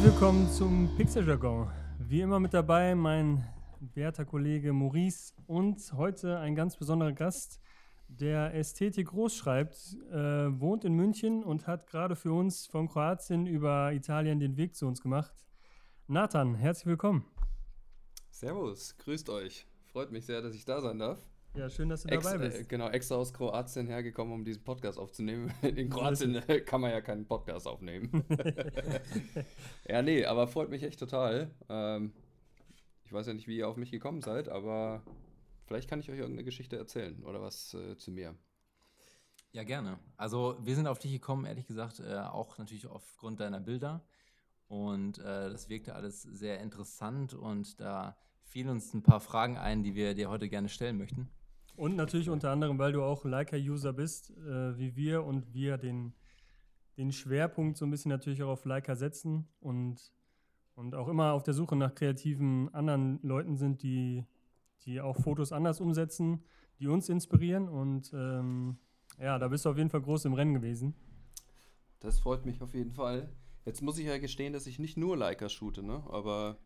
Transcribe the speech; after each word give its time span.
Herzlich 0.00 0.14
willkommen 0.14 0.50
zum 0.50 0.96
Pixeljargon. 0.96 1.70
Wie 1.98 2.22
immer 2.22 2.40
mit 2.40 2.54
dabei 2.54 2.94
mein 2.94 3.46
werter 3.92 4.24
Kollege 4.24 4.72
Maurice 4.72 5.34
und 5.46 5.92
heute 5.92 6.38
ein 6.38 6.54
ganz 6.54 6.74
besonderer 6.78 7.12
Gast, 7.12 7.60
der 8.08 8.54
Ästhetik 8.54 9.08
groß 9.08 9.36
schreibt, 9.36 9.76
äh, 10.10 10.58
wohnt 10.58 10.86
in 10.86 10.94
München 10.94 11.44
und 11.44 11.66
hat 11.66 11.86
gerade 11.86 12.16
für 12.16 12.32
uns 12.32 12.66
von 12.66 12.88
Kroatien 12.88 13.46
über 13.46 13.92
Italien 13.92 14.40
den 14.40 14.56
Weg 14.56 14.74
zu 14.74 14.86
uns 14.86 15.02
gemacht. 15.02 15.34
Nathan, 16.06 16.54
herzlich 16.54 16.86
willkommen. 16.86 17.26
Servus, 18.30 18.96
grüßt 18.96 19.28
euch. 19.28 19.66
Freut 19.92 20.12
mich 20.12 20.24
sehr, 20.24 20.40
dass 20.40 20.54
ich 20.54 20.64
da 20.64 20.80
sein 20.80 20.98
darf. 20.98 21.29
Ja, 21.54 21.68
schön, 21.68 21.88
dass 21.88 22.02
du 22.02 22.08
Ex 22.08 22.24
dabei 22.24 22.38
bist. 22.38 22.60
Äh, 22.60 22.64
genau, 22.64 22.88
extra 22.90 23.16
aus 23.16 23.32
Kroatien 23.32 23.88
hergekommen, 23.88 24.32
um 24.32 24.44
diesen 24.44 24.62
Podcast 24.62 24.98
aufzunehmen. 24.98 25.52
In 25.62 25.90
Kroatien 25.90 26.36
äh, 26.36 26.60
kann 26.60 26.80
man 26.80 26.92
ja 26.92 27.00
keinen 27.00 27.26
Podcast 27.26 27.66
aufnehmen. 27.66 28.24
ja, 29.88 30.00
nee, 30.00 30.24
aber 30.24 30.46
freut 30.46 30.70
mich 30.70 30.84
echt 30.84 31.00
total. 31.00 31.50
Ähm, 31.68 32.12
ich 33.04 33.12
weiß 33.12 33.26
ja 33.26 33.34
nicht, 33.34 33.48
wie 33.48 33.56
ihr 33.56 33.68
auf 33.68 33.76
mich 33.76 33.90
gekommen 33.90 34.22
seid, 34.22 34.48
aber 34.48 35.02
vielleicht 35.64 35.90
kann 35.90 35.98
ich 35.98 36.08
euch 36.08 36.18
irgendeine 36.18 36.44
Geschichte 36.44 36.76
erzählen 36.76 37.24
oder 37.24 37.42
was 37.42 37.74
äh, 37.74 37.96
zu 37.96 38.12
mir. 38.12 38.36
Ja, 39.50 39.64
gerne. 39.64 39.98
Also 40.16 40.56
wir 40.62 40.76
sind 40.76 40.86
auf 40.86 41.00
dich 41.00 41.10
gekommen, 41.10 41.44
ehrlich 41.46 41.66
gesagt, 41.66 41.98
äh, 41.98 42.16
auch 42.18 42.58
natürlich 42.58 42.86
aufgrund 42.86 43.40
deiner 43.40 43.58
Bilder. 43.58 44.04
Und 44.68 45.18
äh, 45.18 45.50
das 45.50 45.68
wirkte 45.68 45.96
alles 45.96 46.22
sehr 46.22 46.60
interessant 46.60 47.34
und 47.34 47.80
da 47.80 48.16
fielen 48.44 48.68
uns 48.68 48.94
ein 48.94 49.02
paar 49.02 49.18
Fragen 49.18 49.58
ein, 49.58 49.82
die 49.82 49.96
wir 49.96 50.14
dir 50.14 50.30
heute 50.30 50.48
gerne 50.48 50.68
stellen 50.68 50.96
möchten. 50.96 51.28
Und 51.76 51.96
natürlich 51.96 52.28
unter 52.28 52.50
anderem, 52.50 52.78
weil 52.78 52.92
du 52.92 53.02
auch 53.02 53.24
Leica-User 53.24 53.92
bist, 53.92 54.30
äh, 54.30 54.78
wie 54.78 54.96
wir 54.96 55.24
und 55.24 55.54
wir 55.54 55.78
den, 55.78 56.12
den 56.96 57.12
Schwerpunkt 57.12 57.76
so 57.76 57.84
ein 57.86 57.90
bisschen 57.90 58.10
natürlich 58.10 58.42
auch 58.42 58.50
auf 58.50 58.64
Leica 58.64 58.94
setzen 58.94 59.48
und, 59.60 60.12
und 60.74 60.94
auch 60.94 61.08
immer 61.08 61.32
auf 61.32 61.42
der 61.42 61.54
Suche 61.54 61.76
nach 61.76 61.94
kreativen 61.94 62.72
anderen 62.74 63.18
Leuten 63.22 63.56
sind, 63.56 63.82
die, 63.82 64.26
die 64.84 65.00
auch 65.00 65.16
Fotos 65.16 65.52
anders 65.52 65.80
umsetzen, 65.80 66.42
die 66.78 66.88
uns 66.88 67.08
inspirieren. 67.08 67.68
Und 67.68 68.12
ähm, 68.12 68.78
ja, 69.18 69.38
da 69.38 69.48
bist 69.48 69.64
du 69.64 69.70
auf 69.70 69.78
jeden 69.78 69.90
Fall 69.90 70.02
groß 70.02 70.26
im 70.26 70.34
Rennen 70.34 70.54
gewesen. 70.54 70.94
Das 72.00 72.18
freut 72.18 72.46
mich 72.46 72.62
auf 72.62 72.74
jeden 72.74 72.92
Fall. 72.92 73.30
Jetzt 73.64 73.82
muss 73.82 73.98
ich 73.98 74.06
ja 74.06 74.18
gestehen, 74.18 74.52
dass 74.52 74.66
ich 74.66 74.78
nicht 74.78 74.96
nur 74.96 75.16
Leica 75.16 75.48
shoote, 75.48 75.82
ne? 75.82 76.02
aber 76.08 76.58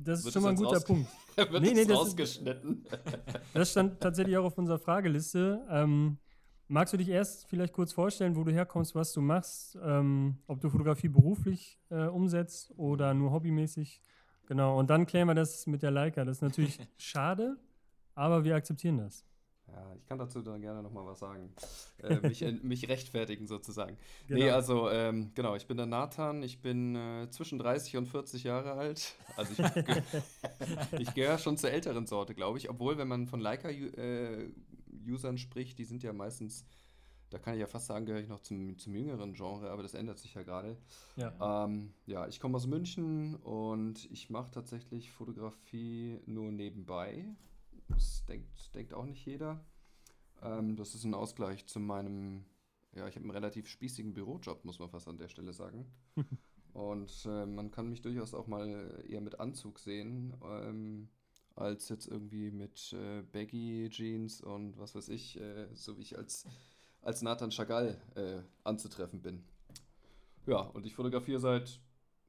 das 0.00 0.24
ist 0.24 0.32
schon 0.32 0.42
mal 0.42 0.50
ein 0.50 0.56
guter 0.56 0.80
Punkt. 0.80 1.08
wird 1.36 1.62
nee, 1.62 1.72
nee, 1.72 1.84
das 1.84 1.98
rausgeschnitten? 1.98 2.84
Ist, 2.84 2.98
das 3.54 3.70
stand 3.70 4.00
tatsächlich 4.00 4.36
auch 4.36 4.44
auf 4.44 4.58
unserer 4.58 4.78
Frageliste. 4.78 5.64
Ähm, 5.70 6.18
magst 6.68 6.92
du 6.92 6.96
dich 6.96 7.08
erst 7.08 7.48
vielleicht 7.48 7.72
kurz 7.72 7.92
vorstellen, 7.92 8.36
wo 8.36 8.44
du 8.44 8.52
herkommst, 8.52 8.94
was 8.94 9.12
du 9.12 9.20
machst, 9.20 9.76
ähm, 9.82 10.38
ob 10.46 10.60
du 10.60 10.70
Fotografie 10.70 11.08
beruflich 11.08 11.78
äh, 11.90 12.06
umsetzt 12.06 12.72
oder 12.76 13.14
nur 13.14 13.32
hobbymäßig? 13.32 14.00
Genau, 14.46 14.78
und 14.78 14.90
dann 14.90 15.06
klären 15.06 15.28
wir 15.28 15.34
das 15.34 15.66
mit 15.66 15.82
der 15.82 15.90
Leica. 15.90 16.24
Das 16.24 16.38
ist 16.38 16.42
natürlich 16.42 16.78
schade, 16.98 17.56
aber 18.14 18.44
wir 18.44 18.56
akzeptieren 18.56 18.98
das. 18.98 19.24
Ja, 19.72 19.94
ich 19.96 20.06
kann 20.06 20.18
dazu 20.18 20.42
dann 20.42 20.60
gerne 20.60 20.82
nochmal 20.82 21.06
was 21.06 21.20
sagen. 21.20 21.52
Äh, 22.02 22.16
mich, 22.26 22.44
mich, 22.62 22.88
rechtfertigen 22.88 23.46
sozusagen. 23.46 23.96
Genau. 24.26 24.40
Nee, 24.40 24.50
also 24.50 24.90
ähm, 24.90 25.30
genau, 25.34 25.54
ich 25.54 25.66
bin 25.66 25.76
der 25.76 25.86
Nathan, 25.86 26.42
ich 26.42 26.60
bin 26.60 26.96
äh, 26.96 27.28
zwischen 27.30 27.58
30 27.58 27.96
und 27.98 28.06
40 28.06 28.44
Jahre 28.44 28.72
alt. 28.72 29.14
Also 29.36 29.52
ich, 29.52 29.58
ich 31.00 31.14
gehöre 31.14 31.38
schon 31.38 31.56
zur 31.56 31.70
älteren 31.70 32.06
Sorte, 32.06 32.34
glaube 32.34 32.58
ich. 32.58 32.68
Obwohl, 32.68 32.98
wenn 32.98 33.08
man 33.08 33.26
von 33.26 33.40
Leica-Usern 33.40 35.34
äh, 35.34 35.38
spricht, 35.38 35.78
die 35.78 35.84
sind 35.84 36.02
ja 36.02 36.12
meistens, 36.12 36.64
da 37.30 37.38
kann 37.38 37.54
ich 37.54 37.60
ja 37.60 37.66
fast 37.66 37.86
sagen, 37.86 38.06
gehöre 38.06 38.22
ich 38.22 38.28
noch 38.28 38.40
zum, 38.40 38.76
zum 38.78 38.94
jüngeren 38.94 39.34
Genre, 39.34 39.70
aber 39.70 39.82
das 39.82 39.94
ändert 39.94 40.18
sich 40.18 40.34
ja 40.34 40.42
gerade. 40.42 40.76
Ja. 41.16 41.64
Ähm, 41.64 41.92
ja, 42.06 42.26
ich 42.26 42.40
komme 42.40 42.56
aus 42.56 42.66
München 42.66 43.36
und 43.36 44.10
ich 44.10 44.30
mache 44.30 44.50
tatsächlich 44.50 45.12
Fotografie 45.12 46.18
nur 46.26 46.50
nebenbei. 46.50 47.24
Das 47.90 48.24
denkt, 48.26 48.74
denkt 48.74 48.94
auch 48.94 49.04
nicht 49.04 49.24
jeder. 49.26 49.64
Ähm, 50.42 50.76
das 50.76 50.94
ist 50.94 51.04
ein 51.04 51.14
Ausgleich 51.14 51.66
zu 51.66 51.80
meinem, 51.80 52.44
ja, 52.92 53.06
ich 53.08 53.16
habe 53.16 53.24
einen 53.24 53.30
relativ 53.30 53.68
spießigen 53.68 54.14
Bürojob, 54.14 54.64
muss 54.64 54.78
man 54.78 54.90
fast 54.90 55.08
an 55.08 55.18
der 55.18 55.28
Stelle 55.28 55.52
sagen. 55.52 55.86
Und 56.72 57.26
äh, 57.26 57.46
man 57.46 57.70
kann 57.70 57.88
mich 57.88 58.00
durchaus 58.00 58.32
auch 58.32 58.46
mal 58.46 59.04
eher 59.08 59.20
mit 59.20 59.40
Anzug 59.40 59.80
sehen, 59.80 60.34
ähm, 60.44 61.08
als 61.56 61.88
jetzt 61.88 62.06
irgendwie 62.06 62.50
mit 62.50 62.92
äh, 62.92 63.22
Baggy-Jeans 63.22 64.40
und 64.40 64.78
was 64.78 64.94
weiß 64.94 65.08
ich, 65.08 65.40
äh, 65.40 65.66
so 65.74 65.98
wie 65.98 66.02
ich 66.02 66.16
als, 66.16 66.46
als 67.02 67.22
Nathan 67.22 67.50
Chagall 67.50 68.00
äh, 68.14 68.40
anzutreffen 68.62 69.20
bin. 69.20 69.42
Ja, 70.46 70.60
und 70.60 70.86
ich 70.86 70.94
fotografiere 70.94 71.40
seit, 71.40 71.80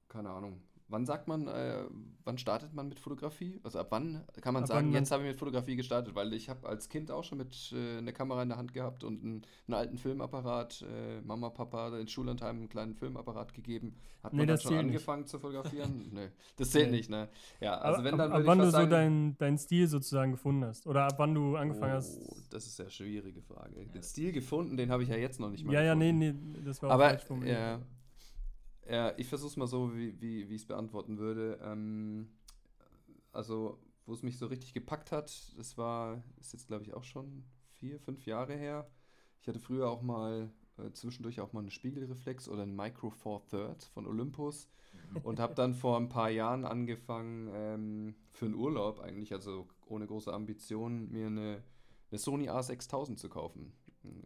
keine 0.09 0.31
Ahnung, 0.31 0.61
Wann 0.91 1.05
sagt 1.05 1.29
man, 1.29 1.47
äh, 1.47 1.85
wann 2.25 2.37
startet 2.37 2.73
man 2.73 2.89
mit 2.89 2.99
Fotografie? 2.99 3.61
Also 3.63 3.79
ab 3.79 3.87
wann 3.91 4.25
kann 4.41 4.53
man 4.53 4.63
ab 4.63 4.69
sagen, 4.69 4.91
jetzt 4.91 5.09
habe 5.11 5.23
ich 5.23 5.29
mit 5.29 5.39
Fotografie 5.39 5.77
gestartet? 5.77 6.15
Weil 6.15 6.33
ich 6.33 6.49
habe 6.49 6.67
als 6.67 6.89
Kind 6.89 7.11
auch 7.11 7.23
schon 7.23 7.37
mit 7.37 7.73
äh, 7.73 7.99
eine 7.99 8.11
Kamera 8.11 8.43
in 8.43 8.49
der 8.49 8.57
Hand 8.57 8.73
gehabt 8.73 9.05
und 9.05 9.23
einen, 9.23 9.41
einen 9.67 9.73
alten 9.73 9.97
Filmapparat. 9.97 10.81
Äh, 10.81 11.21
Mama, 11.21 11.49
Papa 11.49 11.97
in 11.97 12.09
Schullandheim 12.09 12.57
einen 12.57 12.69
kleinen 12.69 12.93
Filmapparat 12.93 13.53
gegeben. 13.53 13.95
Hat 14.21 14.33
nee, 14.33 14.39
man 14.39 14.47
dann 14.49 14.59
schon 14.59 14.77
angefangen 14.77 15.21
nicht. 15.21 15.31
zu 15.31 15.39
fotografieren? 15.39 16.09
nee, 16.13 16.27
das 16.57 16.71
zählt 16.71 16.91
nee. 16.91 16.97
nicht, 16.97 17.09
ne? 17.09 17.29
Ja, 17.61 17.77
also 17.77 18.03
wenn 18.03 18.17
dann 18.17 18.31
ab, 18.33 18.39
ab 18.39 18.45
wann 18.45 18.59
du 18.59 18.69
so 18.69 18.85
deinen 18.85 19.37
dein 19.37 19.57
Stil 19.57 19.87
sozusagen 19.87 20.31
gefunden 20.31 20.65
hast? 20.65 20.87
Oder 20.87 21.05
ab 21.05 21.13
wann 21.17 21.33
du 21.33 21.55
angefangen 21.55 21.93
oh, 21.93 21.97
hast? 21.97 22.19
Das 22.49 22.67
ist 22.67 22.81
eine 22.81 22.89
schwierige 22.89 23.41
Frage. 23.41 23.85
Den 23.85 24.03
Stil 24.03 24.33
gefunden, 24.33 24.75
den 24.75 24.91
habe 24.91 25.03
ich 25.03 25.09
ja 25.09 25.15
jetzt 25.15 25.39
noch 25.39 25.49
nicht 25.49 25.63
mal 25.63 25.73
Ja, 25.73 25.93
gefunden. 25.93 26.21
ja, 26.21 26.33
nee, 26.33 26.33
nee, 26.33 26.61
das 26.65 26.81
war 26.81 26.89
auch 26.89 26.93
Aber, 26.95 27.09
falsch 27.09 27.23
formuliert. 27.23 27.57
Ja, 27.57 27.79
ja, 28.89 29.13
ich 29.17 29.27
versuche 29.27 29.49
es 29.49 29.57
mal 29.57 29.67
so, 29.67 29.95
wie, 29.95 30.19
wie, 30.21 30.49
wie 30.49 30.55
ich 30.55 30.61
es 30.61 30.67
beantworten 30.67 31.17
würde. 31.17 31.59
Ähm, 31.63 32.29
also, 33.31 33.79
wo 34.05 34.13
es 34.13 34.23
mich 34.23 34.37
so 34.37 34.47
richtig 34.47 34.73
gepackt 34.73 35.11
hat, 35.11 35.31
das 35.57 35.77
war, 35.77 36.23
ist 36.39 36.53
jetzt 36.53 36.67
glaube 36.67 36.83
ich 36.83 36.93
auch 36.93 37.03
schon 37.03 37.43
vier, 37.73 37.99
fünf 37.99 38.25
Jahre 38.25 38.55
her. 38.55 38.89
Ich 39.39 39.47
hatte 39.47 39.59
früher 39.59 39.89
auch 39.89 40.01
mal 40.01 40.51
äh, 40.77 40.91
zwischendurch 40.91 41.39
auch 41.41 41.53
mal 41.53 41.61
eine 41.61 41.71
Spiegelreflex 41.71 42.47
oder 42.49 42.63
ein 42.63 42.75
Micro 42.75 43.09
Four 43.09 43.45
Thirds 43.47 43.87
von 43.87 44.07
Olympus 44.07 44.69
und 45.23 45.39
habe 45.39 45.55
dann 45.55 45.73
vor 45.73 45.97
ein 45.97 46.09
paar 46.09 46.29
Jahren 46.29 46.65
angefangen, 46.65 47.49
ähm, 47.53 48.15
für 48.31 48.45
einen 48.45 48.55
Urlaub 48.55 48.99
eigentlich, 48.99 49.33
also 49.33 49.67
ohne 49.85 50.07
große 50.07 50.33
Ambitionen, 50.33 51.11
mir 51.11 51.27
eine, 51.27 51.63
eine 52.09 52.19
Sony 52.19 52.49
A6000 52.49 53.15
zu 53.17 53.29
kaufen. 53.29 53.73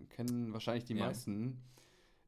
Kennen 0.10 0.54
wahrscheinlich 0.54 0.86
die 0.86 0.96
ja. 0.96 1.06
meisten 1.06 1.62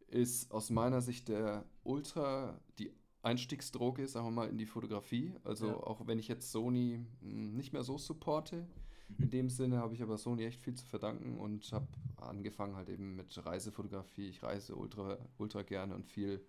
ist 0.08 0.52
aus 0.52 0.70
meiner 0.70 1.02
Sicht 1.02 1.28
der 1.28 1.66
Ultra 1.84 2.60
die 2.80 2.92
Einstiegsdroge, 3.22 4.08
sagen 4.08 4.28
wir 4.28 4.32
mal, 4.32 4.50
in 4.50 4.58
die 4.58 4.66
Fotografie. 4.66 5.34
Also 5.44 5.68
ja. 5.68 5.76
auch 5.76 6.08
wenn 6.08 6.20
ich 6.20 6.28
jetzt 6.28 6.52
Sony 6.52 7.06
hm, 7.22 7.56
nicht 7.56 7.74
mehr 7.74 7.84
so 7.84 7.98
supporte, 7.98 8.68
mhm. 9.10 9.24
in 9.24 9.30
dem 9.30 9.50
Sinne 9.50 9.78
habe 9.78 9.94
ich 9.94 10.02
aber 10.02 10.18
Sony 10.18 10.46
echt 10.46 10.62
viel 10.62 10.76
zu 10.76 10.86
verdanken 10.86 11.38
und 11.38 11.72
habe 11.72 11.88
angefangen 12.16 12.76
halt 12.76 12.90
eben 12.90 13.16
mit 13.16 13.46
Reisefotografie. 13.46 14.30
Ich 14.30 14.44
reise 14.44 14.76
ultra, 14.76 15.18
ultra 15.38 15.64
gerne 15.64 15.96
und 15.96 16.06
viel 16.06 16.46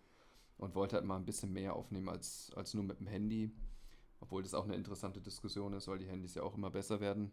und 0.56 0.74
wollte 0.74 0.96
halt 0.96 1.04
mal 1.04 1.16
ein 1.16 1.24
bisschen 1.24 1.52
mehr 1.52 1.74
aufnehmen 1.74 2.08
als, 2.08 2.52
als 2.54 2.74
nur 2.74 2.84
mit 2.84 3.00
dem 3.00 3.06
Handy. 3.06 3.50
Obwohl 4.20 4.42
das 4.42 4.54
auch 4.54 4.64
eine 4.64 4.74
interessante 4.74 5.20
Diskussion 5.20 5.72
ist, 5.74 5.86
weil 5.86 5.98
die 5.98 6.08
Handys 6.08 6.34
ja 6.34 6.42
auch 6.42 6.56
immer 6.56 6.70
besser 6.70 7.00
werden. 7.00 7.30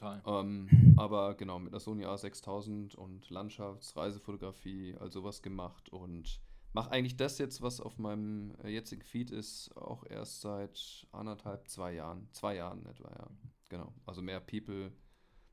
Total. 0.00 0.22
Ähm, 0.26 0.94
aber 0.96 1.34
genau, 1.34 1.58
mit 1.58 1.72
einer 1.72 1.80
Sony 1.80 2.06
A6000 2.06 2.96
und 2.96 3.28
Landschaftsreisefotografie, 3.28 4.96
also 4.98 5.24
was 5.24 5.42
gemacht 5.42 5.90
und 5.90 6.40
mache 6.72 6.90
eigentlich 6.90 7.16
das 7.16 7.38
jetzt, 7.38 7.60
was 7.60 7.80
auf 7.80 7.98
meinem 7.98 8.54
äh, 8.64 8.70
jetzigen 8.70 9.02
Feed 9.02 9.30
ist, 9.30 9.76
auch 9.76 10.04
erst 10.08 10.40
seit 10.40 11.06
anderthalb, 11.12 11.68
zwei 11.68 11.92
Jahren. 11.92 12.28
Zwei 12.32 12.56
Jahren 12.56 12.86
etwa, 12.86 13.10
ja. 13.10 13.26
Genau. 13.68 13.92
Also 14.06 14.22
mehr 14.22 14.40
People 14.40 14.92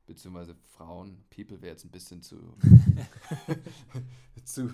beziehungsweise 0.06 0.54
Frauen. 0.54 1.22
People 1.28 1.60
wäre 1.60 1.72
jetzt 1.72 1.84
ein 1.84 1.90
bisschen 1.90 2.22
zu, 2.22 2.38
zu, 4.44 4.70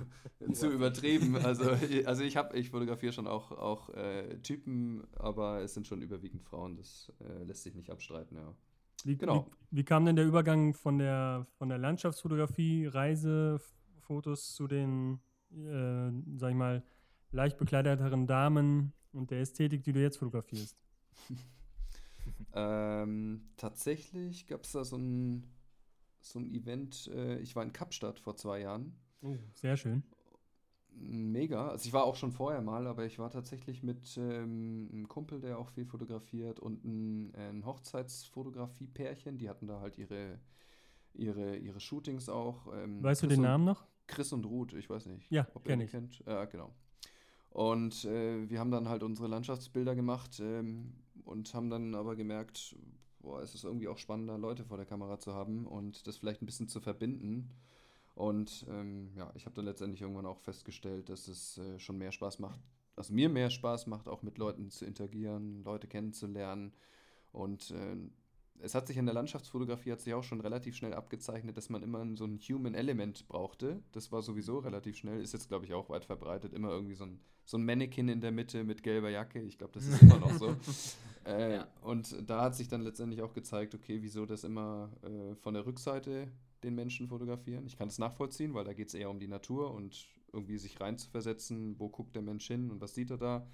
zu 0.52 0.70
übertrieben. 0.70 1.34
Also, 1.34 1.76
also 2.04 2.22
ich 2.22 2.36
habe, 2.36 2.56
ich 2.56 2.70
fotografiere 2.70 3.12
schon 3.12 3.26
auch, 3.26 3.50
auch 3.50 3.88
äh, 3.90 4.38
Typen, 4.38 5.04
aber 5.16 5.62
es 5.62 5.74
sind 5.74 5.88
schon 5.88 6.00
überwiegend 6.00 6.44
Frauen. 6.44 6.76
Das 6.76 7.12
äh, 7.18 7.42
lässt 7.42 7.64
sich 7.64 7.74
nicht 7.74 7.90
abstreiten, 7.90 8.36
ja. 8.36 8.54
Wie, 9.04 9.16
genau. 9.16 9.46
Wie, 9.70 9.78
wie, 9.78 9.84
kam 9.84 10.04
denn 10.04 10.16
der 10.16 10.26
Übergang 10.26 10.74
von 10.74 10.98
der, 10.98 11.46
von 11.58 11.68
der 11.68 11.78
Landschaftsfotografie, 11.78 12.86
Reisefotos 12.86 14.54
zu 14.54 14.66
den, 14.66 15.20
äh, 15.52 16.10
sag 16.36 16.50
ich 16.50 16.56
mal, 16.56 16.82
leicht 17.30 17.58
bekleideteren 17.58 18.26
Damen 18.26 18.92
und 19.12 19.30
der 19.30 19.40
Ästhetik, 19.40 19.84
die 19.84 19.92
du 19.92 20.00
jetzt 20.00 20.16
fotografierst? 20.18 20.76
ähm, 22.54 23.50
tatsächlich 23.56 24.46
gab 24.46 24.64
es 24.64 24.72
da 24.72 24.84
so 24.84 24.96
ein, 24.96 25.46
so 26.20 26.38
ein 26.38 26.46
Event, 26.46 27.08
äh, 27.14 27.38
ich 27.38 27.54
war 27.54 27.62
in 27.62 27.72
Kapstadt 27.72 28.18
vor 28.18 28.36
zwei 28.36 28.60
Jahren. 28.60 28.96
Oh, 29.20 29.36
sehr 29.52 29.76
schön 29.76 30.02
mega. 30.96 31.68
Also 31.68 31.86
ich 31.86 31.92
war 31.92 32.04
auch 32.04 32.16
schon 32.16 32.32
vorher 32.32 32.60
mal, 32.60 32.86
aber 32.86 33.04
ich 33.04 33.18
war 33.18 33.30
tatsächlich 33.30 33.82
mit 33.82 34.16
ähm, 34.16 34.88
einem 34.92 35.08
Kumpel, 35.08 35.40
der 35.40 35.58
auch 35.58 35.70
viel 35.70 35.84
fotografiert 35.84 36.60
und 36.60 36.84
ein, 36.84 37.34
ein 37.34 37.66
Hochzeitsfotografie-Pärchen. 37.66 39.38
Die 39.38 39.48
hatten 39.48 39.66
da 39.66 39.80
halt 39.80 39.98
ihre, 39.98 40.38
ihre, 41.14 41.56
ihre 41.56 41.80
Shootings 41.80 42.28
auch. 42.28 42.66
Ähm, 42.74 43.02
weißt 43.02 43.20
Chris 43.22 43.28
du 43.28 43.34
den 43.34 43.42
Namen 43.42 43.64
noch? 43.64 43.84
Chris 44.06 44.32
und 44.32 44.44
Ruth, 44.44 44.74
ich 44.74 44.88
weiß 44.88 45.06
nicht. 45.06 45.30
Ja, 45.30 45.44
kenne 45.64 45.84
ich. 45.84 45.90
Kennt. 45.90 46.22
Ja, 46.26 46.44
genau. 46.44 46.74
Und 47.50 48.04
äh, 48.04 48.50
wir 48.50 48.58
haben 48.58 48.70
dann 48.70 48.88
halt 48.88 49.02
unsere 49.02 49.28
Landschaftsbilder 49.28 49.94
gemacht 49.94 50.40
ähm, 50.40 50.92
und 51.24 51.54
haben 51.54 51.70
dann 51.70 51.94
aber 51.94 52.16
gemerkt, 52.16 52.76
boah, 53.20 53.40
es 53.42 53.54
ist 53.54 53.64
irgendwie 53.64 53.88
auch 53.88 53.98
spannender, 53.98 54.36
Leute 54.36 54.64
vor 54.64 54.76
der 54.76 54.86
Kamera 54.86 55.18
zu 55.18 55.34
haben 55.34 55.66
und 55.66 56.06
das 56.06 56.16
vielleicht 56.16 56.42
ein 56.42 56.46
bisschen 56.46 56.68
zu 56.68 56.80
verbinden. 56.80 57.50
Und 58.14 58.64
ähm, 58.68 59.10
ja, 59.16 59.32
ich 59.34 59.44
habe 59.44 59.56
dann 59.56 59.64
letztendlich 59.64 60.00
irgendwann 60.00 60.26
auch 60.26 60.38
festgestellt, 60.38 61.08
dass 61.08 61.26
es 61.26 61.58
äh, 61.58 61.78
schon 61.78 61.98
mehr 61.98 62.12
Spaß 62.12 62.38
macht, 62.38 62.60
also 62.96 63.12
mir 63.12 63.28
mehr 63.28 63.50
Spaß 63.50 63.86
macht, 63.88 64.08
auch 64.08 64.22
mit 64.22 64.38
Leuten 64.38 64.70
zu 64.70 64.84
interagieren, 64.84 65.64
Leute 65.64 65.88
kennenzulernen. 65.88 66.72
Und 67.32 67.72
äh, 67.72 67.96
es 68.60 68.74
hat 68.74 68.86
sich 68.86 68.96
in 68.96 69.06
der 69.06 69.14
Landschaftsfotografie 69.14 69.92
hat 69.92 70.00
sich 70.00 70.14
auch 70.14 70.22
schon 70.22 70.40
relativ 70.40 70.76
schnell 70.76 70.94
abgezeichnet, 70.94 71.56
dass 71.56 71.70
man 71.70 71.82
immer 71.82 72.06
so 72.16 72.24
ein 72.24 72.38
Human 72.38 72.74
Element 72.74 73.26
brauchte. 73.26 73.82
Das 73.92 74.12
war 74.12 74.22
sowieso 74.22 74.58
relativ 74.58 74.96
schnell, 74.96 75.20
ist 75.20 75.32
jetzt 75.32 75.48
glaube 75.48 75.64
ich 75.64 75.74
auch 75.74 75.88
weit 75.90 76.04
verbreitet. 76.04 76.52
Immer 76.52 76.70
irgendwie 76.70 76.94
so 76.94 77.04
ein, 77.04 77.20
so 77.44 77.58
ein 77.58 77.64
Mannequin 77.64 78.08
in 78.08 78.20
der 78.20 78.30
Mitte 78.30 78.62
mit 78.62 78.84
gelber 78.84 79.10
Jacke. 79.10 79.40
Ich 79.42 79.58
glaube, 79.58 79.72
das 79.72 79.86
ist 79.86 80.02
immer 80.02 80.18
noch 80.18 80.32
so. 80.38 80.54
äh, 81.26 81.56
ja. 81.56 81.68
Und 81.82 82.16
da 82.28 82.42
hat 82.42 82.54
sich 82.54 82.68
dann 82.68 82.82
letztendlich 82.82 83.22
auch 83.22 83.34
gezeigt, 83.34 83.74
okay, 83.74 83.98
wieso 84.00 84.24
das 84.24 84.44
immer 84.44 84.90
äh, 85.02 85.34
von 85.34 85.54
der 85.54 85.66
Rückseite 85.66 86.28
den 86.64 86.74
Menschen 86.74 87.08
fotografieren. 87.08 87.66
Ich 87.66 87.76
kann 87.76 87.88
es 87.88 87.98
nachvollziehen, 87.98 88.54
weil 88.54 88.64
da 88.64 88.72
geht 88.72 88.88
es 88.88 88.94
eher 88.94 89.10
um 89.10 89.20
die 89.20 89.28
Natur 89.28 89.72
und 89.72 90.06
irgendwie 90.32 90.58
sich 90.58 90.80
reinzuversetzen, 90.80 91.78
wo 91.78 91.88
guckt 91.88 92.16
der 92.16 92.22
Mensch 92.22 92.46
hin 92.46 92.70
und 92.70 92.80
was 92.80 92.94
sieht 92.94 93.10
er 93.10 93.18
da. 93.18 93.46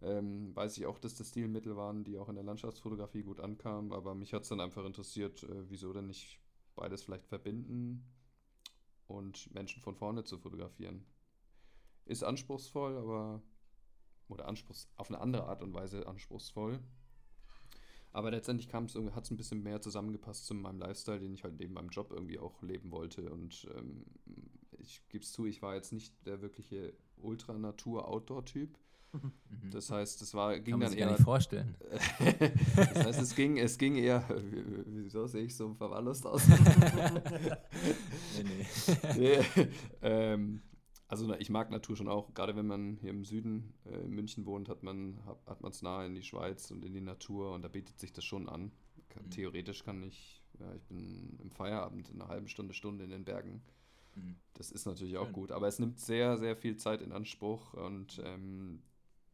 Ähm, 0.00 0.54
weiß 0.54 0.76
ich 0.78 0.86
auch, 0.86 0.98
dass 0.98 1.14
das 1.14 1.30
Stilmittel 1.30 1.76
waren, 1.76 2.04
die 2.04 2.18
auch 2.18 2.28
in 2.28 2.36
der 2.36 2.44
Landschaftsfotografie 2.44 3.22
gut 3.22 3.40
ankamen, 3.40 3.92
aber 3.92 4.14
mich 4.14 4.32
hat 4.32 4.42
es 4.42 4.48
dann 4.48 4.60
einfach 4.60 4.84
interessiert, 4.84 5.42
äh, 5.42 5.68
wieso 5.70 5.92
denn 5.92 6.06
nicht 6.06 6.38
beides 6.76 7.02
vielleicht 7.02 7.26
verbinden 7.26 8.04
und 9.08 9.52
Menschen 9.52 9.82
von 9.82 9.96
vorne 9.96 10.22
zu 10.22 10.38
fotografieren. 10.38 11.04
Ist 12.04 12.22
anspruchsvoll, 12.22 12.96
aber 12.96 13.42
oder 14.28 14.46
anspruchs 14.46 14.88
auf 14.96 15.08
eine 15.08 15.20
andere 15.20 15.44
Art 15.44 15.62
und 15.62 15.74
Weise 15.74 16.06
anspruchsvoll. 16.06 16.78
Aber 18.12 18.30
letztendlich 18.30 18.72
hat 18.72 18.84
es 19.24 19.30
ein 19.30 19.36
bisschen 19.36 19.62
mehr 19.62 19.80
zusammengepasst 19.80 20.46
zu 20.46 20.54
meinem 20.54 20.78
Lifestyle, 20.78 21.20
den 21.20 21.34
ich 21.34 21.44
halt 21.44 21.58
neben 21.58 21.74
meinem 21.74 21.90
Job 21.90 22.10
irgendwie 22.10 22.38
auch 22.38 22.62
leben 22.62 22.90
wollte. 22.90 23.30
Und 23.30 23.68
ähm, 23.76 24.04
ich 24.78 25.02
gebe 25.08 25.22
es 25.22 25.32
zu, 25.32 25.46
ich 25.46 25.62
war 25.62 25.74
jetzt 25.74 25.92
nicht 25.92 26.14
der 26.26 26.40
wirkliche 26.40 26.94
Ultra-Natur-Outdoor-Typ. 27.18 28.78
Mhm. 29.50 29.70
Das 29.70 29.90
heißt, 29.90 30.20
es 30.20 30.34
war, 30.34 30.60
ging 30.60 30.72
Kann 30.72 30.80
dann 30.80 30.92
eher. 30.92 31.06
Gar 31.06 31.12
nicht 31.12 31.24
vorstellen. 31.24 31.74
das 32.76 33.06
heißt, 33.06 33.22
es 33.22 33.34
ging, 33.34 33.56
es 33.56 33.78
ging 33.78 33.96
eher. 33.96 34.22
Wieso 34.84 35.26
sehe 35.26 35.44
ich 35.44 35.56
so 35.56 35.72
verwahrlost 35.72 36.26
aus? 36.26 36.46
nee, 38.36 38.44
nee. 38.44 39.38
nee 39.56 39.68
ähm, 40.02 40.60
also 41.08 41.34
ich 41.34 41.48
mag 41.48 41.70
Natur 41.70 41.96
schon 41.96 42.08
auch, 42.08 42.34
gerade 42.34 42.54
wenn 42.54 42.66
man 42.66 42.98
hier 43.00 43.10
im 43.10 43.24
Süden 43.24 43.72
äh, 43.86 44.04
in 44.04 44.12
München 44.12 44.44
wohnt, 44.44 44.68
hat 44.68 44.82
man 44.82 45.18
hat 45.46 45.62
man 45.62 45.72
es 45.72 45.82
nahe 45.82 46.06
in 46.06 46.14
die 46.14 46.22
Schweiz 46.22 46.70
und 46.70 46.84
in 46.84 46.92
die 46.92 47.00
Natur 47.00 47.54
und 47.54 47.62
da 47.62 47.68
bietet 47.68 47.98
sich 47.98 48.12
das 48.12 48.24
schon 48.24 48.48
an. 48.48 48.70
Kann, 49.08 49.24
mhm. 49.24 49.30
Theoretisch 49.30 49.84
kann 49.84 50.02
ich, 50.02 50.42
ja, 50.60 50.74
ich 50.74 50.82
bin 50.84 51.38
im 51.40 51.50
Feierabend 51.50 52.10
in 52.10 52.20
einer 52.20 52.28
halben 52.28 52.48
Stunde, 52.48 52.74
Stunde 52.74 53.04
in 53.04 53.10
den 53.10 53.24
Bergen. 53.24 53.62
Mhm. 54.14 54.36
Das 54.52 54.70
ist 54.70 54.84
natürlich 54.84 55.16
auch 55.16 55.32
gut, 55.32 55.50
aber 55.50 55.66
es 55.66 55.78
nimmt 55.78 55.98
sehr, 55.98 56.36
sehr 56.36 56.56
viel 56.56 56.76
Zeit 56.76 57.00
in 57.00 57.12
Anspruch 57.12 57.72
und 57.72 58.20
ähm, 58.24 58.82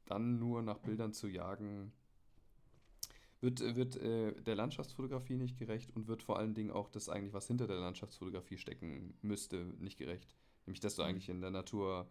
dann 0.06 0.38
nur 0.38 0.62
nach 0.62 0.78
Bildern 0.78 1.12
zu 1.12 1.26
jagen, 1.26 1.92
wird, 3.40 3.60
wird 3.74 3.96
äh, 3.96 4.40
der 4.42 4.54
Landschaftsfotografie 4.54 5.36
nicht 5.36 5.58
gerecht 5.58 5.94
und 5.94 6.06
wird 6.06 6.22
vor 6.22 6.38
allen 6.38 6.54
Dingen 6.54 6.70
auch 6.70 6.88
das 6.88 7.08
eigentlich, 7.08 7.34
was 7.34 7.46
hinter 7.46 7.66
der 7.66 7.76
Landschaftsfotografie 7.76 8.58
stecken 8.58 9.14
müsste, 9.22 9.64
nicht 9.78 9.98
gerecht. 9.98 10.34
Nämlich, 10.66 10.80
dass 10.80 10.96
du 10.96 11.02
mhm. 11.02 11.08
eigentlich 11.08 11.28
in 11.28 11.40
der 11.40 11.50
Natur, 11.50 12.08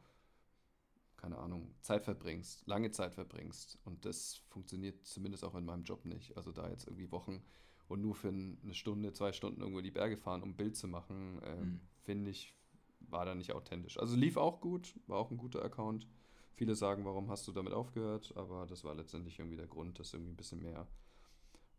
keine 1.18 1.38
Ahnung, 1.38 1.74
Zeit 1.82 2.04
verbringst, 2.04 2.66
lange 2.68 2.92
Zeit 2.92 3.14
verbringst. 3.14 3.78
Und 3.86 4.06
das 4.06 4.42
funktioniert 4.50 5.06
zumindest 5.06 5.44
auch 5.44 5.56
in 5.56 5.66
meinem 5.66 5.84
Job 5.84 6.06
nicht. 6.06 6.36
Also 6.38 6.52
da 6.52 6.70
jetzt 6.70 6.88
irgendwie 6.88 7.12
Wochen 7.12 7.44
und 7.88 8.02
nur 8.02 8.16
für 8.16 8.30
eine 8.30 8.74
Stunde, 8.74 9.14
zwei 9.14 9.34
Stunden 9.34 9.62
irgendwo 9.62 9.80
in 9.80 9.86
die 9.86 9.92
Berge 9.92 10.18
fahren, 10.18 10.44
um 10.44 10.50
ein 10.50 10.56
Bild 10.56 10.76
zu 10.76 10.88
machen, 10.88 11.42
äh, 11.44 11.56
mhm. 11.56 11.80
finde 12.02 12.32
ich, 12.32 12.56
war 13.00 13.26
da 13.26 13.36
nicht 13.36 13.54
authentisch. 13.54 14.00
Also 14.00 14.16
lief 14.16 14.38
auch 14.38 14.62
gut, 14.62 14.96
war 15.08 15.18
auch 15.18 15.32
ein 15.32 15.38
guter 15.38 15.64
Account. 15.64 16.08
Viele 16.56 16.76
sagen, 16.76 17.06
warum 17.06 17.30
hast 17.30 17.48
du 17.48 17.52
damit 17.52 17.74
aufgehört? 17.74 18.34
Aber 18.36 18.66
das 18.66 18.84
war 18.84 18.96
letztendlich 18.96 19.40
irgendwie 19.40 19.58
der 19.58 19.68
Grund, 19.68 20.00
das 20.00 20.14
irgendwie 20.14 20.34
ein 20.34 20.38
bisschen 20.38 20.62
mehr 20.62 20.88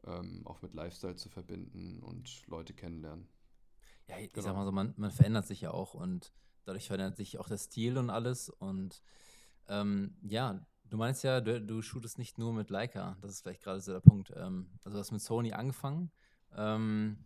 ähm, 0.06 0.43
auch 0.44 0.62
mit 0.62 0.75
Lifestyle 0.75 1.17
zu 1.17 1.29
verbinden 1.29 2.03
und 2.03 2.47
Leute 2.47 2.75
kennenlernen. 2.75 3.29
Ja, 4.09 4.19
ich 4.19 4.32
genau. 4.32 4.47
sag 4.47 4.55
mal 4.55 4.65
so, 4.65 4.73
man, 4.73 4.94
man 4.97 5.11
verändert 5.11 5.47
sich 5.47 5.62
ja 5.62 5.70
auch 5.70 5.94
und 5.94 6.32
dadurch 6.64 6.87
verändert 6.87 7.16
sich 7.16 7.38
auch 7.38 7.49
der 7.49 7.58
Stil 7.58 7.99
und 7.99 8.11
alles. 8.11 8.50
Und 8.50 9.02
ähm, 9.69 10.16
ja, 10.22 10.66
du 10.84 10.96
meinst 10.96 11.25
ja, 11.25 11.40
du, 11.40 11.61
du 11.61 11.82
shootest 11.82 12.19
nicht 12.19 12.38
nur 12.38 12.52
mit 12.52 12.70
Leica. 12.70 13.16
Das 13.20 13.32
ist 13.32 13.43
vielleicht 13.43 13.62
gerade 13.62 13.81
so 13.81 13.93
der 13.93 14.00
Punkt. 14.00 14.32
Ähm, 14.37 14.70
also 14.84 14.96
du 14.96 15.00
hast 15.00 15.12
mit 15.12 15.22
Sony 15.22 15.52
angefangen. 15.52 16.11
Ähm, 16.56 17.25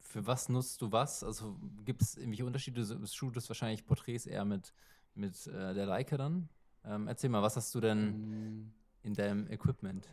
für 0.00 0.26
was 0.26 0.48
nutzt 0.48 0.80
du 0.82 0.92
was? 0.92 1.24
Also 1.24 1.58
gibt 1.84 2.02
es 2.02 2.16
irgendwelche 2.16 2.46
Unterschiede? 2.46 2.84
Du 2.84 3.06
shootest 3.06 3.48
wahrscheinlich 3.48 3.84
Porträts 3.84 4.26
eher 4.26 4.44
mit 4.44 4.72
mit 5.14 5.46
äh, 5.46 5.74
der 5.74 5.86
Leica 5.86 6.16
dann. 6.16 6.48
Ähm, 6.84 7.08
erzähl 7.08 7.30
mal, 7.30 7.42
was 7.42 7.56
hast 7.56 7.74
du 7.74 7.80
denn 7.80 8.62
mm. 8.62 8.72
in 9.02 9.14
deinem 9.14 9.50
Equipment? 9.50 10.08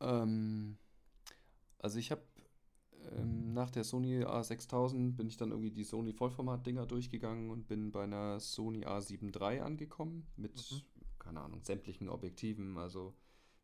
Ähm, 0.00 0.78
also 1.78 1.98
ich 1.98 2.10
habe 2.10 2.22
ähm, 3.16 3.52
nach 3.52 3.70
der 3.70 3.84
Sony 3.84 4.24
A6000 4.24 5.16
bin 5.16 5.26
ich 5.26 5.36
dann 5.36 5.50
irgendwie 5.50 5.70
die 5.70 5.84
Sony 5.84 6.12
Vollformat-Dinger 6.12 6.86
durchgegangen 6.86 7.50
und 7.50 7.68
bin 7.68 7.90
bei 7.90 8.04
einer 8.04 8.40
Sony 8.40 8.86
A7 8.86 9.34
III 9.34 9.60
angekommen 9.60 10.26
mit, 10.36 10.54
mhm. 10.70 10.82
keine 11.18 11.40
Ahnung, 11.40 11.62
sämtlichen 11.62 12.08
Objektiven, 12.08 12.78
also 12.78 13.14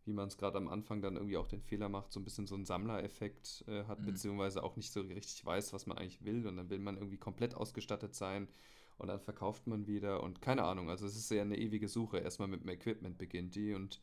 wie 0.04 0.12
man 0.12 0.28
es 0.28 0.38
gerade 0.38 0.56
am 0.56 0.68
Anfang 0.68 1.02
dann 1.02 1.16
irgendwie 1.16 1.36
auch 1.36 1.46
den 1.46 1.60
Fehler 1.60 1.88
macht, 1.88 2.12
so 2.12 2.20
ein 2.20 2.24
bisschen 2.24 2.46
so 2.46 2.54
einen 2.54 2.64
Sammlereffekt 2.64 3.64
äh, 3.68 3.84
hat, 3.84 4.00
mhm. 4.00 4.06
beziehungsweise 4.06 4.62
auch 4.62 4.76
nicht 4.76 4.92
so 4.92 5.02
richtig 5.02 5.44
weiß, 5.44 5.72
was 5.72 5.86
man 5.86 5.98
eigentlich 5.98 6.24
will 6.24 6.46
und 6.46 6.56
dann 6.56 6.70
will 6.70 6.78
man 6.78 6.96
irgendwie 6.96 7.18
komplett 7.18 7.54
ausgestattet 7.54 8.14
sein 8.14 8.48
und 8.96 9.08
dann 9.08 9.20
verkauft 9.20 9.66
man 9.66 9.86
wieder 9.86 10.22
und 10.22 10.42
keine 10.42 10.64
Ahnung. 10.64 10.90
Also 10.90 11.06
es 11.06 11.16
ist 11.16 11.30
ja 11.30 11.42
eine 11.42 11.56
ewige 11.56 11.88
Suche. 11.88 12.18
Erstmal 12.18 12.48
mit 12.48 12.62
dem 12.62 12.68
Equipment 12.68 13.16
beginnt 13.16 13.54
die 13.54 13.74
und 13.74 14.00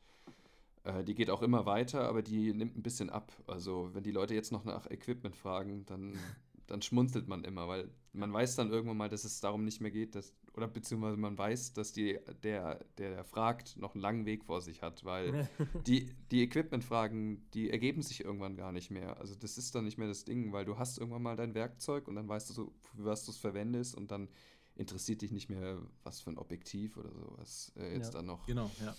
die 1.06 1.16
geht 1.16 1.30
auch 1.30 1.42
immer 1.42 1.66
weiter, 1.66 2.08
aber 2.08 2.22
die 2.22 2.54
nimmt 2.54 2.78
ein 2.78 2.84
bisschen 2.84 3.10
ab. 3.10 3.32
Also 3.48 3.90
wenn 3.94 4.04
die 4.04 4.12
Leute 4.12 4.34
jetzt 4.34 4.52
noch 4.52 4.66
nach 4.66 4.90
Equipment 4.90 5.36
fragen, 5.36 5.86
dann, 5.86 6.14
dann 6.68 6.82
schmunzelt 6.82 7.28
man 7.28 7.44
immer, 7.44 7.68
weil 7.68 7.90
man 8.14 8.32
weiß 8.32 8.56
dann 8.56 8.72
irgendwann 8.72 8.98
mal, 8.98 9.10
dass 9.10 9.24
es 9.24 9.40
darum 9.42 9.64
nicht 9.64 9.82
mehr 9.82 9.92
geht, 9.92 10.16
dass, 10.16 10.34
oder 10.54 10.68
beziehungsweise 10.68 11.18
man 11.18 11.38
weiß, 11.38 11.74
dass 11.74 11.92
die, 11.92 12.20
der, 12.44 12.86
der 12.98 13.24
fragt, 13.26 13.78
noch 13.78 13.94
einen 13.94 14.02
langen 14.02 14.26
Weg 14.26 14.46
vor 14.46 14.62
sich 14.62 14.82
hat, 14.82 15.04
weil 15.04 15.50
die, 15.88 16.10
die 16.32 16.44
Equipment-Fragen, 16.44 17.50
die 17.54 17.70
ergeben 17.72 18.02
sich 18.02 18.24
irgendwann 18.24 18.56
gar 18.56 18.72
nicht 18.72 18.92
mehr. 18.92 19.20
Also 19.20 19.36
das 19.36 19.58
ist 19.58 19.76
dann 19.76 19.84
nicht 19.84 19.98
mehr 19.98 20.08
das 20.08 20.24
Ding, 20.24 20.54
weil 20.54 20.66
du 20.66 20.78
hast 20.78 20.98
irgendwann 20.98 21.24
mal 21.24 21.36
dein 21.36 21.54
Werkzeug 21.56 22.08
und 22.08 22.16
dann 22.16 22.28
weißt 22.28 22.50
du 22.50 22.54
so, 22.54 22.74
für 22.96 23.06
was 23.06 23.26
du 23.26 23.32
es 23.32 23.38
verwendest 23.38 23.96
und 23.96 24.12
dann 24.12 24.30
interessiert 24.76 25.22
dich 25.22 25.32
nicht 25.32 25.50
mehr, 25.50 25.82
was 26.04 26.22
für 26.22 26.32
ein 26.32 26.38
Objektiv 26.38 26.98
oder 26.98 27.12
sowas 27.12 27.72
äh, 27.78 27.94
jetzt 27.94 28.14
ja, 28.14 28.20
dann 28.20 28.28
noch. 28.28 28.46
Genau, 28.46 28.70
ja. 28.82 28.96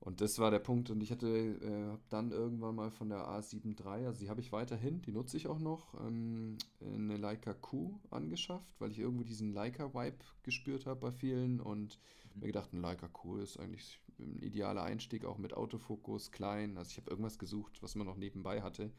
Und 0.00 0.20
das 0.20 0.38
war 0.38 0.50
der 0.50 0.60
Punkt. 0.60 0.90
Und 0.90 1.02
ich 1.02 1.10
hatte 1.10 1.28
äh, 1.28 1.98
dann 2.08 2.30
irgendwann 2.30 2.76
mal 2.76 2.90
von 2.90 3.08
der 3.08 3.26
A7 3.28 3.78
III, 3.78 4.06
also 4.06 4.20
die 4.20 4.30
habe 4.30 4.40
ich 4.40 4.52
weiterhin, 4.52 5.02
die 5.02 5.12
nutze 5.12 5.36
ich 5.36 5.48
auch 5.48 5.58
noch, 5.58 5.94
ähm, 6.00 6.56
eine 6.80 7.16
Leica 7.16 7.52
Q 7.52 7.98
angeschafft, 8.10 8.80
weil 8.80 8.92
ich 8.92 9.00
irgendwo 9.00 9.24
diesen 9.24 9.52
Leica-Vibe 9.52 10.18
gespürt 10.42 10.86
habe 10.86 11.00
bei 11.00 11.12
vielen 11.12 11.60
und 11.60 11.98
mhm. 12.34 12.40
mir 12.40 12.46
gedacht, 12.46 12.72
ein 12.72 12.80
Leica 12.80 13.08
Q 13.08 13.38
ist 13.38 13.58
eigentlich 13.58 14.00
ein 14.20 14.38
idealer 14.40 14.82
Einstieg, 14.82 15.24
auch 15.24 15.38
mit 15.38 15.54
Autofokus, 15.54 16.30
klein. 16.30 16.76
Also 16.76 16.90
ich 16.90 16.96
habe 16.98 17.10
irgendwas 17.10 17.38
gesucht, 17.38 17.82
was 17.82 17.94
man 17.94 18.06
noch 18.06 18.16
nebenbei 18.16 18.62
hatte. 18.62 18.92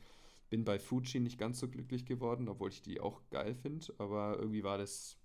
Bin 0.50 0.66
bei 0.66 0.80
Fuji 0.80 1.20
nicht 1.20 1.38
ganz 1.38 1.60
so 1.60 1.68
glücklich 1.68 2.06
geworden, 2.06 2.50
obwohl 2.50 2.70
ich 2.70 2.82
die 2.82 3.00
auch 3.00 3.22
geil 3.30 3.54
finde, 3.56 3.94
aber 4.00 4.38
irgendwie 4.40 4.64
war 4.64 4.78
das 4.78 5.19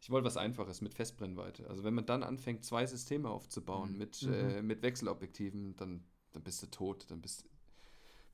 ich 0.00 0.10
wollte 0.10 0.26
was 0.26 0.36
Einfaches 0.36 0.80
mit 0.80 0.94
Festbrennweite. 0.94 1.68
Also 1.68 1.84
wenn 1.84 1.94
man 1.94 2.06
dann 2.06 2.22
anfängt, 2.22 2.64
zwei 2.64 2.86
Systeme 2.86 3.28
aufzubauen 3.28 3.92
mhm. 3.92 3.98
mit, 3.98 4.22
mhm. 4.22 4.32
Äh, 4.32 4.62
mit 4.62 4.82
Wechselobjektiven, 4.82 5.76
dann, 5.76 6.04
dann 6.32 6.42
bist 6.42 6.62
du 6.62 6.66
tot. 6.66 7.10
Dann 7.10 7.20
bist 7.20 7.44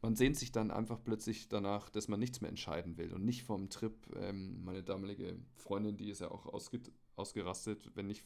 man 0.03 0.15
sehnt 0.15 0.37
sich 0.37 0.53
dann 0.53 0.71
einfach 0.71 1.03
plötzlich 1.03 1.49
danach, 1.49 1.89
dass 1.89 2.07
man 2.07 2.21
nichts 2.21 2.41
mehr 2.41 2.51
entscheiden 2.51 2.97
will 2.99 3.13
und 3.13 3.25
nicht 3.25 3.43
vom 3.45 3.71
Trip. 3.71 3.95
Ähm, 4.15 4.63
meine 4.63 4.83
damalige 4.83 5.39
Freundin, 5.55 5.97
die 5.97 6.11
ist 6.11 6.21
ja 6.21 6.31
auch 6.31 6.47
ausge 6.47 6.81
ausgerastet, 7.17 7.91
wenn 7.95 8.11
ich 8.11 8.23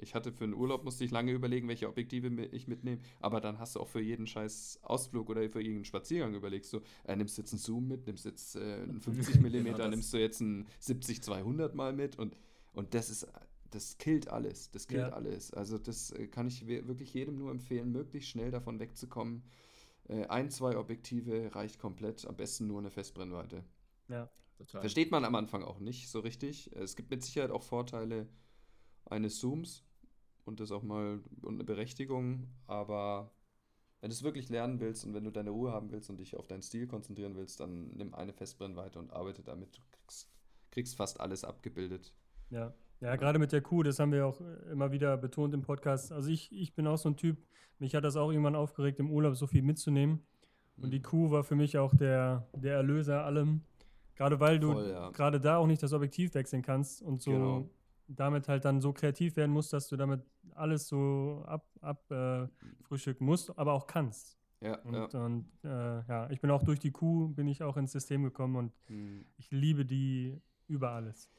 ich 0.00 0.14
hatte 0.14 0.32
für 0.32 0.44
einen 0.44 0.54
Urlaub, 0.54 0.84
musste 0.84 1.04
ich 1.04 1.10
lange 1.10 1.32
überlegen, 1.32 1.68
welche 1.68 1.88
Objektive 1.88 2.28
ich 2.46 2.68
mitnehme. 2.68 3.00
Aber 3.20 3.40
dann 3.40 3.58
hast 3.58 3.74
du 3.74 3.80
auch 3.80 3.88
für 3.88 4.00
jeden 4.00 4.26
scheiß 4.26 4.78
Ausflug 4.82 5.28
oder 5.28 5.48
für 5.50 5.60
jeden 5.60 5.84
Spaziergang 5.84 6.34
überlegst 6.34 6.72
du, 6.72 6.80
äh, 7.04 7.16
nimmst 7.16 7.36
du 7.36 7.42
jetzt 7.42 7.52
einen 7.52 7.58
Zoom 7.58 7.88
mit, 7.88 8.06
nimmst 8.06 8.24
jetzt 8.24 8.56
äh, 8.56 8.82
einen 8.82 9.00
50 9.00 9.40
mm, 9.40 9.90
nimmst 9.90 10.12
du 10.12 10.18
jetzt 10.18 10.40
einen 10.40 10.66
70-200 10.80 11.74
mal 11.74 11.92
mit 11.92 12.16
und 12.16 12.36
und 12.72 12.94
das 12.94 13.10
ist, 13.10 13.26
das 13.70 13.98
killt 13.98 14.28
alles. 14.28 14.70
Das 14.70 14.86
killt 14.88 15.00
ja. 15.00 15.10
alles. 15.10 15.52
Also 15.52 15.78
das 15.78 16.10
äh, 16.12 16.28
kann 16.28 16.46
ich 16.46 16.66
wirklich 16.66 17.12
jedem 17.14 17.38
nur 17.38 17.50
empfehlen, 17.50 17.90
möglichst 17.92 18.30
schnell 18.30 18.50
davon 18.50 18.78
wegzukommen. 18.78 19.42
Äh, 20.08 20.26
ein, 20.26 20.50
zwei 20.50 20.76
Objektive 20.76 21.54
reicht 21.54 21.78
komplett, 21.78 22.26
am 22.26 22.36
besten 22.36 22.66
nur 22.66 22.78
eine 22.78 22.90
Festbrennweite. 22.90 23.64
Ja, 24.08 24.30
total. 24.56 24.80
Versteht 24.80 25.10
man 25.10 25.24
am 25.24 25.34
Anfang 25.34 25.62
auch 25.62 25.80
nicht 25.80 26.08
so 26.08 26.20
richtig. 26.20 26.74
Es 26.74 26.96
gibt 26.96 27.10
mit 27.10 27.22
Sicherheit 27.22 27.50
auch 27.50 27.62
Vorteile 27.62 28.28
eines 29.04 29.38
Zooms 29.38 29.84
und 30.44 30.60
das 30.60 30.72
auch 30.72 30.82
mal 30.82 31.20
und 31.42 31.54
eine 31.54 31.64
Berechtigung, 31.64 32.48
aber 32.66 33.30
wenn 34.00 34.10
du 34.10 34.14
es 34.14 34.22
wirklich 34.22 34.48
lernen 34.48 34.80
willst 34.80 35.04
und 35.04 35.12
wenn 35.14 35.24
du 35.24 35.30
deine 35.30 35.50
Ruhe 35.50 35.72
haben 35.72 35.90
willst 35.90 36.08
und 36.08 36.18
dich 36.18 36.36
auf 36.36 36.46
deinen 36.46 36.62
Stil 36.62 36.86
konzentrieren 36.86 37.34
willst, 37.34 37.60
dann 37.60 37.88
nimm 37.96 38.14
eine 38.14 38.32
Festbrennweite 38.32 38.98
und 38.98 39.12
arbeite 39.12 39.42
damit. 39.42 39.76
Du 39.76 39.80
kriegst, 39.90 40.30
kriegst 40.70 40.96
fast 40.96 41.20
alles 41.20 41.44
abgebildet. 41.44 42.14
Ja. 42.50 42.72
Ja, 43.00 43.14
gerade 43.14 43.38
mit 43.38 43.52
der 43.52 43.60
Kuh, 43.62 43.84
das 43.84 44.00
haben 44.00 44.10
wir 44.10 44.26
auch 44.26 44.40
äh, 44.40 44.72
immer 44.72 44.90
wieder 44.90 45.16
betont 45.16 45.54
im 45.54 45.62
Podcast. 45.62 46.10
Also 46.10 46.30
ich, 46.30 46.50
ich 46.52 46.74
bin 46.74 46.86
auch 46.88 46.98
so 46.98 47.08
ein 47.08 47.16
Typ, 47.16 47.38
mich 47.78 47.94
hat 47.94 48.02
das 48.04 48.16
auch 48.16 48.30
irgendwann 48.30 48.56
aufgeregt, 48.56 48.98
im 48.98 49.10
Urlaub 49.10 49.36
so 49.36 49.46
viel 49.46 49.62
mitzunehmen. 49.62 50.26
Und 50.80 50.90
die 50.90 51.00
Kuh 51.02 51.30
war 51.30 51.44
für 51.44 51.54
mich 51.54 51.78
auch 51.78 51.94
der, 51.94 52.48
der 52.54 52.74
Erlöser 52.74 53.24
allem. 53.24 53.62
Gerade 54.16 54.40
weil 54.40 54.58
du 54.58 54.72
Voll, 54.72 54.90
ja. 54.90 55.10
gerade 55.10 55.40
da 55.40 55.58
auch 55.58 55.66
nicht 55.68 55.82
das 55.82 55.92
Objektiv 55.92 56.34
wechseln 56.34 56.62
kannst 56.62 57.02
und 57.02 57.22
so 57.22 57.30
Genau. 57.30 57.70
damit 58.08 58.48
halt 58.48 58.64
dann 58.64 58.80
so 58.80 58.92
kreativ 58.92 59.36
werden 59.36 59.52
musst, 59.52 59.72
dass 59.72 59.88
du 59.88 59.96
damit 59.96 60.22
alles 60.54 60.88
so 60.88 61.44
ab, 61.46 61.68
ab 61.80 62.10
äh, 62.10 62.48
frühstücken 62.82 63.24
musst, 63.26 63.56
aber 63.56 63.74
auch 63.74 63.86
kannst. 63.86 64.38
Ja, 64.60 64.76
Und, 64.82 65.12
ja. 65.12 65.24
und 65.24 65.46
äh, 65.62 65.68
ja, 66.08 66.28
ich 66.30 66.40
bin 66.40 66.50
auch 66.50 66.64
durch 66.64 66.80
die 66.80 66.90
Kuh, 66.90 67.28
bin 67.28 67.46
ich 67.46 67.62
auch 67.62 67.76
ins 67.76 67.92
System 67.92 68.24
gekommen 68.24 68.56
und 68.56 68.72
Hm. 68.88 69.24
ich 69.36 69.52
liebe 69.52 69.84
die 69.84 70.36
über 70.66 70.90
alles. 70.90 71.30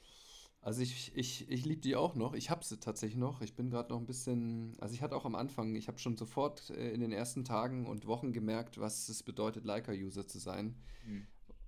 Also 0.62 0.82
ich, 0.82 1.16
ich, 1.16 1.50
ich 1.50 1.66
liebe 1.66 1.82
die 1.82 1.96
auch 1.96 2.16
noch. 2.16 2.34
Ich 2.34 2.50
habe 2.50 2.66
sie 2.66 2.80
tatsächlich 2.80 3.18
noch. 3.18 3.42
Ich 3.42 3.56
bin 3.56 3.70
gerade 3.70 3.90
noch 3.90 4.00
ein 4.00 4.06
bisschen, 4.06 4.76
also 4.80 4.94
ich 4.94 5.02
hatte 5.02 5.16
auch 5.16 5.26
am 5.26 5.36
Anfang, 5.36 5.76
ich 5.76 5.88
habe 5.88 6.00
schon 6.00 6.18
sofort 6.18 6.70
äh, 6.72 6.92
in 6.92 7.00
den 7.00 7.14
ersten 7.14 7.46
Tagen 7.46 7.86
und 7.86 8.08
Wochen 8.08 8.34
gemerkt, 8.34 8.80
was 8.80 9.08
es 9.08 9.24
bedeutet, 9.24 9.64
Leica-User 9.64 10.28
zu 10.28 10.38
sein. 10.38 10.76
Mhm. 11.06 11.28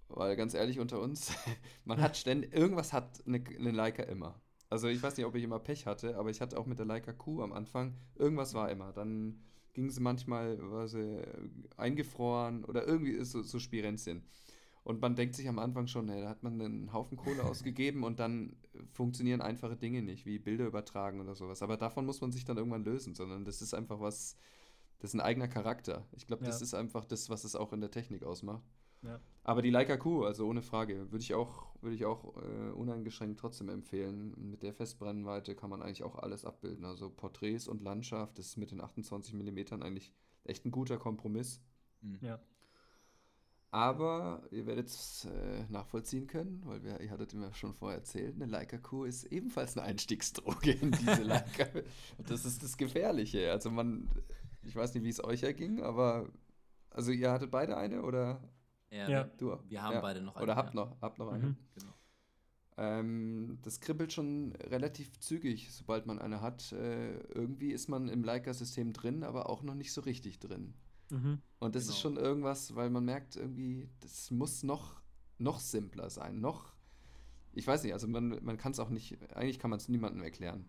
Weil 0.09 0.35
ganz 0.35 0.53
ehrlich 0.53 0.79
unter 0.79 0.99
uns, 0.99 1.31
man 1.85 2.01
hat 2.01 2.17
ständig, 2.17 2.53
irgendwas 2.53 2.91
hat 2.91 3.25
eine, 3.25 3.41
eine 3.57 3.71
Leica 3.71 4.03
immer. 4.03 4.41
Also 4.69 4.87
ich 4.87 5.01
weiß 5.01 5.15
nicht, 5.15 5.25
ob 5.25 5.35
ich 5.35 5.43
immer 5.43 5.59
Pech 5.59 5.85
hatte, 5.85 6.17
aber 6.17 6.29
ich 6.29 6.41
hatte 6.41 6.57
auch 6.57 6.65
mit 6.65 6.79
der 6.79 6.85
Leica 6.85 7.13
Q 7.13 7.41
am 7.41 7.53
Anfang, 7.53 7.95
irgendwas 8.15 8.53
war 8.53 8.69
immer. 8.69 8.91
Dann 8.91 9.41
ging 9.73 9.89
sie 9.89 10.01
manchmal, 10.01 10.59
war 10.69 10.87
sie 10.89 11.21
eingefroren 11.77 12.65
oder 12.65 12.85
irgendwie 12.85 13.11
ist 13.11 13.31
so, 13.31 13.41
so 13.41 13.59
Spirenzchen. 13.59 14.23
Und 14.83 14.99
man 14.99 15.15
denkt 15.15 15.35
sich 15.35 15.47
am 15.47 15.59
Anfang 15.59 15.85
schon, 15.87 16.09
ey, 16.09 16.21
da 16.21 16.29
hat 16.29 16.41
man 16.41 16.59
einen 16.59 16.91
Haufen 16.91 17.17
Kohle 17.17 17.43
ausgegeben 17.45 18.03
und 18.03 18.19
dann 18.19 18.55
funktionieren 18.93 19.41
einfache 19.41 19.77
Dinge 19.77 20.01
nicht, 20.01 20.25
wie 20.25 20.39
Bilder 20.39 20.65
übertragen 20.65 21.21
oder 21.21 21.35
sowas. 21.35 21.61
Aber 21.61 21.77
davon 21.77 22.05
muss 22.05 22.21
man 22.21 22.31
sich 22.31 22.45
dann 22.45 22.57
irgendwann 22.57 22.83
lösen, 22.83 23.13
sondern 23.13 23.45
das 23.45 23.61
ist 23.61 23.73
einfach 23.75 23.99
was, 23.99 24.35
das 24.99 25.11
ist 25.11 25.13
ein 25.13 25.21
eigener 25.21 25.47
Charakter. 25.47 26.07
Ich 26.13 26.25
glaube, 26.25 26.43
das 26.45 26.59
Ja. 26.59 26.63
ist 26.63 26.73
einfach 26.73 27.05
das, 27.05 27.29
was 27.29 27.43
es 27.43 27.55
auch 27.55 27.73
in 27.73 27.81
der 27.81 27.91
Technik 27.91 28.23
ausmacht. 28.23 28.63
Ja. 29.03 29.19
Aber 29.43 29.61
die 29.63 29.71
Leica 29.71 29.97
Q, 29.97 30.25
also 30.25 30.47
ohne 30.47 30.61
Frage, 30.61 31.11
würde 31.11 31.23
ich 31.23 31.33
auch, 31.33 31.73
würde 31.81 31.95
ich 31.95 32.05
auch 32.05 32.35
äh, 32.37 32.71
uneingeschränkt 32.71 33.39
trotzdem 33.39 33.69
empfehlen. 33.69 34.33
Mit 34.37 34.61
der 34.61 34.73
Festbrennweite 34.73 35.55
kann 35.55 35.71
man 35.71 35.81
eigentlich 35.81 36.03
auch 36.03 36.15
alles 36.15 36.45
abbilden. 36.45 36.85
Also 36.85 37.09
Porträts 37.09 37.67
und 37.67 37.81
Landschaft, 37.81 38.37
das 38.37 38.47
ist 38.47 38.57
mit 38.57 38.71
den 38.71 38.81
28 38.81 39.33
mm 39.33 39.81
eigentlich 39.81 40.11
echt 40.43 40.65
ein 40.65 40.71
guter 40.71 40.97
Kompromiss. 40.97 41.61
Mhm. 42.01 42.19
Ja. 42.21 42.39
Aber 43.73 44.43
ihr 44.51 44.65
werdet 44.65 44.87
es 44.89 45.23
äh, 45.25 45.63
nachvollziehen 45.69 46.27
können, 46.27 46.61
weil 46.65 46.83
wir, 46.83 46.99
ihr 46.99 47.09
hattet 47.09 47.33
mir 47.33 47.53
schon 47.53 47.73
vorher 47.73 47.99
erzählt, 47.99 48.35
eine 48.35 48.45
Leica 48.45 48.77
Q 48.77 49.05
ist 49.05 49.23
ebenfalls 49.25 49.77
eine 49.77 49.85
Einstiegsdroge 49.87 50.71
in 50.71 50.91
diese 50.91 51.23
Leica. 51.23 51.67
Und 52.17 52.29
das 52.29 52.43
ist 52.43 52.61
das 52.63 52.75
Gefährliche. 52.75 53.49
Also 53.49 53.71
man, 53.71 54.09
ich 54.63 54.75
weiß 54.75 54.93
nicht, 54.93 55.03
wie 55.05 55.09
es 55.09 55.23
euch 55.23 55.43
erging, 55.43 55.81
aber 55.81 56.29
also 56.89 57.11
ihr 57.11 57.31
hattet 57.31 57.49
beide 57.51 57.77
eine 57.77 58.01
oder 58.03 58.41
Ja, 58.91 59.07
Ja. 59.09 59.23
du? 59.37 59.57
Wir 59.69 59.81
haben 59.81 59.93
Ja. 59.93 60.01
beide 60.01 60.21
noch 60.21 60.35
Oder 60.35 60.43
eine, 60.43 60.55
habt 60.57 60.73
ja. 60.75 60.81
noch, 60.85 61.01
habt 61.01 61.17
noch 61.17 61.31
eine. 61.31 61.45
Mhm. 61.47 61.57
Genau. 61.75 61.93
Ähm, 62.77 63.57
das 63.61 63.79
kribbelt 63.79 64.11
schon 64.11 64.53
relativ 64.69 65.17
zügig, 65.19 65.71
sobald 65.71 66.05
man 66.07 66.19
eine 66.19 66.41
hat. 66.41 66.73
Äh, 66.73 67.19
irgendwie 67.33 67.71
ist 67.71 67.87
man 67.87 68.09
im 68.09 68.21
Leica-System 68.23 68.91
drin, 68.91 69.23
aber 69.23 69.49
auch 69.49 69.63
noch 69.63 69.75
nicht 69.75 69.93
so 69.93 70.01
richtig 70.01 70.39
drin. 70.39 70.73
Mhm. 71.11 71.39
Und 71.59 71.75
das 71.75 71.83
ist 71.83 71.89
Genau. 71.89 72.15
schon 72.15 72.17
irgendwas, 72.17 72.75
weil 72.75 72.89
man 72.89 73.05
merkt 73.05 73.35
irgendwie, 73.35 73.87
das 73.99 74.31
muss 74.31 74.63
noch, 74.63 75.01
noch 75.37 75.59
simpler 75.59 76.09
sein, 76.09 76.39
noch, 76.39 76.73
ich 77.53 77.67
weiß 77.67 77.83
nicht, 77.83 77.93
also 77.93 78.07
man, 78.07 78.39
man 78.43 78.57
kann 78.57 78.71
es 78.71 78.79
auch 78.79 78.89
nicht, 78.89 79.17
eigentlich 79.35 79.59
kann 79.59 79.69
man 79.69 79.77
es 79.79 79.89
niemandem 79.89 80.23
erklären. 80.23 80.65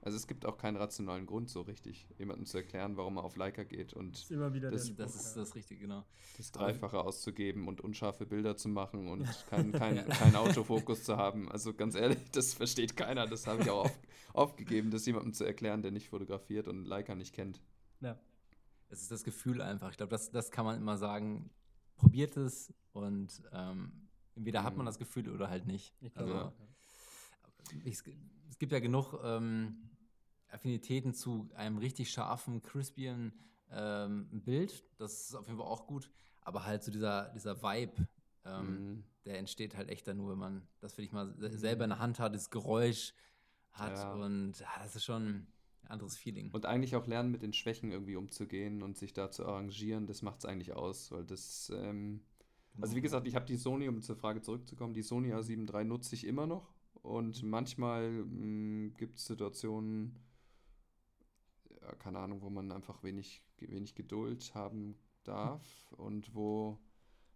Also 0.00 0.16
es 0.16 0.26
gibt 0.26 0.46
auch 0.46 0.56
keinen 0.58 0.76
rationalen 0.76 1.26
Grund 1.26 1.50
so 1.50 1.60
richtig, 1.62 2.08
jemandem 2.18 2.46
zu 2.46 2.56
erklären, 2.56 2.96
warum 2.96 3.16
er 3.18 3.24
auf 3.24 3.36
Leica 3.36 3.62
geht 3.64 3.92
und 3.94 4.14
Das 4.14 4.22
ist 4.22 4.30
immer 4.30 4.52
wieder 4.54 4.70
Das- 4.70 4.94
Das 4.96 5.14
ist 5.14 5.34
das 5.36 5.54
Richtige, 5.54 5.80
genau. 5.80 6.04
das 6.36 6.50
Dreifache 6.52 6.98
auszugeben 7.00 7.68
und 7.68 7.80
unscharfe 7.80 8.24
Bilder 8.26 8.56
zu 8.56 8.68
machen 8.68 9.08
und 9.08 9.24
keinen 9.48 9.72
kein, 9.72 9.96
Ja. 9.96 10.02
kein 10.04 10.34
Autofokus 10.36 11.04
zu 11.04 11.16
haben. 11.16 11.50
Also 11.50 11.74
ganz 11.74 11.94
ehrlich, 11.94 12.18
das 12.32 12.54
versteht 12.54 12.96
keiner. 12.96 13.26
Das 13.26 13.46
habe 13.46 13.62
ich 13.62 13.70
auch 13.70 13.84
auf, 13.86 13.98
aufgegeben, 14.34 14.90
das 14.90 15.04
jemandem 15.06 15.32
zu 15.34 15.44
erklären, 15.44 15.82
der 15.82 15.90
nicht 15.90 16.08
fotografiert 16.08 16.68
und 16.68 16.84
Leica 16.84 17.14
nicht 17.14 17.34
kennt. 17.34 17.60
Ja. 18.00 18.18
Es 18.88 19.02
ist 19.02 19.10
das 19.10 19.24
Gefühl 19.24 19.60
einfach. 19.60 19.90
Ich 19.90 19.96
glaube, 19.96 20.10
das, 20.10 20.30
das 20.30 20.50
kann 20.50 20.64
man 20.64 20.76
immer 20.76 20.96
sagen. 20.96 21.50
Probiert 21.96 22.36
es 22.36 22.72
und 22.92 23.42
ähm, 23.52 24.08
entweder 24.36 24.62
hat 24.62 24.76
man 24.76 24.84
Mhm. 24.84 24.88
das 24.88 24.98
Gefühl 24.98 25.28
oder 25.30 25.50
halt 25.50 25.66
nicht. 25.66 25.94
Ich 26.00 26.16
Also, 26.16 26.32
auch, 26.34 26.52
ja. 26.58 27.78
ich, 27.84 27.98
es 28.48 28.58
gibt 28.58 28.70
ja 28.72 28.78
genug 28.78 29.18
ähm, 29.24 29.90
Affinitäten 30.48 31.12
zu 31.12 31.50
einem 31.54 31.78
richtig 31.78 32.10
scharfen, 32.12 32.62
crispien 32.62 33.32
ähm, 33.70 34.28
Bild. 34.44 34.84
Das 34.96 35.12
ist 35.28 35.34
auf 35.34 35.46
jeden 35.46 35.58
Fall 35.58 35.66
auch 35.66 35.86
gut. 35.86 36.08
Aber 36.42 36.64
halt 36.64 36.82
so 36.84 36.90
dieser, 36.92 37.30
dieser 37.30 37.60
Vibe, 37.62 38.06
ähm, 38.44 38.66
Mhm. 38.94 39.04
der 39.26 39.38
entsteht 39.40 39.76
halt 39.76 39.88
echt 39.90 40.06
dann 40.06 40.16
nur, 40.18 40.30
wenn 40.30 40.38
man 40.38 40.68
das 40.80 40.94
für 40.94 41.02
dich 41.02 41.12
mal 41.12 41.34
se- 41.36 41.58
selber 41.58 41.84
in 41.84 41.90
der 41.90 41.98
Hand 41.98 42.18
hat, 42.20 42.34
das 42.34 42.48
Geräusch 42.50 43.12
hat. 43.72 43.96
Ja. 43.98 44.12
Und 44.14 44.58
ja, 44.60 44.68
das 44.82 44.94
ist 44.96 45.04
schon 45.04 45.46
anderes 45.88 46.16
Feeling. 46.16 46.50
Und 46.52 46.66
eigentlich 46.66 46.96
auch 46.96 47.06
lernen, 47.06 47.30
mit 47.30 47.42
den 47.42 47.52
Schwächen 47.52 47.90
irgendwie 47.90 48.16
umzugehen 48.16 48.82
und 48.82 48.96
sich 48.96 49.12
da 49.12 49.30
zu 49.30 49.46
arrangieren, 49.46 50.06
das 50.06 50.22
macht 50.22 50.40
es 50.40 50.44
eigentlich 50.44 50.72
aus, 50.74 51.10
weil 51.10 51.24
das, 51.24 51.72
ähm, 51.74 52.20
also 52.80 52.94
wie 52.94 53.00
gesagt, 53.00 53.26
ich 53.26 53.34
habe 53.34 53.46
die 53.46 53.56
Sony, 53.56 53.88
um 53.88 54.00
zur 54.02 54.16
Frage 54.16 54.40
zurückzukommen, 54.40 54.94
die 54.94 55.02
Sony 55.02 55.32
A7 55.32 55.72
III 55.72 55.84
nutze 55.84 56.14
ich 56.14 56.24
immer 56.24 56.46
noch 56.46 56.74
und 57.02 57.42
manchmal 57.42 58.24
gibt 58.96 59.18
es 59.18 59.26
Situationen, 59.26 60.18
ja, 61.80 61.94
keine 61.96 62.18
Ahnung, 62.18 62.42
wo 62.42 62.50
man 62.50 62.70
einfach 62.72 63.02
wenig, 63.02 63.42
wenig 63.58 63.94
Geduld 63.94 64.54
haben 64.54 64.96
darf 65.24 65.92
und 65.96 66.34
wo 66.34 66.78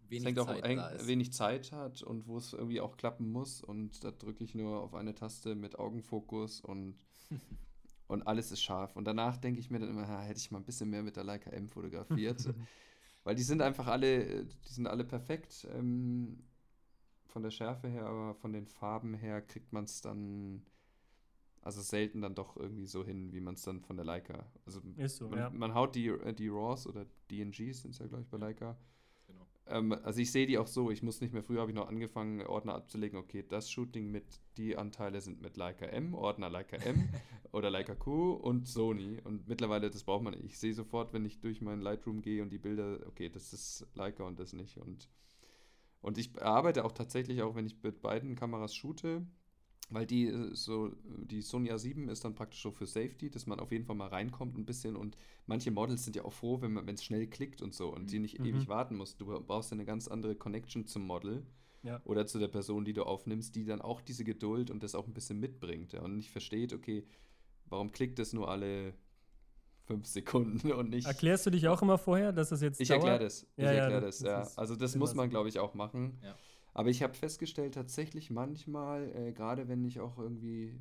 es 0.04 0.11
wenig 0.11 0.26
hängt 0.26 0.38
auch 0.40 0.47
Zeit 0.47 0.94
ist. 0.94 1.06
wenig 1.06 1.32
Zeit 1.32 1.73
hat 1.73 2.02
und 2.02 2.26
wo 2.26 2.37
es 2.38 2.52
irgendwie 2.52 2.80
auch 2.80 2.97
klappen 2.97 3.30
muss 3.30 3.62
und 3.62 4.04
da 4.04 4.11
drücke 4.11 4.44
ich 4.44 4.54
nur 4.54 4.80
auf 4.82 4.94
eine 4.94 5.14
Taste 5.14 5.54
mit 5.54 5.78
Augenfokus 5.78 6.61
und 6.61 6.99
und 8.12 8.26
alles 8.26 8.52
ist 8.52 8.62
scharf. 8.62 8.97
Und 8.97 9.04
danach 9.07 9.37
denke 9.37 9.61
ich 9.61 9.71
mir 9.71 9.78
dann 9.81 9.90
immer, 9.90 10.07
"Ha, 10.07 10.21
hätte 10.23 10.38
ich 10.38 10.50
mal 10.50 10.59
ein 10.59 10.64
bisschen 10.64 10.90
mehr 10.90 11.02
mit 11.02 11.16
der 11.16 11.25
Leica 11.25 11.50
M 11.50 11.69
fotografiert. 11.69 12.38
Weil 13.25 13.35
die 13.35 13.42
sind 13.42 13.62
einfach 13.62 13.87
alle, 13.87 14.45
die 14.45 14.73
sind 14.73 14.87
alle 14.87 15.04
perfekt. 15.04 15.66
Ähm, 15.73 16.42
von 17.26 17.42
der 17.42 17.50
Schärfe 17.50 17.88
her, 17.88 18.04
aber 18.04 18.35
von 18.35 18.52
den 18.52 18.66
Farben 18.66 19.14
her 19.14 19.40
kriegt 19.40 19.73
man 19.73 19.85
es 19.85 20.02
dann, 20.02 20.62
also 21.62 21.81
selten 21.81 22.21
dann 22.21 22.35
doch 22.35 22.57
irgendwie 22.57 22.85
so 22.85 23.04
hin, 23.04 23.33
wie 23.33 23.40
man 23.40 23.54
es 23.54 23.62
dann 23.62 23.81
von 23.81 23.97
der 23.97 24.04
Leica. 24.04 24.45
Also 24.66 24.81
Ist 24.97 25.16
so, 25.16 25.28
man, 25.28 25.38
ja. 25.38 25.50
man 25.50 25.75
haut 25.75 25.95
die, 25.95 26.09
äh, 26.09 26.35
die 26.35 26.49
RAWs 26.49 26.87
oder 26.87 27.07
DNGs 27.31 27.83
sind 27.83 27.92
es 27.92 27.99
ja, 27.99 28.07
glaube 28.07 28.23
ich, 28.23 28.28
bei 28.28 28.37
Leica. 28.37 28.76
Ähm, 29.66 29.92
also 30.02 30.21
ich 30.21 30.33
sehe 30.33 30.47
die 30.47 30.59
auch 30.59 30.66
so, 30.66 30.90
ich 30.90 31.02
muss 31.02 31.21
nicht 31.21 31.33
mehr, 31.33 31.42
früher 31.42 31.61
habe 31.61 31.71
ich 31.71 31.76
noch 31.76 31.88
angefangen, 31.88 32.42
Ordner 32.42 32.75
abzulegen, 32.75 33.19
okay, 33.19 33.45
das 33.49 33.71
Shooting 33.71 34.11
mit, 34.11 34.25
die 34.57 34.76
Anteile 34.76 35.21
sind 35.21 35.40
mit 35.40 35.57
Leica 35.57 35.87
M, 35.87 36.14
Ordner 36.14 36.50
Leica 36.50 36.76
M 36.76 37.09
oder 37.52 37.71
Leica 37.71 37.95
Q 37.95 38.33
und 38.33 38.66
Sony. 38.66 39.21
Und 39.23 39.49
mittlerweile, 39.49 39.90
das 39.90 40.04
braucht 40.04 40.25
man, 40.25 40.35
ich 40.35 40.59
sehe 40.59 40.75
sofort, 40.75 41.12
wenn 41.12 41.25
ich 41.25 41.40
durch 41.40 41.61
meinen 41.61 41.83
Lightroom 41.83 42.23
gehe 42.23 42.42
und 42.42 42.50
die 42.50 42.59
Bilder, 42.59 43.00
okay, 43.07 43.28
das 43.28 43.52
ist 43.52 43.87
Leica 43.95 44.25
und 44.25 44.40
das 44.40 44.52
nicht. 44.52 44.78
Und, 44.78 45.09
und 46.00 46.19
ich 46.19 46.40
arbeite 46.42 46.85
auch 46.85 46.92
tatsächlich, 46.92 47.42
auch 47.42 47.54
wenn 47.54 47.66
ich 47.66 47.83
mit 47.83 48.02
beiden 48.02 48.35
Kameras 48.35 48.75
shoote, 48.75 49.26
weil 49.92 50.06
die 50.06 50.26
äh, 50.26 50.54
so, 50.54 50.90
die 51.04 51.42
Sony 51.42 51.70
A7 51.70 52.11
ist 52.11 52.25
dann 52.25 52.34
praktisch 52.34 52.62
so 52.62 52.70
für 52.70 52.87
Safety, 52.87 53.30
dass 53.30 53.46
man 53.46 53.61
auf 53.61 53.70
jeden 53.72 53.84
Fall 53.84 53.96
mal 53.96 54.08
reinkommt 54.08 54.56
ein 54.56 54.64
bisschen 54.64 54.96
und 54.96 55.16
manche 55.46 55.70
Models 55.70 56.04
sind 56.04 56.16
ja 56.16 56.25
auch 56.25 56.32
froh, 56.32 56.61
wenn 56.61 56.88
es 56.88 57.04
schnell 57.04 57.26
klickt 57.26 57.62
und 57.62 57.75
so 57.75 57.88
und 57.94 58.11
die 58.11 58.18
nicht 58.18 58.38
Mhm. 58.38 58.46
ewig 58.46 58.68
warten 58.68 58.96
muss. 58.96 59.16
Du 59.16 59.26
brauchst 59.26 59.70
ja 59.70 59.75
eine 59.76 59.84
ganz 59.84 60.08
andere 60.08 60.34
Connection 60.34 60.87
zum 60.87 61.02
Model 61.06 61.42
Ja. 61.82 62.00
oder 62.04 62.26
zu 62.26 62.38
der 62.38 62.49
Person, 62.49 62.84
die 62.84 62.92
du 62.92 63.02
aufnimmst, 63.04 63.54
die 63.56 63.64
dann 63.64 63.80
auch 63.80 64.00
diese 64.00 64.25
Geduld 64.25 64.70
und 64.70 64.82
das 64.82 64.94
auch 64.94 65.06
ein 65.06 65.14
bisschen 65.14 65.38
mitbringt 65.40 65.92
ja, 65.92 66.02
und 66.02 66.16
nicht 66.16 66.30
versteht, 66.30 66.72
okay, 66.72 67.04
warum 67.66 67.90
klickt 67.92 68.18
das 68.18 68.32
nur 68.32 68.49
alle 68.50 68.94
fünf 69.84 70.06
Sekunden 70.06 70.70
und 70.72 70.90
nicht. 70.90 71.06
Erklärst 71.08 71.44
du 71.44 71.50
dich 71.50 71.66
auch 71.68 71.82
immer 71.82 71.99
vorher, 71.99 72.32
dass 72.32 72.50
das 72.50 72.61
jetzt 72.62 72.80
Ich 72.80 72.88
erkläre 72.90 73.18
das. 73.18 73.42
Ich 73.56 73.64
Ja, 73.64 73.72
ja, 73.72 73.78
erkläre 73.82 74.00
das- 74.02 74.18
das, 74.20 74.54
ja. 74.54 74.61
Also 74.61 74.76
das 74.76 74.94
muss 74.94 75.14
man, 75.14 75.28
glaube 75.28 75.49
ich, 75.49 75.58
auch 75.58 75.75
machen. 75.75 76.18
Ja. 76.22 76.34
Aber 76.75 76.88
ich 76.88 77.02
habe 77.02 77.14
festgestellt, 77.14 77.75
tatsächlich 77.75 78.31
manchmal, 78.31 79.14
äh, 79.14 79.33
gerade 79.33 79.69
wenn 79.69 79.85
ich 79.85 80.00
auch 80.00 80.19
irgendwie 80.19 80.81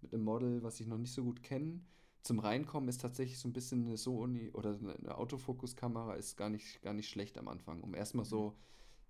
mit 0.00 0.12
einem 0.12 0.24
Model, 0.24 0.62
was 0.62 0.80
ich 0.80 0.86
noch 0.86 0.98
nicht 0.98 1.12
so 1.12 1.22
gut 1.22 1.42
kenne, 1.42 1.80
zum 2.22 2.38
Reinkommen 2.38 2.88
ist 2.88 3.00
tatsächlich 3.00 3.38
so 3.38 3.48
ein 3.48 3.52
bisschen 3.52 3.86
eine 3.86 3.96
Sony 3.96 4.50
oder 4.52 4.78
eine 4.78 5.16
Autofokuskamera 5.16 6.14
ist 6.14 6.36
gar 6.36 6.50
nicht, 6.50 6.82
gar 6.82 6.92
nicht 6.92 7.08
schlecht 7.08 7.38
am 7.38 7.48
Anfang, 7.48 7.80
um 7.80 7.94
erstmal 7.94 8.26
so 8.26 8.56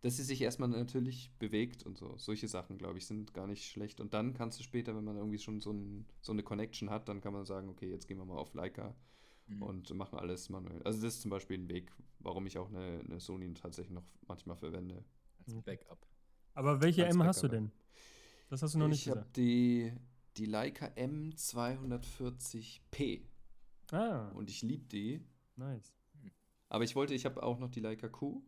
dass 0.02 0.16
sie 0.16 0.22
sich 0.22 0.40
erstmal 0.40 0.68
natürlich 0.68 1.30
bewegt 1.38 1.84
und 1.84 1.98
so. 1.98 2.16
Solche 2.16 2.48
Sachen, 2.48 2.78
glaube 2.78 2.98
ich, 2.98 3.06
sind 3.06 3.34
gar 3.34 3.46
nicht 3.46 3.70
schlecht. 3.70 4.00
Und 4.00 4.14
dann 4.14 4.32
kannst 4.32 4.58
du 4.58 4.62
später, 4.62 4.96
wenn 4.96 5.04
man 5.04 5.16
irgendwie 5.16 5.38
schon 5.38 5.60
so, 5.60 5.72
ein, 5.72 6.06
so 6.22 6.32
eine 6.32 6.42
Connection 6.42 6.90
hat, 6.90 7.08
dann 7.08 7.20
kann 7.20 7.32
man 7.32 7.44
sagen, 7.44 7.68
okay, 7.68 7.90
jetzt 7.90 8.08
gehen 8.08 8.16
wir 8.16 8.24
mal 8.24 8.38
auf 8.38 8.54
Leica 8.54 8.94
mhm. 9.46 9.62
und 9.62 9.94
machen 9.94 10.18
alles 10.18 10.48
manuell. 10.48 10.82
Also 10.84 11.02
das 11.02 11.14
ist 11.14 11.22
zum 11.22 11.30
Beispiel 11.30 11.58
ein 11.58 11.68
Weg, 11.68 11.92
warum 12.18 12.46
ich 12.46 12.56
auch 12.56 12.68
eine, 12.68 13.00
eine 13.00 13.20
Sony 13.20 13.52
tatsächlich 13.52 13.94
noch 13.94 14.06
manchmal 14.26 14.56
verwende. 14.56 15.04
Als 15.46 15.54
Backup. 15.62 16.06
Aber 16.60 16.80
welche 16.82 17.06
M 17.06 17.22
hast 17.22 17.42
du 17.42 17.48
denn? 17.48 17.70
Das 18.50 18.62
hast 18.62 18.74
du 18.74 18.78
noch 18.78 18.88
ich 18.88 18.90
nicht 18.90 19.04
gesagt. 19.06 19.38
Ich 19.38 19.92
habe 19.94 19.94
die, 19.94 19.94
die 20.36 20.44
Leica 20.44 20.88
M240p. 20.88 23.22
Ah. 23.92 24.28
Und 24.34 24.50
ich 24.50 24.60
liebe 24.60 24.84
die. 24.84 25.24
Nice. 25.56 25.94
Aber 26.68 26.84
ich 26.84 26.94
wollte, 26.94 27.14
ich 27.14 27.24
habe 27.24 27.42
auch 27.42 27.58
noch 27.58 27.70
die 27.70 27.80
Leica 27.80 28.10
Q. 28.10 28.42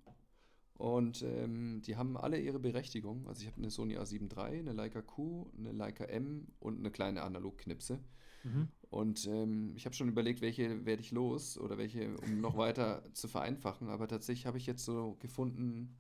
Und 0.74 1.22
ähm, 1.22 1.80
die 1.86 1.96
haben 1.96 2.18
alle 2.18 2.38
ihre 2.38 2.58
Berechtigung. 2.58 3.26
Also 3.28 3.40
ich 3.40 3.46
habe 3.46 3.56
eine 3.56 3.70
Sony 3.70 3.96
A7 3.96 4.30
III, 4.30 4.58
eine 4.58 4.74
Leica 4.74 5.00
Q, 5.00 5.50
eine 5.56 5.72
Leica 5.72 6.04
M 6.04 6.48
und 6.60 6.80
eine 6.80 6.90
kleine 6.90 7.22
Analogknipse. 7.22 7.98
Mhm. 8.44 8.68
Und 8.90 9.26
ähm, 9.26 9.72
ich 9.74 9.86
habe 9.86 9.94
schon 9.94 10.10
überlegt, 10.10 10.42
welche 10.42 10.84
werde 10.84 11.00
ich 11.00 11.12
los 11.12 11.56
oder 11.56 11.78
welche, 11.78 12.14
um 12.18 12.42
noch 12.42 12.56
weiter 12.58 13.04
zu 13.14 13.26
vereinfachen. 13.26 13.88
Aber 13.88 14.06
tatsächlich 14.06 14.44
habe 14.44 14.58
ich 14.58 14.66
jetzt 14.66 14.84
so 14.84 15.16
gefunden 15.18 15.96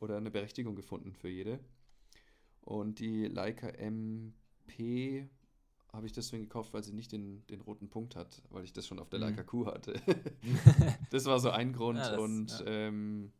oder 0.00 0.16
eine 0.16 0.30
Berechtigung 0.30 0.74
gefunden 0.74 1.12
für 1.12 1.28
jede. 1.28 1.60
Und 2.60 2.98
die 2.98 3.26
Leica 3.26 3.68
MP 3.68 5.28
habe 5.92 6.06
ich 6.06 6.12
deswegen 6.12 6.42
gekauft, 6.42 6.74
weil 6.74 6.82
sie 6.82 6.92
nicht 6.92 7.12
den, 7.12 7.46
den 7.46 7.60
roten 7.60 7.88
Punkt 7.88 8.16
hat, 8.16 8.42
weil 8.50 8.64
ich 8.64 8.72
das 8.72 8.86
schon 8.86 8.98
auf 8.98 9.08
der 9.08 9.18
mhm. 9.18 9.26
Leica 9.26 9.42
Q 9.44 9.66
hatte. 9.66 10.00
das 11.10 11.24
war 11.24 11.38
so 11.40 11.50
ein 11.50 11.72
Grund. 11.72 11.98
Ja, 11.98 12.10
das, 12.10 12.20
und 12.20 12.60
ja. 12.60 12.66
ähm, 12.66 13.32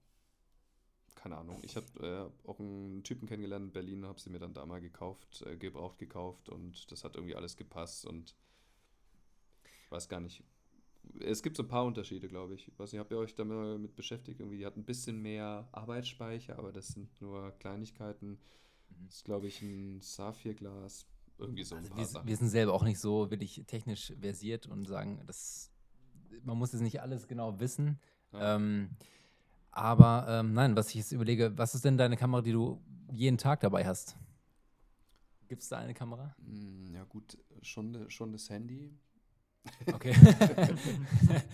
keine 1.17 1.39
Ahnung, 1.39 1.59
ich 1.63 1.77
habe 1.77 2.33
äh, 2.47 2.49
auch 2.49 2.61
einen 2.61 3.03
Typen 3.03 3.27
kennengelernt 3.27 3.67
in 3.67 3.73
Berlin, 3.73 4.07
habe 4.07 4.21
sie 4.21 4.31
mir 4.31 4.39
dann 4.39 4.55
da 4.55 4.65
mal 4.65 4.81
gekauft, 4.81 5.43
äh, 5.43 5.57
gebraucht 5.57 5.99
gekauft 5.99 6.49
und 6.49 6.91
das 6.93 7.03
hat 7.03 7.17
irgendwie 7.17 7.35
alles 7.35 7.57
gepasst 7.57 8.07
und 8.07 8.37
weiß 9.91 10.09
gar 10.09 10.21
nicht. 10.21 10.45
Es 11.21 11.43
gibt 11.43 11.57
so 11.57 11.63
ein 11.63 11.69
paar 11.69 11.85
Unterschiede, 11.85 12.29
glaube 12.29 12.55
ich. 12.55 12.71
Was 12.77 12.93
ihr 12.93 13.01
habt 13.01 13.11
ihr 13.11 13.19
euch 13.19 13.35
damit 13.35 13.95
beschäftigt? 13.97 14.41
Irgendwie, 14.41 14.59
die 14.59 14.67
hat 14.67 14.77
ein 14.77 14.85
bisschen 14.85 15.21
mehr 15.21 15.69
Arbeitsspeicher, 15.73 16.59
aber 16.59 16.73
das 16.73 16.89
sind 16.89 17.09
nur 17.21 17.53
Kleinigkeiten. 17.59 18.31
Mhm. 18.31 19.07
Das 19.07 19.17
ist, 19.17 19.25
glaube 19.25 19.47
ich, 19.47 19.63
ein 19.63 20.01
Saphirglas. 20.01 21.07
Irgendwie 21.39 21.65
so 21.65 21.75
ein 21.75 21.83
also 21.83 21.91
paar 21.91 21.99
wir, 21.99 22.07
Sachen. 22.07 22.29
wir 22.29 22.37
sind 22.37 22.49
selber 22.49 22.73
auch 22.73 22.83
nicht 22.83 22.99
so 22.99 23.31
wirklich 23.31 23.63
technisch 23.67 24.13
versiert 24.21 24.67
und 24.67 24.87
sagen, 24.87 25.23
das, 25.27 25.71
man 26.45 26.57
muss 26.57 26.73
jetzt 26.73 26.83
nicht 26.83 27.01
alles 27.01 27.27
genau 27.29 27.61
wissen. 27.61 27.99
Ja. 28.33 28.57
Ähm, 28.57 28.91
aber 29.71 30.27
ähm, 30.29 30.55
nein, 30.55 30.77
was 30.77 30.89
ich 30.89 30.95
jetzt 30.97 31.13
überlege, 31.13 31.53
was 31.57 31.75
ist 31.75 31.85
denn 31.85 31.99
deine 31.99 32.17
Kamera, 32.17 32.41
die 32.41 32.53
du 32.53 32.81
jeden 33.13 33.37
Tag 33.37 33.61
dabei 33.61 33.87
hast? 33.87 34.17
Gibt 35.49 35.63
es 35.63 35.69
da 35.69 35.79
eine 35.79 35.95
Kamera? 35.95 36.35
Hm, 36.45 36.95
ja, 36.95 37.05
gut, 37.05 37.39
schon, 37.63 38.09
schon 38.11 38.33
das 38.33 38.49
Handy. 38.51 38.95
Okay. 39.93 40.15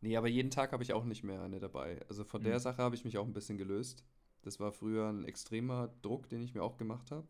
nee, 0.00 0.16
aber 0.16 0.28
jeden 0.28 0.50
Tag 0.50 0.72
habe 0.72 0.82
ich 0.82 0.92
auch 0.92 1.04
nicht 1.04 1.24
mehr 1.24 1.42
eine 1.42 1.60
dabei. 1.60 2.00
Also 2.08 2.24
von 2.24 2.42
mhm. 2.42 2.46
der 2.46 2.60
Sache 2.60 2.82
habe 2.82 2.94
ich 2.94 3.04
mich 3.04 3.18
auch 3.18 3.26
ein 3.26 3.32
bisschen 3.32 3.58
gelöst. 3.58 4.04
Das 4.42 4.60
war 4.60 4.72
früher 4.72 5.08
ein 5.08 5.24
extremer 5.24 5.88
Druck, 6.02 6.28
den 6.28 6.42
ich 6.42 6.54
mir 6.54 6.62
auch 6.62 6.76
gemacht 6.76 7.10
habe. 7.10 7.26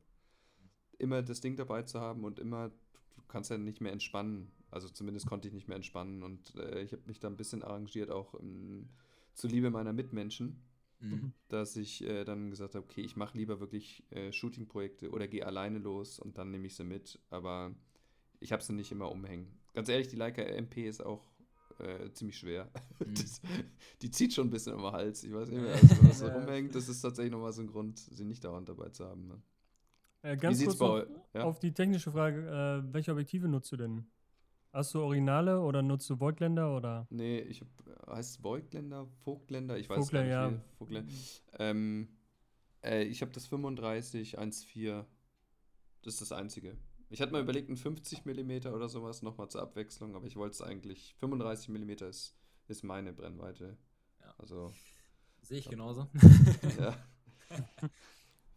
Immer 0.99 1.23
das 1.23 1.41
Ding 1.41 1.57
dabei 1.57 1.83
zu 1.83 2.01
haben 2.01 2.25
und 2.25 2.39
immer, 2.39 2.69
du 2.69 3.23
kannst 3.29 3.51
ja 3.51 3.59
nicht 3.59 3.81
mehr 3.81 3.93
entspannen. 3.93 4.51
Also 4.71 4.89
zumindest 4.89 5.27
konnte 5.27 5.49
ich 5.49 5.55
nicht 5.55 5.69
mehr 5.69 5.77
entspannen 5.77 6.23
und 6.23 6.55
äh, 6.57 6.83
ich 6.83 6.93
habe 6.93 7.03
mich 7.07 7.21
da 7.21 7.29
ein 7.29 7.37
bisschen 7.37 7.63
arrangiert, 7.63 8.11
auch 8.11 8.35
im 8.35 8.91
zuliebe 9.35 9.71
meiner 9.71 9.93
Mitmenschen, 9.93 10.63
mhm. 11.01 11.33
dass 11.49 11.77
ich 11.77 12.05
äh, 12.05 12.25
dann 12.25 12.51
gesagt 12.51 12.75
habe, 12.75 12.85
okay, 12.85 13.01
ich 13.01 13.17
mache 13.17 13.39
lieber 13.39 13.61
wirklich 13.61 14.05
äh, 14.11 14.33
Shooting-Projekte 14.33 15.11
oder 15.11 15.27
gehe 15.29 15.47
alleine 15.47 15.79
los 15.79 16.19
und 16.19 16.37
dann 16.37 16.51
nehme 16.51 16.67
ich 16.67 16.75
sie 16.75 16.85
mit. 16.85 17.19
Aber 17.31 17.75
ich 18.41 18.53
habe 18.53 18.63
sie 18.63 18.75
nicht 18.75 18.93
immer 18.93 19.11
umhängen. 19.11 19.49
Ganz 19.75 19.89
ehrlich, 19.89 20.09
die 20.09 20.17
Leica 20.17 20.43
MP 20.43 20.89
ist 20.89 21.05
auch 21.05 21.25
äh, 21.79 22.11
ziemlich 22.13 22.39
schwer. 22.39 22.71
Mhm. 22.99 23.15
Das, 23.15 23.41
die 24.03 24.11
zieht 24.11 24.35
schon 24.35 24.49
ein 24.49 24.51
bisschen 24.51 24.77
den 24.77 24.93
Hals. 24.93 25.25
Ich 25.25 25.33
weiß 25.33 25.49
nicht 25.49 25.61
mehr, 25.61 25.73
also, 25.75 26.09
was 26.09 26.21
da 26.21 26.33
rumhängt. 26.33 26.75
Das 26.75 26.89
ist 26.89 27.01
tatsächlich 27.01 27.33
nochmal 27.33 27.53
so 27.53 27.63
ein 27.63 27.69
Grund, 27.69 27.99
sie 27.99 28.25
nicht 28.25 28.45
dauernd 28.45 28.69
dabei 28.69 28.89
zu 28.91 29.05
haben. 29.07 29.29
Ne? 29.29 29.43
Äh, 30.23 30.37
ganz 30.37 30.63
kurz 30.65 30.81
auf, 30.81 31.07
ja? 31.35 31.45
auf, 31.45 31.59
die 31.59 31.73
technische 31.73 32.11
Frage, 32.11 32.83
äh, 32.85 32.93
welche 32.93 33.13
Objektive 33.13 33.49
nutzt 33.49 33.71
du 33.73 33.77
denn? 33.77 34.07
Hast 34.73 34.95
du 34.95 35.01
Originale 35.01 35.61
oder 35.61 35.83
nutzt 35.83 36.11
du 36.11 36.21
Voigtländer 36.21 36.77
oder? 36.77 37.07
Nee, 37.11 37.41
ich 37.41 37.63
hab, 37.63 37.69
heißt 38.15 38.31
es 38.31 38.45
Voigtländer, 38.45 39.07
Vogtländer, 39.25 39.79
ich 39.79 39.89
weiß 39.89 40.05
Vogler, 40.05 40.27
gar 40.27 40.51
nicht. 40.51 40.59
Ja. 40.59 40.65
Vogtländer. 40.77 41.13
Ähm, 41.59 42.09
äh, 42.85 43.05
ich 43.05 43.23
habe 43.23 43.33
das 43.33 43.47
35 43.47 44.39
1.4. 44.39 45.05
Das 46.03 46.15
ist 46.15 46.21
das 46.21 46.33
einzige. 46.33 46.77
Ich 47.11 47.23
hatte 47.23 47.33
mal 47.33 47.43
überlegt, 47.43 47.71
ein 47.71 47.77
50 47.77 48.25
mm 48.27 48.69
oder 48.75 48.89
sowas 48.89 49.23
nochmal 49.23 49.49
zur 49.49 49.63
Abwechslung, 49.63 50.15
aber 50.15 50.27
ich 50.27 50.37
wollte 50.37 50.55
es 50.55 50.63
eigentlich. 50.63 51.15
35 51.21 51.69
mm 51.71 51.91
ist, 52.09 52.37
ist 52.69 52.85
meine 52.85 53.13
Brennweite. 53.13 53.77
Ja. 54.21 54.35
Also. 54.39 54.73
Sehe 55.43 55.59
ich 55.59 55.69
genauso. 55.71 56.09
ja. 56.79 56.97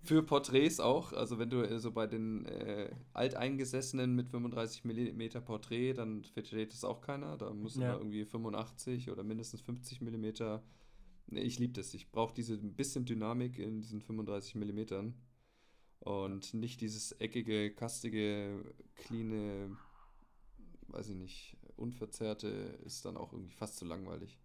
Für 0.03 0.23
Porträts 0.23 0.79
auch, 0.79 1.13
also 1.13 1.37
wenn 1.37 1.51
du 1.51 1.61
äh, 1.61 1.79
so 1.79 1.91
bei 1.91 2.07
den 2.07 2.45
äh, 2.45 2.89
Alteingesessenen 3.13 4.15
mit 4.15 4.29
35 4.29 4.83
mm 4.83 5.43
Porträt, 5.45 5.93
dann 5.93 6.23
versteht 6.23 6.73
das 6.73 6.83
auch 6.83 7.01
keiner. 7.01 7.37
Da 7.37 7.53
muss 7.53 7.75
ja. 7.75 7.93
irgendwie 7.93 8.25
85 8.25 9.11
oder 9.11 9.23
mindestens 9.23 9.61
50 9.61 10.01
mm. 10.01 10.25
Nee, 11.27 11.41
ich 11.41 11.59
liebe 11.59 11.73
das. 11.73 11.93
Ich 11.93 12.11
brauche 12.11 12.33
diese 12.33 12.55
ein 12.55 12.73
bisschen 12.73 13.05
Dynamik 13.05 13.59
in 13.59 13.79
diesen 13.79 14.01
35 14.01 14.55
mm. 14.55 15.13
Und 16.01 16.55
nicht 16.55 16.81
dieses 16.81 17.11
eckige, 17.13 17.73
kastige, 17.75 18.73
cleane, 18.95 19.77
weiß 20.87 21.09
ich 21.09 21.15
nicht, 21.15 21.57
unverzerrte 21.75 22.47
ist 22.85 23.05
dann 23.05 23.17
auch 23.17 23.33
irgendwie 23.33 23.53
fast 23.53 23.77
zu 23.77 23.85
langweilig. 23.85 24.39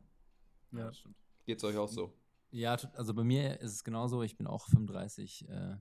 Ja, 0.72 0.86
das 0.86 0.98
stimmt. 0.98 1.16
Geht's 1.46 1.64
euch 1.64 1.76
auch 1.76 1.88
so? 1.88 2.12
Ja, 2.50 2.76
also 2.94 3.14
bei 3.14 3.24
mir 3.24 3.58
ist 3.60 3.72
es 3.72 3.84
genauso. 3.84 4.22
Ich 4.22 4.36
bin 4.36 4.46
auch 4.46 4.66
35. 4.68 5.48
Äh, 5.48 5.76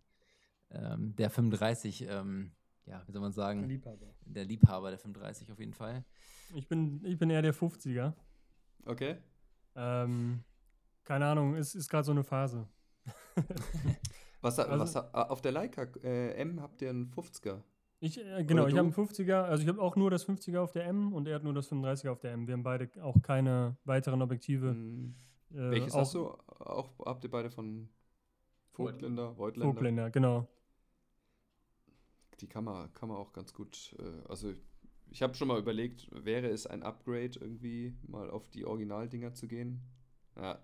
ähm, 0.72 1.16
der 1.16 1.30
35, 1.30 2.04
ähm, 2.08 2.52
ja, 2.86 3.04
wie 3.06 3.12
soll 3.12 3.22
man 3.22 3.34
sagen? 3.34 3.60
Der 3.60 3.70
Liebhaber. 3.70 4.16
Der 4.26 4.46
Liebhaber 4.46 4.90
der 4.90 5.00
35 5.00 5.52
auf 5.52 5.60
jeden 5.60 5.74
Fall. 5.74 6.06
Ich 6.54 6.68
bin, 6.68 7.04
ich 7.04 7.18
bin 7.18 7.30
eher 7.30 7.42
der 7.42 7.54
50er. 7.54 8.14
Okay. 8.86 9.18
Ähm, 9.76 10.44
keine 11.04 11.26
Ahnung, 11.26 11.56
es 11.56 11.76
ist 11.76 11.90
gerade 11.90 12.06
so 12.06 12.12
eine 12.12 12.24
Phase. 12.24 12.68
was, 14.46 14.60
also, 14.60 14.80
was 14.80 14.96
auf 14.96 15.42
der 15.42 15.52
Leica 15.52 15.88
äh, 16.04 16.34
M 16.36 16.62
habt 16.62 16.82
ihr 16.82 16.90
einen 16.90 17.12
50er? 17.12 17.62
Ich, 18.00 18.20
äh, 18.20 18.44
genau, 18.44 18.68
ich 18.68 18.78
habe 18.78 18.88
einen 18.88 18.94
50er, 18.94 19.44
also 19.44 19.64
ich 19.64 19.70
habe 19.70 19.82
auch 19.82 19.96
nur 19.96 20.12
das 20.12 20.28
50er 20.28 20.60
auf 20.60 20.72
der 20.72 20.86
M 20.86 21.14
und 21.14 21.28
er 21.28 21.36
hat 21.36 21.44
nur 21.44 21.54
das 21.54 21.72
35er 21.72 22.12
auf 22.12 22.20
der 22.20 22.34
M. 22.34 22.46
Wir 22.48 22.54
haben 22.54 22.64
beide 22.64 22.90
auch 23.02 23.22
keine 23.22 23.78
weiteren 23.86 24.22
Objektive. 24.22 24.70
Hm. 24.70 25.16
Äh, 25.52 25.72
Welches 25.72 25.94
auch, 25.94 26.00
hast 26.00 26.14
du? 26.14 26.28
Auch 26.28 26.90
habt 27.06 27.24
ihr 27.24 27.32
beide 27.32 27.50
von 27.50 27.90
Vogtländer, 28.74 29.38
Voigtländer? 29.38 29.74
Vogtländer, 29.74 30.10
genau. 30.12 30.48
Die 32.42 32.48
kann 32.48 32.66
man, 32.66 32.94
kann 32.94 33.10
man 33.10 33.18
auch 33.18 33.34
ganz 33.34 33.54
gut, 33.54 33.96
äh, 33.98 34.30
also 34.30 34.54
ich 35.10 35.24
habe 35.24 35.34
schon 35.34 35.48
mal 35.48 35.58
überlegt, 35.58 36.08
wäre 36.12 36.50
es 36.50 36.68
ein 36.68 36.84
Upgrade 36.84 37.40
irgendwie 37.40 37.96
mal 38.06 38.30
auf 38.30 38.50
die 38.50 38.66
Originaldinger 38.66 39.34
zu 39.34 39.48
gehen? 39.48 39.82
Ja, 40.36 40.60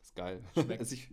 ist 0.00 0.14
geil. 0.14 0.42
also 0.78 0.94
ich, 0.94 1.10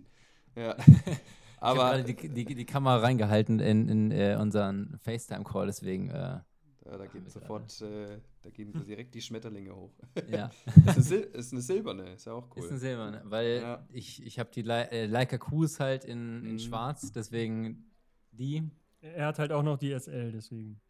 ja. 0.56 0.78
Aber 1.64 2.00
ich 2.00 2.04
habe 2.04 2.14
die, 2.14 2.46
die, 2.46 2.56
die, 2.56 2.66
Kamera 2.66 2.98
reingehalten 2.98 3.60
in, 3.60 3.88
in 3.88 4.12
äh, 4.12 4.38
unseren 4.40 4.98
FaceTime-Call, 5.00 5.68
deswegen 5.68 6.10
äh, 6.10 6.40
ja, 6.86 6.98
da 6.98 7.06
geht 7.06 7.30
sofort, 7.32 7.82
äh, 7.82 8.20
da 8.42 8.50
gehen 8.50 8.74
direkt 8.86 9.16
die 9.16 9.22
Schmetterlinge 9.22 9.74
hoch. 9.74 9.94
Ja. 10.28 10.52
ist, 10.98 11.12
eine 11.12 11.22
ist, 11.22 11.54
eine 11.54 11.62
silberne, 11.62 12.14
ist 12.14 12.26
ja 12.26 12.34
auch 12.34 12.50
cool. 12.56 12.64
Ist 12.64 12.70
eine 12.72 12.80
silberne, 12.80 13.22
weil 13.24 13.62
ja. 13.62 13.88
ich, 13.90 14.22
ich 14.26 14.38
habe 14.40 14.50
die 14.52 14.64
Le 14.64 14.92
äh, 14.92 15.06
Leica 15.06 15.38
Q 15.38 15.64
ist 15.64 15.80
halt 15.80 16.04
in, 16.04 16.44
in 16.44 16.54
mhm. 16.54 16.60
schwarz, 16.60 17.14
deswegen 17.14 17.90
die. 18.32 18.70
Er 19.00 19.28
hat 19.28 19.40
halt 19.40 19.54
auch 19.54 19.64
noch 19.64 19.78
die 19.78 19.98
SL, 19.98 20.34
deswegen. 20.34 20.82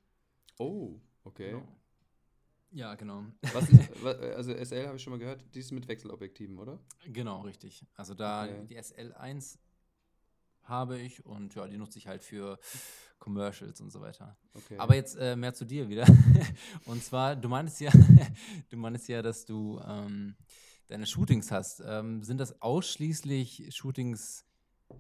Oh, 0.58 1.00
okay. 1.24 1.52
Genau. 1.52 1.68
Ja, 2.72 2.96
genau. 2.96 3.26
Was 3.54 3.70
ist, 3.70 4.04
also 4.36 4.52
SL 4.52 4.88
habe 4.88 4.96
ich 4.96 5.04
schon 5.04 5.12
mal 5.12 5.20
gehört, 5.20 5.46
die 5.54 5.60
ist 5.60 5.72
mit 5.72 5.88
Wechselobjektiven, 5.88 6.58
oder? 6.58 6.80
Genau, 7.06 7.42
richtig. 7.42 7.86
Also 7.94 8.16
da 8.16 8.46
okay. 8.46 8.66
die 8.68 8.80
SL1 8.80 9.60
habe 10.64 11.00
ich 11.00 11.26
und 11.26 11.56
ja, 11.56 11.68
die 11.68 11.78
nutze 11.78 12.00
ich 12.00 12.08
halt 12.08 12.24
für 12.24 12.60
Commercials 13.20 13.80
und 13.82 13.92
so 13.92 14.02
weiter. 14.02 14.38
Okay. 14.54 14.78
Aber 14.78 14.96
jetzt 14.96 15.16
äh, 15.16 15.36
mehr 15.36 15.54
zu 15.54 15.66
dir 15.66 15.90
wieder. 15.90 16.06
und 16.86 17.04
zwar, 17.04 17.36
du 17.36 17.50
meinst 17.50 17.80
ja, 17.80 17.92
du 18.70 18.78
meinst 18.78 19.08
ja, 19.08 19.22
dass 19.22 19.46
du 19.46 19.80
ähm, 19.88 20.36
deine 20.88 21.06
Shootings 21.06 21.52
hast. 21.52 21.82
Ähm, 21.86 22.24
sind 22.24 22.40
das 22.40 22.62
ausschließlich 22.62 23.74
Shootings 23.76 24.46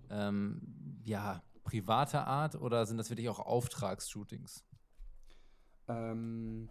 ähm, 0.10 1.02
ja, 1.04 1.44
privater 1.64 2.28
Art 2.28 2.56
oder 2.56 2.86
sind 2.86 2.98
das 2.98 3.10
wirklich 3.10 3.30
auch 3.30 3.40
Auftragsshootings? 3.40 4.64
Ähm, 5.88 6.70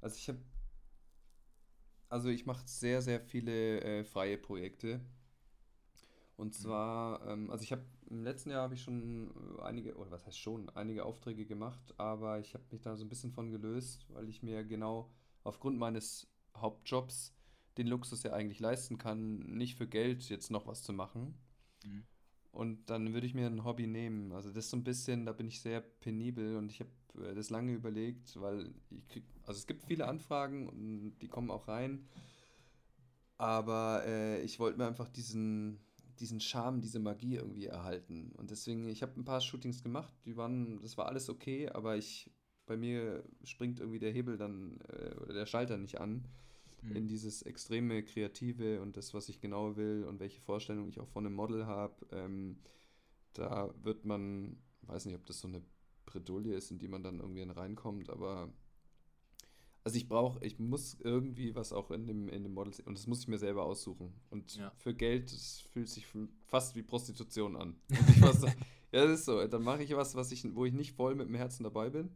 also 0.00 0.16
ich 0.16 0.28
habe, 0.28 0.38
also 2.08 2.28
ich 2.28 2.46
mache 2.46 2.66
sehr, 2.66 3.02
sehr 3.02 3.20
viele 3.20 3.80
äh, 3.80 4.04
freie 4.04 4.38
Projekte 4.38 5.00
Und 6.38 6.54
zwar, 6.54 7.26
ähm, 7.26 7.50
also 7.50 7.64
ich 7.64 7.72
habe 7.72 7.82
im 8.10 8.22
letzten 8.22 8.50
Jahr 8.50 8.62
habe 8.62 8.74
ich 8.74 8.82
schon 8.82 9.32
äh, 9.58 9.62
einige, 9.62 9.96
oder 9.96 10.12
was 10.12 10.24
heißt 10.24 10.38
schon, 10.38 10.70
einige 10.70 11.04
Aufträge 11.04 11.44
gemacht, 11.44 11.94
aber 11.98 12.38
ich 12.38 12.54
habe 12.54 12.62
mich 12.70 12.80
da 12.80 12.96
so 12.96 13.04
ein 13.04 13.08
bisschen 13.08 13.32
von 13.32 13.50
gelöst, 13.50 14.06
weil 14.10 14.28
ich 14.28 14.40
mir 14.40 14.62
genau 14.62 15.10
aufgrund 15.42 15.78
meines 15.78 16.28
Hauptjobs 16.56 17.34
den 17.76 17.88
Luxus 17.88 18.22
ja 18.22 18.32
eigentlich 18.34 18.60
leisten 18.60 18.98
kann, 18.98 19.38
nicht 19.40 19.74
für 19.74 19.88
Geld 19.88 20.28
jetzt 20.28 20.52
noch 20.52 20.68
was 20.68 20.84
zu 20.84 20.92
machen. 20.92 21.34
Mhm. 21.84 22.04
Und 22.52 22.88
dann 22.88 23.12
würde 23.12 23.26
ich 23.26 23.34
mir 23.34 23.48
ein 23.48 23.64
Hobby 23.64 23.88
nehmen. 23.88 24.30
Also 24.30 24.50
das 24.50 24.66
ist 24.66 24.70
so 24.70 24.76
ein 24.76 24.84
bisschen, 24.84 25.26
da 25.26 25.32
bin 25.32 25.48
ich 25.48 25.60
sehr 25.60 25.80
penibel 25.80 26.56
und 26.56 26.70
ich 26.70 26.78
habe 26.78 26.90
äh, 27.20 27.34
das 27.34 27.50
lange 27.50 27.72
überlegt, 27.72 28.40
weil 28.40 28.72
ich 28.90 29.08
krieg, 29.08 29.24
also 29.44 29.58
es 29.58 29.66
gibt 29.66 29.82
viele 29.82 30.06
Anfragen 30.06 30.68
und 30.68 31.18
die 31.18 31.28
kommen 31.28 31.50
auch 31.50 31.66
rein. 31.66 32.06
Aber 33.38 34.04
äh, 34.06 34.40
ich 34.42 34.60
wollte 34.60 34.78
mir 34.78 34.86
einfach 34.86 35.08
diesen, 35.08 35.80
diesen 36.20 36.40
Charme, 36.40 36.80
diese 36.80 36.98
Magie 36.98 37.36
irgendwie 37.36 37.66
erhalten. 37.66 38.32
Und 38.36 38.50
deswegen, 38.50 38.88
ich 38.88 39.02
habe 39.02 39.18
ein 39.20 39.24
paar 39.24 39.40
Shootings 39.40 39.82
gemacht, 39.82 40.14
die 40.24 40.36
waren, 40.36 40.80
das 40.82 40.96
war 40.98 41.06
alles 41.06 41.28
okay, 41.28 41.68
aber 41.68 41.96
ich, 41.96 42.30
bei 42.66 42.76
mir 42.76 43.24
springt 43.44 43.80
irgendwie 43.80 43.98
der 43.98 44.12
Hebel 44.12 44.36
dann 44.36 44.78
äh, 44.88 45.14
oder 45.20 45.34
der 45.34 45.46
Schalter 45.46 45.78
nicht 45.78 46.00
an 46.00 46.24
Mhm. 46.82 46.96
in 46.96 47.08
dieses 47.08 47.42
extreme 47.42 48.02
Kreative 48.04 48.80
und 48.80 48.96
das, 48.96 49.14
was 49.14 49.28
ich 49.28 49.40
genau 49.40 49.76
will 49.76 50.04
und 50.04 50.20
welche 50.20 50.40
Vorstellung 50.40 50.88
ich 50.88 51.00
auch 51.00 51.08
von 51.08 51.26
einem 51.26 51.34
Model 51.34 51.66
habe. 51.66 52.06
Ähm, 52.12 52.58
da 53.34 53.74
wird 53.82 54.04
man, 54.04 54.58
weiß 54.82 55.06
nicht, 55.06 55.16
ob 55.16 55.26
das 55.26 55.40
so 55.40 55.48
eine 55.48 55.62
Bredouille 56.06 56.54
ist, 56.54 56.70
in 56.70 56.78
die 56.78 56.88
man 56.88 57.02
dann 57.02 57.20
irgendwie 57.20 57.42
reinkommt, 57.42 58.10
aber 58.10 58.52
also 59.88 59.96
ich 59.96 60.06
brauche, 60.06 60.44
ich 60.44 60.58
muss 60.58 60.98
irgendwie 61.00 61.54
was 61.54 61.72
auch 61.72 61.90
in 61.90 62.06
dem, 62.06 62.28
in 62.28 62.42
dem 62.42 62.52
Model 62.52 62.74
sehen 62.74 62.86
und 62.88 62.98
das 62.98 63.06
muss 63.06 63.20
ich 63.20 63.28
mir 63.28 63.38
selber 63.38 63.64
aussuchen. 63.64 64.12
Und 64.28 64.54
Ja. 64.56 64.70
für 64.76 64.92
Geld, 64.92 65.32
das 65.32 65.60
fühlt 65.72 65.88
sich 65.88 66.06
fast 66.46 66.76
wie 66.76 66.82
Prostitution 66.82 67.56
an. 67.56 67.80
Und 67.88 68.10
ich 68.10 68.18
fast, 68.18 68.44
ja, 68.44 68.52
das 69.06 69.20
ist 69.20 69.24
so. 69.24 69.46
Dann 69.46 69.62
mache 69.62 69.82
ich 69.82 69.96
was, 69.96 70.14
was 70.14 70.30
ich, 70.30 70.44
wo 70.54 70.66
ich 70.66 70.74
nicht 70.74 70.92
voll 70.92 71.14
mit 71.14 71.26
dem 71.26 71.36
Herzen 71.36 71.64
dabei 71.64 71.88
bin. 71.88 72.14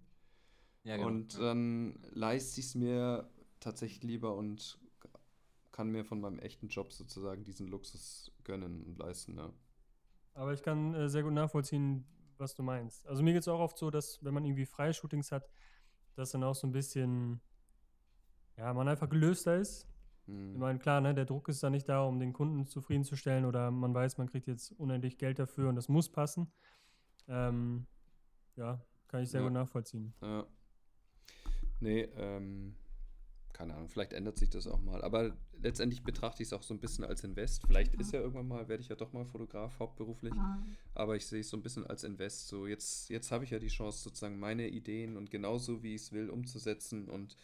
Ja, 0.84 0.96
genau. 0.96 1.08
Und 1.08 1.38
dann 1.40 1.98
leiste 2.10 2.60
ich 2.60 2.66
es 2.66 2.74
mir 2.74 3.30
tatsächlich 3.58 4.02
lieber 4.02 4.36
und 4.36 4.78
kann 5.70 5.88
mir 5.88 6.04
von 6.04 6.20
meinem 6.20 6.40
echten 6.40 6.68
Job 6.68 6.92
sozusagen 6.92 7.42
diesen 7.42 7.68
Luxus 7.68 8.32
gönnen 8.44 8.84
und 8.84 8.98
leisten. 8.98 9.38
Ja. 9.38 9.50
Aber 10.34 10.52
ich 10.52 10.62
kann 10.62 10.92
äh, 10.92 11.08
sehr 11.08 11.22
gut 11.22 11.32
nachvollziehen, 11.32 12.04
was 12.36 12.54
du 12.54 12.62
meinst. 12.62 13.06
Also 13.06 13.22
mir 13.22 13.32
geht 13.32 13.42
es 13.42 13.48
auch 13.48 13.60
oft 13.60 13.78
so, 13.78 13.90
dass 13.90 14.22
wenn 14.22 14.34
man 14.34 14.44
irgendwie 14.44 14.66
freie 14.66 14.92
Shootings 14.92 15.32
hat, 15.32 15.48
dass 16.16 16.32
dann 16.32 16.44
auch 16.44 16.54
so 16.54 16.66
ein 16.66 16.72
bisschen, 16.72 17.40
ja, 18.56 18.72
man 18.74 18.88
einfach 18.88 19.08
gelöster 19.08 19.56
ist. 19.58 19.88
Ich 20.26 20.32
Hm. 20.34 20.58
meine, 20.58 20.78
klar, 20.78 21.00
ne, 21.00 21.14
der 21.14 21.24
Druck 21.24 21.48
ist 21.48 21.62
da 21.62 21.70
nicht 21.70 21.88
da, 21.88 22.02
um 22.04 22.20
den 22.20 22.32
Kunden 22.32 22.64
zufriedenzustellen 22.66 23.44
oder 23.44 23.70
man 23.72 23.92
weiß, 23.92 24.18
man 24.18 24.28
kriegt 24.30 24.46
jetzt 24.46 24.70
unendlich 24.78 25.18
Geld 25.18 25.38
dafür 25.38 25.68
und 25.68 25.74
das 25.76 25.88
muss 25.88 26.08
passen. 26.10 26.52
Ähm, 27.28 27.86
ja, 28.56 28.80
kann 29.08 29.22
ich 29.22 29.30
sehr 29.30 29.40
Ja. 29.40 29.46
gut 29.46 29.54
nachvollziehen. 29.54 30.14
Ja. 30.22 30.46
Nee, 31.80 32.02
ähm, 32.16 32.76
keine 33.52 33.74
Ahnung, 33.74 33.88
vielleicht 33.88 34.12
ändert 34.12 34.38
sich 34.38 34.48
das 34.50 34.66
auch 34.68 34.80
mal. 34.80 35.02
Aber 35.02 35.36
letztendlich 35.60 36.02
betrachte 36.04 36.42
ich 36.42 36.48
es 36.48 36.52
auch 36.52 36.62
so 36.62 36.72
ein 36.72 36.80
bisschen 36.80 37.04
als 37.04 37.24
Invest. 37.24 37.66
Vielleicht 37.66 37.94
ist 37.96 38.12
ja 38.12 38.20
irgendwann 38.20 38.48
mal, 38.48 38.68
werde 38.68 38.82
ich 38.82 38.88
ja 38.88 38.96
doch 38.96 39.12
mal 39.12 39.24
Fotograf, 39.26 39.78
hauptberuflich. 39.78 40.32
Aber 40.94 41.16
ich 41.16 41.26
sehe 41.26 41.40
es 41.40 41.50
so 41.50 41.56
ein 41.56 41.62
bisschen 41.62 41.86
als 41.86 42.04
Invest. 42.04 42.46
So, 42.48 42.66
jetzt, 42.66 43.10
jetzt 43.10 43.30
habe 43.32 43.44
ich 43.44 43.50
ja 43.50 43.58
die 43.58 43.68
Chance, 43.68 44.02
sozusagen 44.02 44.38
meine 44.38 44.68
Ideen 44.68 45.16
und 45.16 45.30
genauso 45.30 45.82
wie 45.82 45.94
ich 45.94 46.02
es 46.02 46.12
will, 46.12 46.30
umzusetzen. 46.30 47.08
Und, 47.08 47.36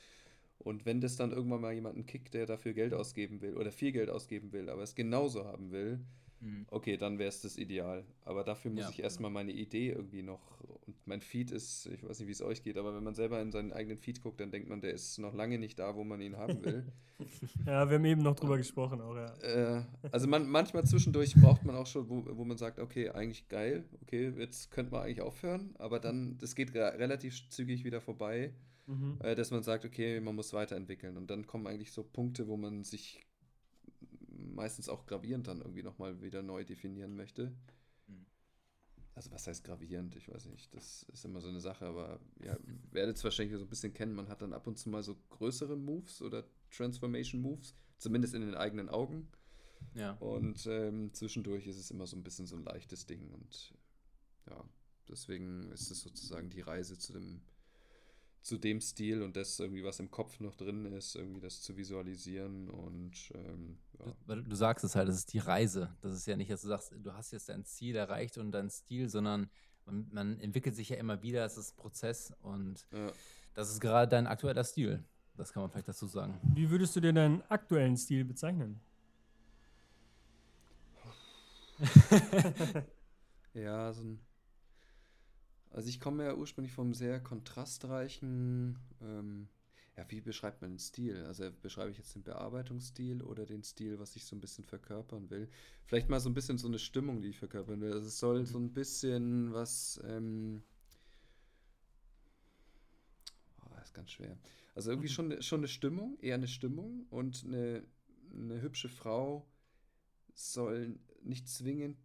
und 0.69 0.87
wenn 0.87 1.01
das 1.01 1.17
dann 1.17 1.33
irgendwann 1.33 1.61
mal 1.61 1.73
jemanden 1.73 2.07
kickt, 2.07 2.35
der 2.35 2.47
dafür 2.47 2.73
Geld 2.75 2.95
ausgeben 2.95 3.41
will 3.41 3.57
oder 3.57 3.73
viel 3.73 3.93
Geld 3.93 4.11
ausgeben 4.11 4.53
will, 4.53 4.69
aber 4.69 4.83
es 4.83 4.95
genauso 4.95 5.45
haben 5.45 5.71
will, 5.73 5.99
Mhm. 6.41 6.67
okay, 6.71 6.97
dann 6.97 7.19
wäre 7.19 7.29
es 7.31 7.41
das 7.41 7.57
Ideal. 7.59 8.05
Aber 8.25 8.45
dafür 8.45 8.71
muss 8.71 8.85
Ja. 8.85 8.91
ich 8.91 9.01
erstmal 9.03 9.29
meine 9.33 9.51
Idee 9.51 9.91
irgendwie 9.91 10.23
noch. 10.23 10.61
Und 10.87 10.95
mein 11.05 11.21
Feed 11.21 11.51
ist, 11.51 11.87
ich 11.87 12.05
weiß 12.05 12.21
nicht, 12.21 12.29
wie 12.29 12.33
es 12.33 12.43
euch 12.43 12.63
geht, 12.63 12.77
aber 12.79 12.95
wenn 12.95 13.03
man 13.03 13.17
selber 13.17 13.43
in 13.43 13.51
seinen 13.51 13.73
eigenen 13.73 13.99
Feed 13.99 14.23
guckt, 14.23 14.39
dann 14.39 14.53
denkt 14.53 14.69
man, 14.69 14.81
der 14.81 14.93
ist 14.93 15.19
noch 15.19 15.35
lange 15.35 15.59
nicht 15.59 15.81
da, 15.81 15.97
wo 15.97 16.05
man 16.05 16.21
ihn 16.21 16.37
haben 16.37 16.65
will. 16.65 16.85
Ja, 17.67 17.91
wir 17.91 17.97
haben 17.97 18.05
eben 18.05 18.23
noch 18.23 18.37
drüber 18.37 18.57
gesprochen 18.57 19.01
auch, 19.01 19.17
ja. 19.17 19.35
Äh, 19.43 19.83
also 20.13 20.29
man, 20.29 20.49
manchmal 20.49 20.85
zwischendurch 20.85 21.35
braucht 21.35 21.65
man 21.65 21.75
auch 21.75 21.89
schon, 21.89 22.09
wo, 22.09 22.25
wo 22.37 22.45
man 22.45 22.57
sagt, 22.57 22.79
okay, 22.79 23.09
eigentlich 23.11 23.49
geil, 23.49 23.83
okay, 24.03 24.33
jetzt 24.39 24.71
könnte 24.71 24.93
man 24.93 25.03
eigentlich 25.03 25.21
aufhören, 25.23 25.75
aber 25.79 25.99
dann, 25.99 26.39
das 26.39 26.55
geht 26.55 26.73
re- 26.77 26.97
relativ 26.97 27.49
zügig 27.51 27.83
wieder 27.83 28.01
vorbei, 28.01 28.53
Mhm. 28.89 29.19
äh, 29.21 29.35
dass 29.35 29.51
man 29.51 29.63
sagt, 29.63 29.85
okay, 29.85 30.19
man 30.21 30.35
muss 30.35 30.55
weiterentwickeln. 30.55 31.17
Und 31.17 31.29
dann 31.31 31.47
kommen 31.47 31.67
eigentlich 31.67 31.93
so 31.93 32.03
Punkte, 32.03 32.49
wo 32.49 32.57
man 32.57 32.85
sich 32.85 33.21
meistens 34.31 34.89
auch 34.89 35.05
gravierend 35.05 35.47
dann 35.47 35.61
irgendwie 35.61 35.83
nochmal 35.83 36.23
wieder 36.23 36.43
neu 36.43 36.65
definieren 36.65 37.15
möchte. 37.15 37.53
Mhm. 38.07 38.27
Also 39.15 39.31
was 39.31 39.47
heißt 39.47 39.63
gravierend? 39.63 40.17
Ich 40.17 40.29
weiß 40.29 40.47
nicht, 40.47 40.75
das 40.75 41.03
ist 41.13 41.25
immer 41.27 41.43
so 41.43 41.49
eine 41.49 41.61
Sache, 41.61 41.85
aber 41.85 42.19
ja, 42.43 42.57
werdet 42.91 43.17
es 43.17 43.25
wahrscheinlich 43.25 43.57
so 43.59 43.65
ein 43.65 43.69
bisschen 43.69 43.93
kennen. 43.93 44.15
Man 44.15 44.29
hat 44.29 44.41
dann 44.41 44.55
ab 44.55 44.67
und 44.67 44.79
zu 44.79 44.89
mal 44.89 45.03
so 45.03 45.17
größere 45.29 45.77
Moves 45.77 46.23
oder 46.23 46.45
Transformation 46.71 47.43
Moves, 47.43 47.75
zumindest 47.99 48.35
in 48.35 48.41
den 48.41 48.55
eigenen 48.55 48.89
Augen. 48.89 49.29
Ja. 49.95 50.13
Und 50.13 50.67
ähm, 50.67 51.13
zwischendurch 51.13 51.67
ist 51.67 51.77
es 51.77 51.91
immer 51.91 52.07
so 52.07 52.17
ein 52.17 52.23
bisschen 52.23 52.47
so 52.47 52.57
ein 52.57 52.65
leichtes 52.65 53.05
Ding. 53.05 53.31
Und 53.33 53.75
ja, 54.49 54.65
deswegen 55.09 55.71
ist 55.73 55.91
es 55.91 56.01
sozusagen 56.01 56.49
die 56.49 56.63
Reise 56.63 56.97
zu 56.97 57.13
dem, 57.13 57.43
zu 58.43 58.59
dem 58.59 58.81
Stil 58.81 59.23
und 59.23 59.37
das 59.37 59.59
irgendwie, 59.59 59.85
was 59.85 60.01
im 60.01 60.11
Kopf 60.11 60.41
noch 60.41 60.57
drin 60.57 60.87
ist, 60.87 61.17
irgendwie 61.17 61.41
das 61.41 61.61
zu 61.61 61.77
visualisieren 61.77 62.71
und 62.71 63.13
ähm, 63.35 63.79
ja. 63.99 64.15
Du, 64.27 64.43
du 64.43 64.57
sagst 64.57 64.85
es 64.85 64.95
halt, 64.95 65.09
das 65.09 65.17
ist 65.17 65.33
die 65.33 65.39
Reise. 65.39 65.95
Das 66.01 66.15
ist 66.15 66.27
ja 66.27 66.37
nicht, 66.37 66.51
dass 66.51 66.63
du 66.63 66.69
sagst, 66.69 66.93
du 66.97 67.13
hast 67.13 67.33
jetzt 67.33 67.49
dein 67.49 67.65
Ziel 67.65 67.97
erreicht 67.97 68.39
und 68.39 68.53
deinen 68.53 68.71
Stil, 68.71 69.09
sondern 69.09 69.51
man, 69.87 70.09
man 70.13 70.41
entwickelt 70.41 70.77
sich 70.77 70.89
ja 70.91 70.97
immer 70.97 71.23
wieder, 71.23 71.45
es 71.45 71.57
ist 71.57 71.73
ein 71.73 71.77
Prozess 71.77 72.33
und 72.43 72.87
ja. 72.93 73.11
das 73.55 73.71
ist 73.71 73.81
gerade 73.81 74.09
dein 74.09 74.27
aktueller 74.27 74.65
Stil. 74.65 75.05
Das 75.37 75.53
kann 75.53 75.63
man 75.63 75.71
vielleicht 75.71 75.89
dazu 75.89 76.07
sagen. 76.07 76.41
Wie 76.55 76.71
würdest 76.71 76.97
du 76.97 77.01
dir 77.01 77.13
deinen 77.13 77.43
aktuellen 77.43 77.97
Stil 77.97 78.25
bezeichnen? 78.25 78.81
Ja, 83.55 83.93
so 83.93 84.03
ein. 84.03 84.21
Also 85.71 85.89
ich 85.89 86.01
komme 86.01 86.25
ja 86.25 86.35
ursprünglich 86.35 86.73
vom 86.73 86.95
sehr 86.95 87.21
kontrastreichen, 87.21 88.79
ähm, 89.03 89.49
ja, 89.97 90.05
wie 90.09 90.21
beschreibt 90.21 90.63
man 90.63 90.71
den 90.71 90.79
Stil? 90.79 91.25
Also 91.25 91.51
beschreibe 91.61 91.91
ich 91.91 91.99
jetzt 91.99 92.15
den 92.15 92.23
Bearbeitungsstil 92.23 93.21
oder 93.21 93.45
den 93.45 93.65
Stil, 93.65 93.99
was 93.99 94.15
ich 94.15 94.25
so 94.25 94.37
ein 94.37 94.41
bisschen 94.41 94.65
verkörpern 94.65 95.29
will? 95.29 95.49
Vielleicht 95.87 96.09
mal 96.09 96.21
so 96.21 96.31
ein 96.31 96.35
bisschen 96.35 96.57
so 96.57 96.69
eine 96.69 96.79
Stimmung, 96.79 97.21
die 97.21 97.29
ich 97.29 97.39
verkörpern 97.39 97.81
will. 97.81 97.93
Also 97.93 98.07
es 98.07 98.19
soll 98.19 98.47
so 98.47 98.59
ein 98.59 98.73
bisschen 98.73 99.53
was, 99.53 100.01
ähm, 100.05 100.63
oh, 103.61 103.75
das 103.75 103.87
ist 103.87 103.95
ganz 103.95 104.13
schwer. 104.13 104.39
Also 104.77 104.91
irgendwie 104.91 105.09
schon, 105.09 105.43
schon 105.43 105.61
eine 105.61 105.69
Stimmung, 105.69 106.17
eher 106.21 106.37
eine 106.37 106.47
Stimmung 106.47 107.07
und 107.11 107.45
eine, 107.45 107.83
eine 108.33 108.63
hübsche 108.63 108.89
Frau 108.89 109.49
soll 110.33 110.97
nicht 111.25 111.49
zwingend 111.49 111.99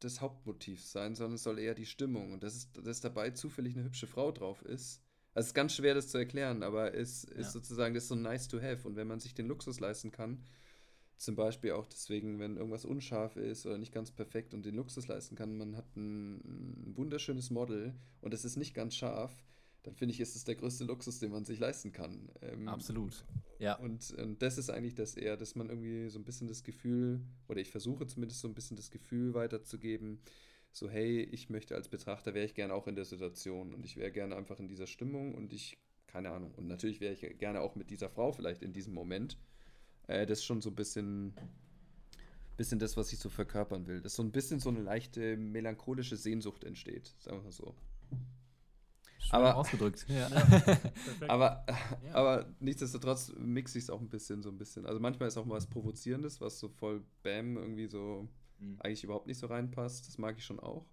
das 0.00 0.20
Hauptmotiv 0.20 0.84
sein, 0.84 1.14
sondern 1.14 1.34
es 1.34 1.42
soll 1.42 1.58
eher 1.58 1.74
die 1.74 1.86
Stimmung. 1.86 2.32
Und 2.32 2.42
dass, 2.42 2.54
es, 2.54 2.72
dass 2.72 3.00
dabei 3.00 3.30
zufällig 3.30 3.74
eine 3.76 3.84
hübsche 3.84 4.06
Frau 4.06 4.32
drauf 4.32 4.62
ist. 4.62 5.02
Also 5.34 5.44
es 5.44 5.46
ist 5.48 5.54
ganz 5.54 5.74
schwer, 5.74 5.94
das 5.94 6.08
zu 6.08 6.18
erklären, 6.18 6.62
aber 6.62 6.94
es 6.94 7.24
ist 7.24 7.38
Ja. 7.38 7.50
sozusagen, 7.50 7.94
das 7.94 8.04
ist 8.04 8.08
so 8.08 8.14
nice 8.14 8.48
to 8.48 8.60
have. 8.60 8.86
Und 8.86 8.96
wenn 8.96 9.06
man 9.06 9.20
sich 9.20 9.34
den 9.34 9.46
Luxus 9.46 9.80
leisten 9.80 10.10
kann, 10.10 10.42
zum 11.16 11.34
Beispiel 11.34 11.72
auch 11.72 11.86
deswegen, 11.86 12.38
wenn 12.38 12.56
irgendwas 12.56 12.84
unscharf 12.84 13.36
ist 13.36 13.66
oder 13.66 13.76
nicht 13.78 13.92
ganz 13.92 14.10
perfekt 14.12 14.54
und 14.54 14.64
den 14.64 14.76
Luxus 14.76 15.08
leisten 15.08 15.34
kann, 15.36 15.56
man 15.56 15.76
hat 15.76 15.96
ein, 15.96 16.36
ein 16.36 16.96
wunderschönes 16.96 17.50
Model 17.50 17.94
und 18.20 18.32
es 18.34 18.44
ist 18.44 18.56
nicht 18.56 18.72
ganz 18.74 18.94
scharf, 18.94 19.44
dann 19.88 19.96
finde 19.96 20.12
ich, 20.12 20.20
ist 20.20 20.36
es 20.36 20.44
der 20.44 20.54
größte 20.54 20.84
Luxus, 20.84 21.18
den 21.18 21.30
man 21.30 21.46
sich 21.46 21.58
leisten 21.58 21.92
kann. 21.92 22.28
Ähm, 22.42 22.68
Absolut. 22.68 23.24
Ja. 23.58 23.78
und, 23.78 24.10
und 24.18 24.42
das 24.42 24.58
ist 24.58 24.68
eigentlich 24.68 24.94
das 24.94 25.14
eher, 25.14 25.38
dass 25.38 25.54
man 25.54 25.70
irgendwie 25.70 26.10
so 26.10 26.18
ein 26.18 26.24
bisschen 26.24 26.46
das 26.46 26.62
Gefühl, 26.62 27.22
oder 27.48 27.60
ich 27.60 27.70
versuche 27.70 28.06
zumindest 28.06 28.42
so 28.42 28.48
ein 28.48 28.54
bisschen 28.54 28.76
das 28.76 28.90
Gefühl 28.90 29.32
weiterzugeben, 29.32 30.20
so 30.72 30.90
hey, 30.90 31.22
ich 31.22 31.48
möchte 31.48 31.74
als 31.74 31.88
Betrachter, 31.88 32.34
wäre 32.34 32.44
ich 32.44 32.54
gerne 32.54 32.74
auch 32.74 32.86
in 32.86 32.96
der 32.96 33.06
Situation 33.06 33.72
und 33.72 33.86
ich 33.86 33.96
wäre 33.96 34.12
gerne 34.12 34.36
einfach 34.36 34.60
in 34.60 34.68
dieser 34.68 34.86
Stimmung 34.86 35.34
und 35.34 35.54
ich, 35.54 35.78
keine 36.06 36.32
Ahnung, 36.32 36.52
und 36.54 36.66
natürlich 36.66 37.00
wäre 37.00 37.14
ich 37.14 37.38
gerne 37.38 37.62
auch 37.62 37.74
mit 37.74 37.88
dieser 37.88 38.10
Frau 38.10 38.32
vielleicht 38.32 38.62
in 38.62 38.74
diesem 38.74 38.92
Moment. 38.92 39.38
Äh, 40.06 40.26
das 40.26 40.40
ist 40.40 40.44
schon 40.44 40.60
so 40.60 40.68
ein 40.68 40.76
bisschen, 40.76 41.32
bisschen 42.58 42.78
das, 42.78 42.98
was 42.98 43.10
ich 43.10 43.18
so 43.18 43.30
verkörpern 43.30 43.86
will. 43.86 44.02
Dass 44.02 44.16
so 44.16 44.22
ein 44.22 44.32
bisschen 44.32 44.60
so 44.60 44.68
eine 44.68 44.82
leichte 44.82 45.38
melancholische 45.38 46.16
Sehnsucht 46.16 46.64
entsteht, 46.64 47.14
sagen 47.20 47.38
wir 47.38 47.44
mal 47.44 47.52
so. 47.52 47.74
Schön 49.18 49.34
Aber- 49.34 49.56
ausgedrückt. 49.56 50.06
Ja. 50.08 50.28
Perfekt. 50.30 51.28
Aber, 51.30 51.66
Ja. 52.06 52.14
aber 52.14 52.46
nichtsdestotrotz 52.60 53.32
mixe 53.38 53.78
ich 53.78 53.84
es 53.84 53.90
auch 53.90 54.00
ein 54.00 54.08
bisschen, 54.08 54.42
so 54.42 54.48
ein 54.48 54.58
bisschen. 54.58 54.86
Also 54.86 55.00
manchmal 55.00 55.28
ist 55.28 55.36
auch 55.36 55.44
mal 55.44 55.56
was 55.56 55.66
Provozierendes, 55.66 56.40
was 56.40 56.58
so 56.58 56.68
voll 56.68 57.02
Bam 57.22 57.56
irgendwie 57.56 57.86
so 57.88 58.28
Mhm. 58.60 58.76
eigentlich 58.80 59.04
überhaupt 59.04 59.26
nicht 59.28 59.38
so 59.38 59.46
reinpasst. 59.46 60.06
Das 60.08 60.18
mag 60.18 60.36
ich 60.38 60.44
schon 60.44 60.58
auch. 60.60 60.86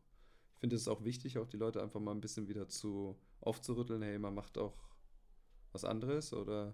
Ich 0.54 0.60
finde 0.60 0.76
es 0.76 0.88
auch 0.88 1.04
wichtig, 1.04 1.38
auch 1.40 1.48
die 1.48 1.58
Leute 1.58 1.82
einfach 1.82 2.00
mal 2.00 2.12
ein 2.12 2.22
bisschen 2.22 2.48
wieder 2.48 2.68
zu 2.68 3.16
aufzurütteln. 3.42 4.02
Hey, 4.02 4.18
man 4.20 4.34
macht 4.36 4.58
auch 4.58 4.76
was 5.72 5.84
anderes 5.84 6.32
oder 6.34 6.74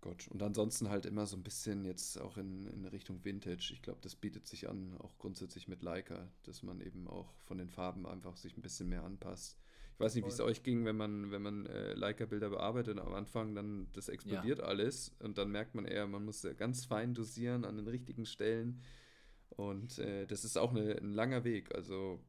Gott. 0.00 0.28
Und 0.28 0.42
ansonsten 0.42 0.88
halt 0.90 1.06
immer 1.06 1.26
so 1.26 1.36
ein 1.36 1.42
bisschen 1.42 1.84
jetzt 1.84 2.20
auch 2.20 2.36
in, 2.36 2.66
in 2.66 2.84
Richtung 2.86 3.24
Vintage. 3.24 3.70
Ich 3.72 3.82
glaube, 3.82 4.00
das 4.02 4.14
bietet 4.14 4.46
sich 4.46 4.68
an, 4.68 4.96
auch 4.98 5.16
grundsätzlich 5.18 5.66
mit 5.68 5.82
Leica, 5.82 6.28
dass 6.44 6.62
man 6.62 6.80
eben 6.80 7.08
auch 7.08 7.32
von 7.44 7.58
den 7.58 7.70
Farben 7.70 8.06
einfach 8.06 8.36
sich 8.36 8.56
ein 8.56 8.62
bisschen 8.62 8.88
mehr 8.88 9.04
anpasst. 9.04 9.56
Ich 9.96 10.00
weiß 10.00 10.14
nicht, 10.14 10.26
wie 10.26 10.28
es 10.28 10.40
euch 10.40 10.62
ging, 10.62 10.84
wenn 10.84 10.96
man, 10.96 11.30
wenn 11.30 11.40
man 11.40 11.64
äh, 11.64 11.94
Leica-Bilder 11.94 12.50
bearbeitet 12.50 12.98
am 12.98 13.14
Anfang, 13.14 13.54
dann 13.54 13.88
das 13.94 14.10
explodiert 14.10 14.58
ja. 14.58 14.64
alles 14.66 15.10
und 15.20 15.38
dann 15.38 15.50
merkt 15.50 15.74
man 15.74 15.86
eher, 15.86 16.06
man 16.06 16.22
muss 16.22 16.46
ganz 16.58 16.84
fein 16.84 17.14
dosieren 17.14 17.64
an 17.64 17.76
den 17.76 17.88
richtigen 17.88 18.26
Stellen. 18.26 18.82
Und 19.48 19.98
äh, 19.98 20.26
das 20.26 20.44
ist 20.44 20.58
auch 20.58 20.72
eine, 20.72 20.96
ein 20.98 21.14
langer 21.14 21.44
Weg. 21.44 21.74
Also 21.74 22.20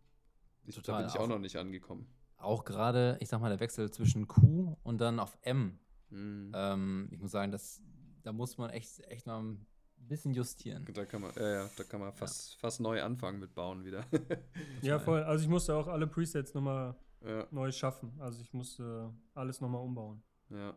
ich, 0.66 0.76
Total, 0.76 0.94
da 0.94 1.00
bin 1.00 1.10
ich 1.10 1.20
auch, 1.20 1.26
auch 1.26 1.28
noch 1.28 1.40
nicht 1.40 1.58
angekommen. 1.58 2.08
Auch 2.38 2.64
gerade, 2.64 3.18
ich 3.20 3.28
sag 3.28 3.42
mal, 3.42 3.50
der 3.50 3.60
Wechsel 3.60 3.92
zwischen 3.92 4.30
Q 4.30 4.78
und 4.84 5.02
dann 5.02 5.20
auf 5.20 5.38
M. 5.42 5.78
Mhm. 6.10 6.54
Ähm, 6.56 7.10
ich 7.12 7.20
muss 7.20 7.32
sagen, 7.32 7.52
das, 7.52 7.82
da 8.24 8.32
muss 8.32 8.58
man 8.58 8.70
echt, 8.70 9.02
echt 9.10 9.26
mal 9.26 9.42
ein 9.42 9.68
bisschen 9.98 10.34
justieren. 10.34 10.86
Da 10.94 11.04
kann 11.04 11.22
man, 11.22 11.36
äh, 11.36 11.56
ja, 11.56 11.70
da 11.76 11.84
kann 11.84 12.00
man 12.00 12.14
fast, 12.14 12.54
ja. 12.54 12.60
fast 12.60 12.80
neu 12.80 13.04
anfangen 13.04 13.42
mit 13.42 13.54
Bauen 13.54 13.84
wieder. 13.84 14.06
ja, 14.82 15.00
voll. 15.00 15.24
Also 15.24 15.44
ich 15.44 15.50
musste 15.50 15.76
auch 15.76 15.88
alle 15.88 16.08
Presets 16.08 16.54
nochmal 16.54 16.96
ja. 17.26 17.48
neu 17.52 17.72
schaffen. 17.72 18.14
Also 18.20 18.42
ich 18.42 18.54
musste 18.54 19.14
alles 19.34 19.62
nochmal 19.62 19.82
umbauen. 19.82 20.22
Ja. 20.50 20.76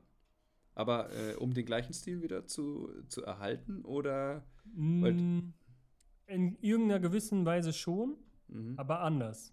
Aber 0.74 1.12
äh, 1.12 1.35
um 1.35 1.53
den 1.53 1.66
gleichen 1.66 1.92
Stil 1.92 2.22
wieder 2.22 2.46
zu, 2.46 2.90
zu 3.09 3.24
erhalten 3.24 3.85
oder? 3.85 4.44
Mm, 4.74 5.53
in 6.26 6.57
irgendeiner 6.61 7.00
gewissen 7.00 7.44
Weise 7.44 7.72
schon, 7.72 8.16
mhm. 8.48 8.74
aber 8.79 9.00
anders. 9.00 9.53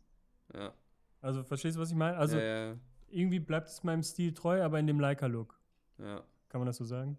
Ja. 0.53 0.73
Also 1.21 1.43
verstehst 1.43 1.75
du, 1.75 1.81
was 1.81 1.89
ich 1.89 1.95
meine? 1.95 2.17
Also 2.17 2.37
ja, 2.37 2.69
ja. 2.69 2.77
irgendwie 3.09 3.39
bleibt 3.39 3.67
es 3.67 3.83
meinem 3.83 4.03
Stil 4.03 4.33
treu, 4.33 4.63
aber 4.63 4.79
in 4.79 4.87
dem 4.87 4.99
Leica-Look. 4.99 5.59
Ja. 5.97 6.23
Kann 6.49 6.61
man 6.61 6.67
das 6.67 6.77
so 6.77 6.85
sagen? 6.85 7.17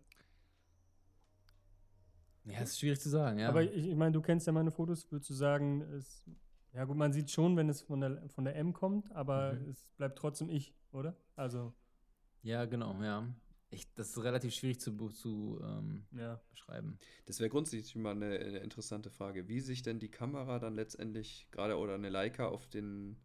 Ja, 2.45 2.61
ist 2.61 2.79
schwierig 2.79 3.01
zu 3.01 3.11
sagen, 3.11 3.39
ja. 3.39 3.49
Aber 3.49 3.63
ich, 3.63 3.89
ich 3.89 3.97
meine, 3.97 4.13
du 4.13 4.23
kennst 4.23 4.47
ja 4.47 4.53
meine 4.53 4.71
Fotos, 4.71 5.11
würdest 5.11 5.29
du 5.29 5.35
sagen, 5.35 5.83
es, 5.83 6.25
ja 6.73 6.85
gut, 6.85 6.97
man 6.97 7.13
sieht 7.13 7.31
schon, 7.31 7.57
wenn 7.57 7.69
es 7.69 7.81
von 7.81 8.01
der, 8.01 8.29
von 8.29 8.45
der 8.45 8.57
M 8.57 8.73
kommt, 8.73 9.11
aber 9.13 9.55
mhm. 9.55 9.71
es 9.71 9.91
bleibt 9.97 10.19
trotzdem 10.19 10.51
ich, 10.51 10.75
oder? 10.93 11.17
Also. 11.37 11.73
Ja, 12.43 12.65
genau, 12.67 13.01
ja. 13.03 13.29
Ich, 13.71 13.93
das 13.95 14.11
ist 14.11 14.25
relativ 14.25 14.55
schwierig 14.55 14.81
zu, 14.81 14.93
zu 15.11 15.61
ähm, 15.63 16.07
ja. 16.13 16.41
beschreiben. 16.51 16.99
Das 17.27 17.39
wäre 17.39 17.51
grundsätzlich 17.51 17.95
mal 17.97 18.13
eine, 18.13 18.39
eine, 18.39 18.59
interessante 18.59 19.11
Frage. 19.11 19.47
Wie 19.49 19.61
sich 19.61 19.83
denn 19.83 19.99
die 19.99 20.11
Kamera 20.11 20.59
dann 20.59 20.75
letztendlich, 20.75 21.49
gerade 21.51 21.77
oder 21.77 21.95
eine 21.95 22.09
Leica, 22.09 22.47
auf, 22.47 22.67
den, 22.67 23.17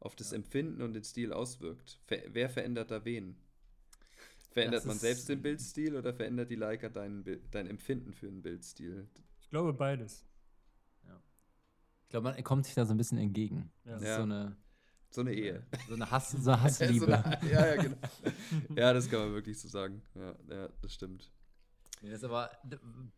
auf 0.00 0.16
das 0.16 0.32
ja. 0.32 0.36
Empfinden 0.36 0.82
und 0.82 0.94
den 0.94 1.04
Stil 1.04 1.32
auswirkt? 1.32 2.00
Ver, 2.06 2.22
wer 2.28 2.50
verändert 2.50 2.90
da 2.90 3.04
wen? 3.04 3.36
Verändert 4.50 4.86
man 4.86 4.98
selbst 4.98 5.28
den 5.28 5.42
Bildstil 5.42 5.94
oder 5.94 6.12
verändert 6.12 6.50
die 6.50 6.56
Leica 6.56 6.88
dein, 6.88 7.24
dein 7.52 7.68
Empfinden 7.68 8.12
für 8.12 8.26
einen 8.26 8.42
Bildstil? 8.42 9.06
Ich 9.40 9.50
glaube 9.50 9.72
beides. 9.72 10.27
Ich 12.08 12.10
glaube, 12.10 12.32
man 12.32 12.42
kommt 12.42 12.64
sich 12.64 12.74
da 12.74 12.86
so 12.86 12.94
ein 12.94 12.96
bisschen 12.96 13.18
entgegen. 13.18 13.70
Ja. 13.84 13.92
Das 13.92 14.02
ist 14.02 14.16
so 14.16 14.22
eine 14.22 14.56
so 15.10 15.20
eine 15.20 15.34
Ehe. 15.34 15.66
So 15.86 15.94
eine, 15.94 16.10
Hass, 16.10 16.30
so 16.30 16.50
eine 16.50 16.62
Hassliebe. 16.62 17.04
so 17.04 17.12
eine, 17.12 17.38
ja, 17.50 17.66
ja, 17.66 17.82
genau. 17.82 17.96
ja, 18.74 18.94
das 18.94 19.10
kann 19.10 19.20
man 19.20 19.34
wirklich 19.34 19.60
so 19.60 19.68
sagen. 19.68 20.00
Ja, 20.14 20.34
ja 20.48 20.68
das 20.80 20.94
stimmt. 20.94 21.30
Ja, 22.00 22.10
das 22.10 22.24
aber 22.24 22.50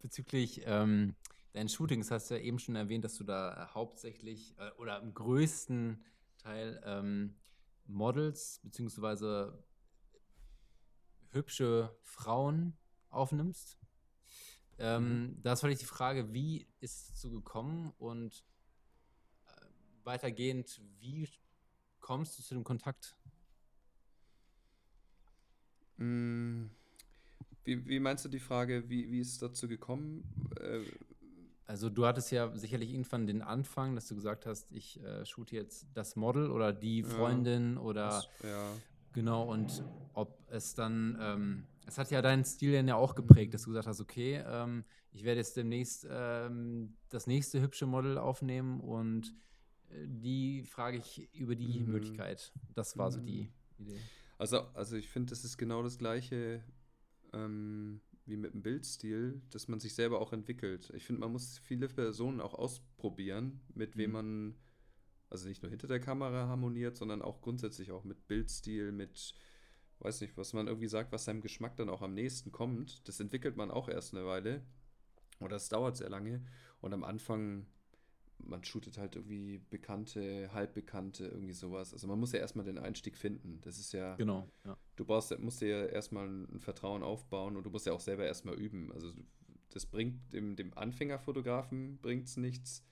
bezüglich 0.01 0.63
ähm, 0.65 1.15
deinen 1.53 1.69
Shootings 1.69 2.11
hast 2.11 2.31
du 2.31 2.35
ja 2.35 2.41
eben 2.41 2.59
schon 2.59 2.75
erwähnt, 2.75 3.05
dass 3.05 3.15
du 3.15 3.23
da 3.23 3.71
hauptsächlich 3.75 4.57
äh, 4.59 4.71
oder 4.81 5.01
im 5.01 5.15
größten 5.15 6.05
Teil 6.39 6.81
ähm, 6.85 7.37
Models 7.87 8.59
beziehungsweise 8.65 9.63
hübsche 11.31 11.97
Frauen 12.03 12.77
aufnimmst. 13.09 13.79
Ähm, 14.79 15.23
mhm. 15.23 15.43
Da 15.43 15.53
ist 15.53 15.61
vielleicht 15.61 15.83
die 15.83 15.87
Frage, 15.87 16.33
wie 16.33 16.67
ist 16.81 16.99
es 16.99 17.07
dazu 17.09 17.31
gekommen 17.31 17.93
und 17.99 18.45
weitergehend, 20.11 20.81
wie 20.99 21.29
kommst 22.01 22.37
du 22.37 22.43
zu 22.43 22.55
dem 22.55 22.65
Kontakt? 22.65 23.15
Mm, 25.99 26.67
wie, 27.63 27.87
wie 27.87 28.01
meinst 28.01 28.25
du 28.25 28.29
die 28.29 28.41
Frage, 28.41 28.89
wie, 28.89 29.09
wie 29.13 29.21
ist 29.21 29.33
es 29.33 29.39
dazu 29.39 29.69
gekommen? 29.69 30.25
Äh, 30.59 30.81
also 31.67 31.89
du 31.89 32.05
hattest 32.07 32.33
ja 32.33 32.51
sicherlich 32.57 32.91
irgendwann 32.91 33.29
den 33.29 33.43
Anfang, 33.43 33.95
dass 33.95 34.09
du 34.09 34.17
gesagt 34.17 34.47
hast, 34.47 34.73
ich 34.73 35.01
äh, 35.05 35.25
shoote 35.25 35.55
jetzt 35.55 35.87
das 35.95 36.17
Model 36.17 36.51
oder 36.51 36.73
die 36.73 37.05
Freundin 37.05 37.75
ja, 37.75 37.81
oder 37.81 38.09
das, 38.09 38.29
ja. 38.43 38.73
genau 39.13 39.45
und 39.45 39.85
ob 40.15 40.41
es 40.51 40.75
dann, 40.75 41.17
ähm, 41.21 41.67
es 41.87 41.99
hat 41.99 42.11
ja 42.11 42.21
deinen 42.23 42.45
Stil 42.45 42.73
ja 42.73 42.97
auch 42.97 43.15
geprägt, 43.15 43.55
dass 43.55 43.63
du 43.63 43.71
gesagt 43.71 43.87
hast, 43.87 44.01
okay, 44.01 44.43
ähm, 44.45 44.85
ich 45.13 45.23
werde 45.23 45.39
jetzt 45.39 45.57
demnächst 45.57 46.09
ähm, 46.11 46.97
das 47.09 47.29
nächste 47.29 47.61
hübsche 47.61 47.87
Model 47.87 48.19
aufnehmen 48.19 48.81
und 48.81 49.33
die 50.07 50.63
frage 50.65 50.99
ich 50.99 51.33
über 51.35 51.55
die 51.55 51.81
mhm. 51.81 51.93
Möglichkeit. 51.93 52.53
Das 52.75 52.97
war 52.97 53.11
so 53.11 53.21
die 53.21 53.51
mhm. 53.79 53.87
Idee. 53.87 53.99
Also, 54.39 54.61
also 54.75 54.97
ich 54.97 55.09
finde, 55.09 55.31
das 55.31 55.45
ist 55.45 55.59
genau 55.59 55.83
das 55.83 55.99
gleiche 55.99 56.65
ähm, 57.33 58.01
wie 58.27 58.37
mit 58.37 58.55
dem 58.55 58.63
Bildstil, 58.63 59.43
dass 59.51 59.69
man 59.69 59.81
sich 59.81 59.95
selber 59.95 60.21
auch 60.21 60.33
entwickelt. 60.33 60.91
Ich 60.95 61.05
finde, 61.05 61.21
man 61.21 61.33
muss 61.33 61.59
viele 61.59 61.89
Personen 61.89 62.41
auch 62.41 62.55
ausprobieren, 62.55 63.61
mit 63.75 63.97
mhm. 63.97 64.01
wem 64.01 64.13
man, 64.13 64.55
also 65.29 65.49
nicht 65.49 65.63
nur 65.63 65.71
hinter 65.71 65.89
der 65.89 66.01
Kamera 66.01 66.47
harmoniert, 66.47 66.97
sondern 66.97 67.23
auch 67.23 67.41
grundsätzlich 67.41 67.91
auch 67.91 68.05
mit 68.05 68.29
Bildstil, 68.29 68.93
mit, 68.93 69.35
weiß 69.99 70.21
nicht, 70.21 70.37
was 70.37 70.53
man 70.53 70.69
irgendwie 70.69 70.89
sagt, 70.89 71.13
was 71.13 71.25
seinem 71.25 71.41
Geschmack 71.41 71.77
dann 71.77 71.89
auch 71.89 72.03
am 72.03 72.15
nächsten 72.15 72.53
kommt. 72.53 73.07
Das 73.09 73.21
entwickelt 73.21 73.57
man 73.57 73.71
auch 73.71 73.89
erst 73.89 74.15
eine 74.15 74.27
Weile. 74.27 74.63
Oder 75.41 75.57
es 75.57 75.69
dauert 75.69 75.97
sehr 75.97 76.11
lange. 76.11 76.45
Und 76.81 76.93
am 76.93 77.03
Anfang 77.03 77.67
man 78.47 78.65
shootet 78.65 78.99
halt 78.99 79.17
irgendwie 79.17 79.59
Bekannte, 79.71 80.51
Halbbekannte, 80.53 81.27
irgendwie 81.27 81.53
sowas. 81.53 81.93
Also 81.93 82.07
man 82.07 82.19
muss 82.19 82.33
ja 82.33 82.41
erstmal 82.41 82.65
den 82.65 82.79
Einstieg 82.79 83.17
finden. 83.17 83.61
Das 83.63 83.79
ist 83.79 83.93
ja. 83.93 84.17
Genau. 84.17 84.49
Ja. 84.65 84.77
Du 84.97 85.05
brauchst, 85.05 85.37
musst 85.39 85.61
dir 85.61 85.69
ja 85.69 85.85
erstmal 85.87 86.29
ein 86.29 86.61
Vertrauen 86.61 87.03
aufbauen 87.03 87.57
und 87.57 87.65
du 87.65 87.71
musst 87.71 87.87
ja 87.87 87.93
auch 87.93 88.01
selber 88.01 88.25
erstmal 88.25 88.55
üben. 88.55 88.93
Also 88.93 89.13
das 89.71 89.87
bringt 89.87 90.33
dem, 90.33 90.57
dem 90.57 90.77
Anfängerfotografen 90.77 91.99
bringt's 91.99 92.37
nichts, 92.37 92.85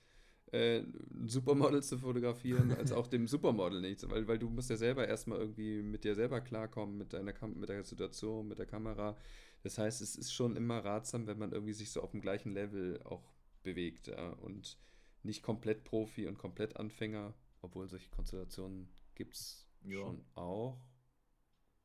äh, 0.53 0.79
ein 0.79 1.29
Supermodel 1.29 1.83
zu 1.83 1.99
fotografieren, 1.99 2.73
als 2.73 2.93
auch 2.93 3.07
dem 3.07 3.27
Supermodel 3.27 3.81
nichts. 3.81 4.09
Weil, 4.09 4.27
weil 4.29 4.39
du 4.39 4.49
musst 4.49 4.71
ja 4.71 4.77
selber 4.77 5.07
erstmal 5.07 5.39
irgendwie 5.39 5.83
mit 5.83 6.05
dir 6.05 6.15
selber 6.15 6.41
klarkommen, 6.41 6.97
mit 6.97 7.13
deiner 7.13 7.33
Kam 7.33 7.59
mit 7.59 7.69
der 7.69 7.85
Situation, 7.85 8.49
mit 8.49 8.59
der 8.59 8.67
Kamera. 8.67 9.17
Das 9.63 9.77
heißt, 9.79 10.01
es 10.01 10.17
ist 10.17 10.33
schon 10.33 10.57
immer 10.57 10.85
ratsam, 10.85 11.27
wenn 11.27 11.39
man 11.39 11.53
irgendwie 11.53 11.73
sich 11.73 11.91
so 11.91 12.01
auf 12.01 12.13
dem 12.13 12.21
gleichen 12.21 12.53
Level 12.53 13.03
auch 13.03 13.35
bewegt. 13.63 14.07
Ja? 14.07 14.31
Und 14.31 14.79
nicht 15.29 15.43
komplett 15.43 15.85
Profi 15.85 16.27
und 16.27 16.38
komplett 16.38 16.77
Anfänger, 16.77 17.35
obwohl 17.61 17.88
solche 17.88 18.11
Konstellationen 18.11 18.88
gibt 19.14 19.35
es 19.35 19.69
schon 19.87 20.25
auch. 20.35 20.81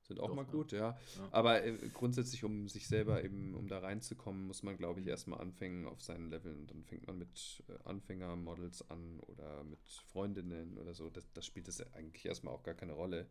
Sind 0.01 0.19
auch 0.19 0.27
Doch, 0.27 0.35
mal 0.35 0.45
gut, 0.45 0.73
ja. 0.73 0.97
ja. 1.17 1.29
Aber 1.31 1.63
äh, 1.63 1.77
grundsätzlich, 1.93 2.43
um 2.43 2.67
sich 2.67 2.87
selber 2.87 3.23
eben, 3.23 3.55
um 3.55 3.69
da 3.69 3.79
reinzukommen, 3.79 4.47
muss 4.47 4.61
man, 4.61 4.75
glaube 4.75 4.99
ich, 4.99 5.07
erstmal 5.07 5.39
anfangen 5.39 5.85
auf 5.85 6.01
seinen 6.01 6.29
Leveln. 6.29 6.59
Und 6.59 6.71
dann 6.71 6.83
fängt 6.83 7.07
man 7.07 7.17
mit 7.17 7.63
äh, 7.69 7.87
Anfängermodels 7.87 8.89
an 8.89 9.21
oder 9.21 9.63
mit 9.63 9.79
Freundinnen 10.07 10.77
oder 10.77 10.93
so. 10.93 11.09
Das, 11.09 11.31
das 11.31 11.45
spielt 11.45 11.69
das 11.69 11.81
eigentlich 11.93 12.25
erstmal 12.25 12.53
auch 12.53 12.63
gar 12.63 12.73
keine 12.73 12.93
Rolle. 12.93 13.29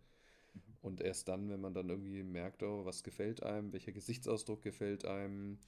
Mhm. 0.55 0.61
Und 0.81 1.01
erst 1.03 1.29
dann, 1.29 1.51
wenn 1.51 1.61
man 1.61 1.75
dann 1.75 1.91
irgendwie 1.91 2.23
merkt, 2.23 2.63
oh, 2.63 2.87
was 2.87 3.03
gefällt 3.03 3.43
einem, 3.43 3.75
welcher 3.75 3.93
Gesichtsausdruck 3.93 4.63
gefällt 4.63 5.05
einem, 5.05 5.59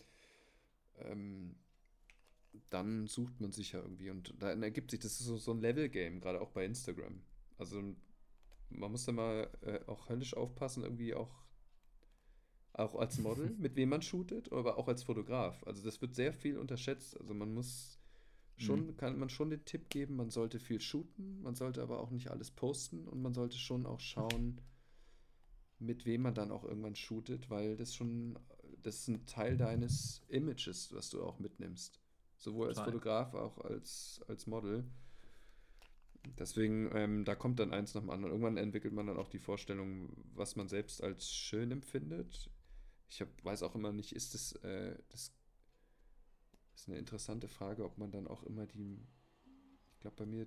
ähm, 0.97 1.55
dann 2.71 3.07
sucht 3.07 3.41
man 3.41 3.53
sich 3.53 3.73
ja 3.73 3.81
irgendwie 3.81 4.11
und 4.11 4.35
dann 4.41 4.63
ergibt 4.63 4.91
sich, 4.91 5.01
das 5.01 5.21
ist 5.21 5.27
so, 5.27 5.37
so 5.37 5.53
ein 5.53 5.61
Level-Game, 5.61 6.21
gerade 6.21 6.41
auch 6.41 6.51
bei 6.51 6.65
Instagram. 6.65 7.21
Also 7.59 7.83
man 8.71 8.91
muss 8.91 9.05
da 9.05 9.13
mal 9.13 9.51
äh, 9.63 9.81
auch 9.87 10.09
höllisch 10.09 10.37
aufpassen, 10.37 10.83
irgendwie 10.83 11.15
auch, 11.15 11.45
auch 12.73 12.95
als 12.97 13.19
Model, 13.19 13.51
mit 13.59 13.77
wem 13.77 13.91
man 13.91 14.03
shootet, 14.03 14.53
aber 14.53 14.79
auch 14.79 14.89
als 14.89 15.03
Fotograf. 15.03 15.63
Also 15.65 15.85
das 15.85 16.01
wird 16.01 16.15
sehr 16.15 16.33
viel 16.33 16.59
unterschätzt. 16.59 17.19
Also 17.21 17.35
man 17.35 17.55
muss 17.55 17.99
schon, 18.57 18.87
mhm. 18.87 18.97
kann 18.97 19.19
man 19.19 19.31
schon 19.31 19.51
den 19.51 19.65
Tipp 19.65 19.89
geben, 19.91 20.17
man 20.17 20.31
sollte 20.31 20.59
viel 20.59 20.81
shooten, 20.81 21.43
man 21.43 21.55
sollte 21.55 21.83
aber 21.83 22.01
auch 22.01 22.11
nicht 22.11 22.31
alles 22.31 22.51
posten 22.51 23.09
und 23.09 23.23
man 23.23 23.35
sollte 23.35 23.59
schon 23.59 23.87
auch 23.87 24.01
schauen, 24.01 24.61
mit 25.79 26.07
wem 26.07 26.23
man 26.23 26.35
dann 26.35 26.51
auch 26.51 26.65
irgendwann 26.65 26.95
shootet, 26.95 27.51
weil 27.51 27.77
das 27.77 27.95
schon, 27.95 28.39
das 28.83 29.01
ist 29.01 29.09
ein 29.09 29.27
Teil 29.27 29.57
deines 29.57 30.23
Images, 30.29 30.93
was 30.93 31.11
du 31.11 31.23
auch 31.23 31.39
mitnimmst. 31.39 32.01
Sowohl 32.45 32.69
als 32.69 32.79
Fotograf, 32.79 33.33
auch 33.33 33.57
als, 33.65 34.21
als 34.29 34.47
Model. 34.47 34.85
Deswegen, 36.39 36.91
ähm, 36.95 37.25
da 37.25 37.35
kommt 37.35 37.59
dann 37.59 37.73
eins 37.73 37.95
nach 37.95 38.03
dem 38.03 38.11
anderen. 38.11 38.33
Irgendwann 38.33 38.59
entwickelt 38.59 38.93
man 38.93 39.07
dann 39.07 39.17
auch 39.17 39.31
die 39.31 39.39
Vorstellung, 39.39 40.11
was 40.35 40.55
man 40.55 40.69
selbst 40.69 41.03
als 41.03 41.33
schön 41.33 41.71
empfindet. 41.71 42.51
Ich 43.09 43.23
hab, 43.23 43.29
weiß 43.43 43.63
auch 43.63 43.75
immer 43.75 43.93
nicht, 43.93 44.15
ist 44.15 44.35
das, 44.35 44.53
äh, 44.57 44.95
das 45.09 45.33
ist 46.75 46.89
eine 46.89 46.99
interessante 46.99 47.49
Frage, 47.49 47.83
ob 47.83 47.97
man 47.97 48.11
dann 48.11 48.27
auch 48.27 48.43
immer 48.43 48.67
die, 48.67 49.01
ich 49.95 50.01
glaube 50.01 50.17
bei 50.17 50.27
mir, 50.27 50.47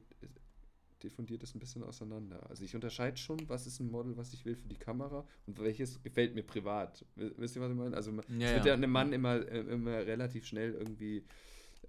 diffundiert 1.01 1.41
es 1.41 1.55
ein 1.55 1.59
bisschen 1.59 1.81
auseinander. 1.81 2.47
Also 2.47 2.63
ich 2.63 2.75
unterscheide 2.75 3.17
schon, 3.17 3.49
was 3.49 3.65
ist 3.65 3.79
ein 3.79 3.89
Model, 3.89 4.17
was 4.17 4.33
ich 4.33 4.45
will 4.45 4.55
für 4.55 4.67
die 4.67 4.77
Kamera 4.77 5.27
und 5.47 5.59
welches 5.59 6.03
gefällt 6.03 6.35
mir 6.35 6.43
privat. 6.43 7.05
Wisst 7.15 7.55
ihr, 7.55 7.61
was 7.63 7.71
ich 7.71 7.77
meine? 7.77 7.95
Also 7.95 8.11
ja, 8.11 8.49
es 8.49 8.55
wird 8.55 8.65
ja 8.65 8.73
einem 8.73 8.91
Mann 8.91 9.13
immer, 9.13 9.35
äh, 9.47 9.61
immer 9.61 10.05
relativ 10.05 10.45
schnell 10.45 10.73
irgendwie 10.73 11.25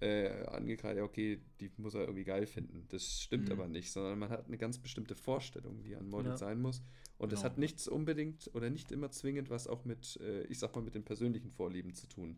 äh, 0.01 0.45
angekreidet, 0.45 1.03
okay, 1.03 1.41
die 1.59 1.71
muss 1.77 1.93
er 1.93 2.01
irgendwie 2.01 2.23
geil 2.23 2.45
finden. 2.45 2.85
Das 2.89 3.21
stimmt 3.21 3.47
mhm. 3.47 3.53
aber 3.53 3.67
nicht, 3.67 3.91
sondern 3.91 4.17
man 4.19 4.29
hat 4.29 4.47
eine 4.47 4.57
ganz 4.57 4.79
bestimmte 4.79 5.15
Vorstellung, 5.15 5.83
wie 5.83 5.95
ein 5.95 6.07
Model 6.07 6.31
ja. 6.31 6.37
sein 6.37 6.61
muss. 6.61 6.81
Und 7.17 7.33
es 7.33 7.39
genau. 7.39 7.51
hat 7.51 7.57
nichts 7.57 7.87
unbedingt 7.87 8.49
oder 8.53 8.69
nicht 8.69 8.91
immer 8.91 9.11
zwingend 9.11 9.49
was 9.49 9.67
auch 9.67 9.83
mit, 9.85 10.17
äh, 10.21 10.43
ich 10.43 10.59
sag 10.59 10.75
mal, 10.75 10.81
mit 10.81 10.95
den 10.95 11.03
persönlichen 11.03 11.51
Vorlieben 11.51 11.93
zu 11.93 12.07
tun. 12.07 12.37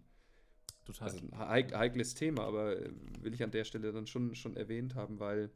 Total. 0.86 1.10
Also 1.10 1.20
ein 1.20 1.38
heik 1.38 1.74
heikles 1.76 2.16
Thema, 2.16 2.44
aber 2.44 2.78
äh, 2.78 2.92
will 3.20 3.34
ich 3.34 3.44
an 3.44 3.52
der 3.52 3.64
Stelle 3.64 3.92
dann 3.92 4.08
schon, 4.08 4.34
schon 4.34 4.58
erwähnt 4.58 4.96
haben, 4.96 5.20
weil 5.20 5.52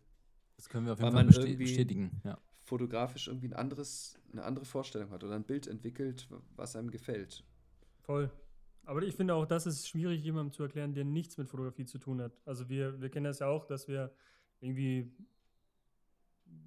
das 0.57 0.69
können 0.69 0.85
wir 0.85 0.93
auf 0.93 0.99
jeden 0.99 1.11
Fall 1.11 1.25
bestät 1.25 1.57
bestätigen. 1.57 2.21
Ja. 2.23 2.37
Fotografisch 2.63 3.27
irgendwie 3.27 3.47
ein 3.47 3.53
anderes, 3.53 4.17
eine 4.31 4.43
andere 4.43 4.65
Vorstellung 4.65 5.11
hat 5.11 5.23
oder 5.23 5.35
ein 5.35 5.43
Bild 5.43 5.67
entwickelt, 5.67 6.27
was 6.55 6.75
einem 6.75 6.91
gefällt. 6.91 7.43
Voll. 8.01 8.31
Aber 8.86 9.02
ich 9.04 9.15
finde 9.15 9.34
auch, 9.34 9.45
das 9.45 9.65
ist 9.65 9.88
schwierig, 9.88 10.24
jemandem 10.24 10.52
zu 10.52 10.63
erklären, 10.63 10.93
der 10.93 11.06
nichts 11.06 11.38
mit 11.38 11.50
Fotografie 11.50 11.86
zu 11.86 11.98
tun 11.98 12.21
hat. 12.21 12.34
Also 12.45 12.69
wir, 12.69 13.02
wir 13.02 13.10
kennen 13.10 13.26
das 13.26 13.39
ja 13.39 13.48
auch, 13.48 13.65
dass 13.65 13.88
wir 13.88 14.12
irgendwie, 14.62 15.12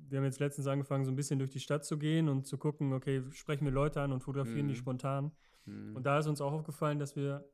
wir 0.09 0.19
haben 0.19 0.25
jetzt 0.25 0.41
letztens 0.41 0.67
angefangen, 0.67 1.05
so 1.05 1.13
ein 1.13 1.17
bisschen 1.17 1.39
durch 1.39 1.51
die 1.51 1.61
Stadt 1.61 1.85
zu 1.85 1.99
gehen 1.99 2.29
und 2.29 2.47
zu 2.47 2.59
gucken, 2.59 2.93
okay, 2.93 3.23
sprechen 3.31 3.65
wir 3.65 3.73
Leute 3.73 4.01
an 4.01 4.13
und 4.13 4.21
fotografieren 4.21 4.67
mhm. 4.67 4.71
die 4.71 4.77
spontan. 4.77 5.33
Mhm. 5.65 5.97
Und 5.97 6.07
da 6.07 6.19
ist 6.19 6.27
uns 6.27 6.41
auch 6.41 6.53
aufgefallen, 6.53 6.99
dass 6.99 7.17
wir 7.17 7.49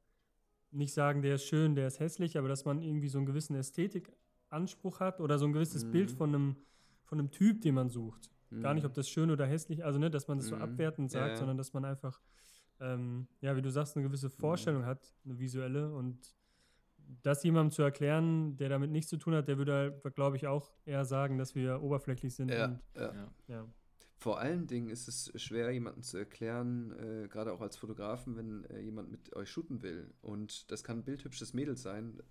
nicht 0.70 0.94
sagen, 0.94 1.22
der 1.22 1.36
ist 1.36 1.44
schön, 1.44 1.74
der 1.74 1.86
ist 1.86 2.00
hässlich, 2.00 2.36
aber 2.38 2.48
dass 2.48 2.64
man 2.64 2.82
irgendwie 2.82 3.08
so 3.08 3.18
einen 3.18 3.26
gewissen 3.26 3.54
Ästhetikanspruch 3.54 5.00
hat 5.00 5.20
oder 5.20 5.38
so 5.38 5.46
ein 5.46 5.52
gewisses 5.52 5.84
mhm. 5.84 5.92
Bild 5.92 6.10
von 6.10 6.34
einem, 6.34 6.56
von 7.04 7.18
einem 7.18 7.30
Typ, 7.30 7.60
den 7.60 7.74
man 7.74 7.90
sucht. 7.90 8.30
Gar 8.60 8.74
nicht, 8.74 8.84
mhm. 8.84 8.90
ob 8.90 8.94
das 8.94 9.08
schön 9.08 9.30
oder 9.30 9.46
hässlich, 9.46 9.84
also 9.84 9.98
nicht, 9.98 10.14
dass 10.14 10.28
man 10.28 10.38
das 10.38 10.46
so 10.46 10.56
mhm. 10.56 10.62
abwertend 10.62 11.10
sagt, 11.10 11.30
ja. 11.30 11.36
sondern 11.36 11.56
dass 11.56 11.72
man 11.72 11.84
einfach 11.84 12.20
ähm, 12.80 13.26
ja, 13.40 13.56
wie 13.56 13.62
du 13.62 13.70
sagst, 13.70 13.96
eine 13.96 14.06
gewisse 14.06 14.30
Vorstellung 14.30 14.82
mhm. 14.82 14.86
hat, 14.86 15.14
eine 15.24 15.38
visuelle. 15.38 15.92
Und 15.92 16.34
das 17.22 17.42
jemandem 17.42 17.70
zu 17.70 17.82
erklären, 17.82 18.56
der 18.56 18.68
damit 18.68 18.90
nichts 18.90 19.10
zu 19.10 19.16
tun 19.16 19.34
hat, 19.34 19.48
der 19.48 19.58
würde, 19.58 20.00
glaube 20.14 20.36
ich, 20.36 20.46
auch 20.46 20.72
eher 20.84 21.04
sagen, 21.04 21.38
dass 21.38 21.54
wir 21.54 21.82
oberflächlich 21.82 22.34
sind. 22.34 22.50
Ja, 22.50 22.66
und, 22.66 22.80
ja. 22.96 23.32
ja. 23.48 23.68
Vor 24.16 24.38
allen 24.38 24.66
Dingen 24.66 24.88
ist 24.88 25.08
es 25.08 25.30
schwer, 25.40 25.70
jemandem 25.70 26.02
zu 26.02 26.16
erklären, 26.16 26.92
äh, 26.98 27.28
gerade 27.28 27.52
auch 27.52 27.60
als 27.60 27.76
Fotografen, 27.76 28.36
wenn 28.36 28.64
äh, 28.64 28.80
jemand 28.80 29.10
mit 29.10 29.34
euch 29.36 29.50
shooten 29.50 29.82
will. 29.82 30.14
Und 30.22 30.70
das 30.70 30.82
kann 30.82 30.98
ein 30.98 31.04
bildhübsches 31.04 31.52
Mädel 31.52 31.76
sein, 31.76 32.22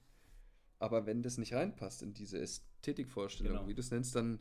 aber 0.80 1.06
wenn 1.06 1.22
das 1.22 1.38
nicht 1.38 1.54
reinpasst 1.54 2.02
in 2.02 2.14
diese 2.14 2.40
Ästhetikvorstellung, 2.40 3.54
genau. 3.54 3.68
wie 3.68 3.74
du 3.74 3.82
es 3.82 3.92
nennst, 3.92 4.16
dann 4.16 4.40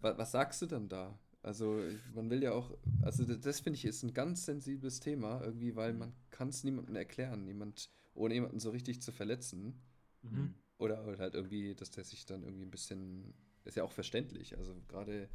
wa 0.00 0.16
was 0.18 0.32
sagst 0.32 0.60
du 0.62 0.66
dann 0.66 0.88
da? 0.88 1.18
Also 1.42 1.82
man 2.14 2.28
will 2.28 2.42
ja 2.42 2.52
auch, 2.52 2.76
also 3.02 3.24
das, 3.24 3.40
das 3.40 3.60
finde 3.60 3.78
ich 3.78 3.84
ist 3.86 4.02
ein 4.02 4.12
ganz 4.12 4.44
sensibles 4.44 5.00
Thema 5.00 5.40
irgendwie, 5.42 5.74
weil 5.74 5.94
man 5.94 6.12
kann 6.30 6.48
es 6.48 6.64
niemandem 6.64 6.96
erklären, 6.96 7.44
niemand, 7.44 7.90
ohne 8.14 8.34
jemanden 8.34 8.60
so 8.60 8.70
richtig 8.70 9.00
zu 9.00 9.10
verletzen. 9.10 9.80
Mhm. 10.22 10.54
Oder, 10.76 11.06
oder 11.06 11.18
halt 11.18 11.34
irgendwie, 11.34 11.74
dass 11.74 11.90
der 11.90 12.04
sich 12.04 12.26
dann 12.26 12.42
irgendwie 12.42 12.64
ein 12.64 12.70
bisschen, 12.70 13.34
ist 13.64 13.76
ja 13.76 13.84
auch 13.84 13.92
verständlich, 13.92 14.56
also 14.56 14.74
gerade 14.88 15.28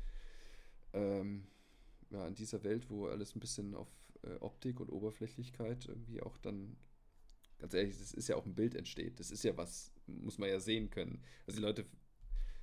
ähm, 0.93 1.45
ja, 2.09 2.27
in 2.27 2.35
dieser 2.35 2.63
Welt, 2.63 2.89
wo 2.89 3.07
alles 3.07 3.35
ein 3.35 3.39
bisschen 3.39 3.75
auf 3.75 3.89
äh, 4.23 4.35
Optik 4.39 4.79
und 4.79 4.89
Oberflächlichkeit 4.89 5.85
irgendwie 5.87 6.21
auch 6.21 6.37
dann, 6.37 6.77
ganz 7.59 7.73
ehrlich, 7.73 7.97
das 7.97 8.13
ist 8.13 8.27
ja 8.27 8.35
auch 8.35 8.45
ein 8.45 8.55
Bild 8.55 8.75
entsteht, 8.75 9.19
das 9.19 9.31
ist 9.31 9.43
ja 9.43 9.55
was, 9.57 9.91
muss 10.07 10.37
man 10.37 10.49
ja 10.49 10.59
sehen 10.59 10.89
können. 10.89 11.21
Also 11.45 11.59
die 11.59 11.65
Leute 11.65 11.85